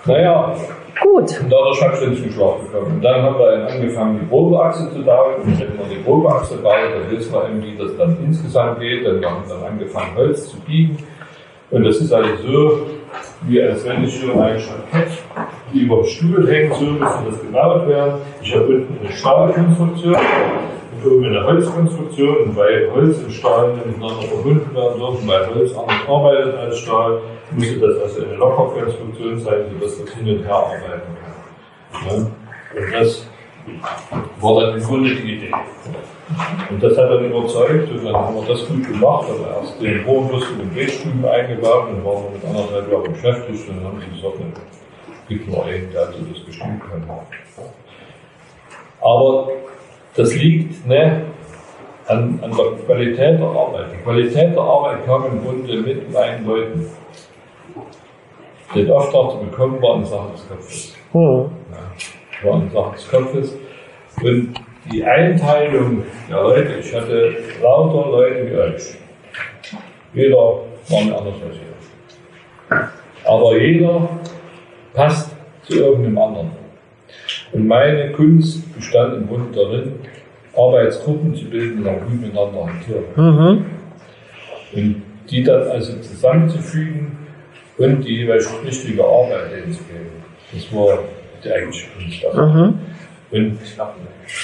[0.06, 0.56] Naja,
[1.02, 1.40] Gut.
[1.42, 2.96] Und dadurch habe ich dann zum Schlaf bekommen.
[2.96, 5.36] Und dann haben wir angefangen, die Probeachse zu bauen.
[5.44, 9.06] Und wenn man die Probeachse baut, dann wissen wir eben, wie das dann insgesamt geht.
[9.06, 10.98] Dann haben wir dann angefangen, Holz zu biegen.
[11.72, 12.82] Und das ist eigentlich so,
[13.44, 15.12] wie als hier ein Jackett
[15.74, 18.22] über den Stuhl hängen so müsste das gebaut werden.
[18.42, 22.38] Ich habe unten eine Stahlkonstruktion und oben eine Holzkonstruktion.
[22.38, 27.22] Und weil Holz und Stahl miteinander verbunden werden dürfen, weil Holz anders arbeitet als Stahl,
[27.52, 32.08] musste das also eine Lockerkonstruktion sein, sodass das hin und her arbeiten kann.
[32.08, 32.14] Ja?
[32.16, 33.28] Und das
[34.40, 35.52] war dann im Grunde die Idee.
[36.70, 40.04] Und das hat dann überzeugt und dann haben wir das gut gemacht, haben erst den
[40.06, 44.02] Rohrbus in den Bildstuben eingebaut und waren wir mit anderthalb Jahren beschäftigt und dann haben
[44.02, 44.46] sie gesagt, ne,
[45.28, 47.04] gibt nur einen, der so das bestimmt kann.
[49.02, 49.50] Aber
[50.16, 51.24] das liegt ne,
[52.08, 53.88] an, an der Qualität der Arbeit.
[53.94, 56.88] Die Qualität der Arbeit kam im Grunde mit meinen Leuten.
[58.74, 60.96] Den Auftrag zu bekommen war eine Sache des Kopfes.
[61.12, 61.52] Hm.
[61.72, 63.56] Ja, Sache des Kopfes.
[64.22, 64.54] Und
[64.92, 68.96] die Einteilung der Leute, ich hatte lauter Leute wie euch.
[70.14, 72.90] Jeder war mir anders als ihr.
[73.24, 74.10] Aber jeder
[74.94, 76.52] passt zu irgendeinem anderen.
[77.54, 79.94] Und meine Kunst bestand im Grunde darin,
[80.56, 83.04] Arbeitsgruppen zu bilden, die dann gut miteinander hantieren.
[83.16, 83.66] Mhm.
[84.74, 87.18] Und die dann also zusammenzufügen
[87.78, 90.24] und die jeweils richtige Arbeit denen zu geben.
[90.54, 91.00] Das war
[91.44, 92.24] die eigentliche Kunst.
[92.36, 92.80] Mhm.
[93.32, 93.60] Und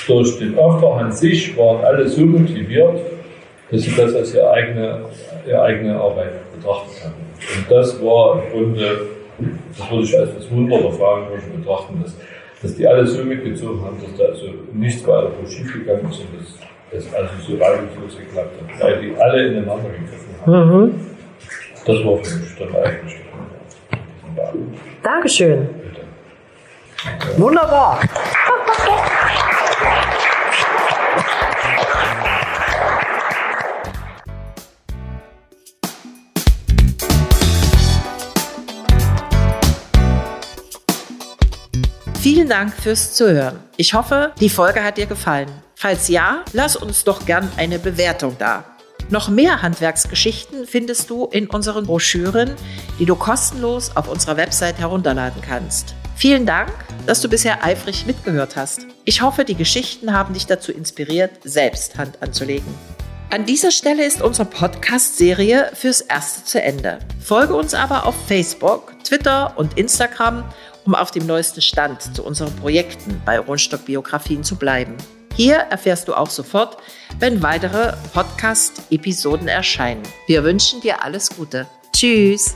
[0.07, 2.99] durch den Auftrag an sich waren alle so motiviert,
[3.69, 5.01] dass sie das als ihre eigene,
[5.45, 7.13] ihre eigene Arbeit betrachtet haben.
[7.57, 9.01] Und das war im Grunde,
[9.77, 12.15] das würde ich als das Wunder der Frauenkirche betrachten, dass,
[12.61, 16.27] dass die alle so mitgezogen haben, dass da also nichts weiter schief gegangen ist und
[16.39, 20.81] dass das also so reibungslos geklappt hat, weil die alle ineinander gegriffen haben.
[20.81, 20.93] Mhm.
[21.85, 23.17] Das war für mich dann eigentlich
[25.03, 25.67] Dankeschön.
[27.37, 28.01] Wunderbar.
[42.19, 43.59] Vielen Dank fürs Zuhören.
[43.77, 45.49] Ich hoffe, die Folge hat dir gefallen.
[45.75, 48.65] Falls ja, lass uns doch gern eine Bewertung da.
[49.09, 52.55] Noch mehr Handwerksgeschichten findest du in unseren Broschüren,
[52.99, 55.95] die du kostenlos auf unserer Website herunterladen kannst.
[56.17, 56.73] Vielen Dank,
[57.05, 58.87] dass du bisher eifrig mitgehört hast.
[59.05, 62.73] Ich hoffe, die Geschichten haben dich dazu inspiriert, selbst Hand anzulegen.
[63.29, 66.97] An dieser Stelle ist unsere Podcast-Serie fürs Erste zu Ende.
[67.23, 70.43] Folge uns aber auf Facebook, Twitter und Instagram,
[70.85, 74.95] um auf dem neuesten Stand zu unseren Projekten bei Rundstock-Biografien zu bleiben.
[75.35, 76.77] Hier erfährst du auch sofort,
[77.19, 80.01] wenn weitere Podcast-Episoden erscheinen.
[80.25, 81.67] Wir wünschen dir alles Gute.
[81.93, 82.55] Tschüss!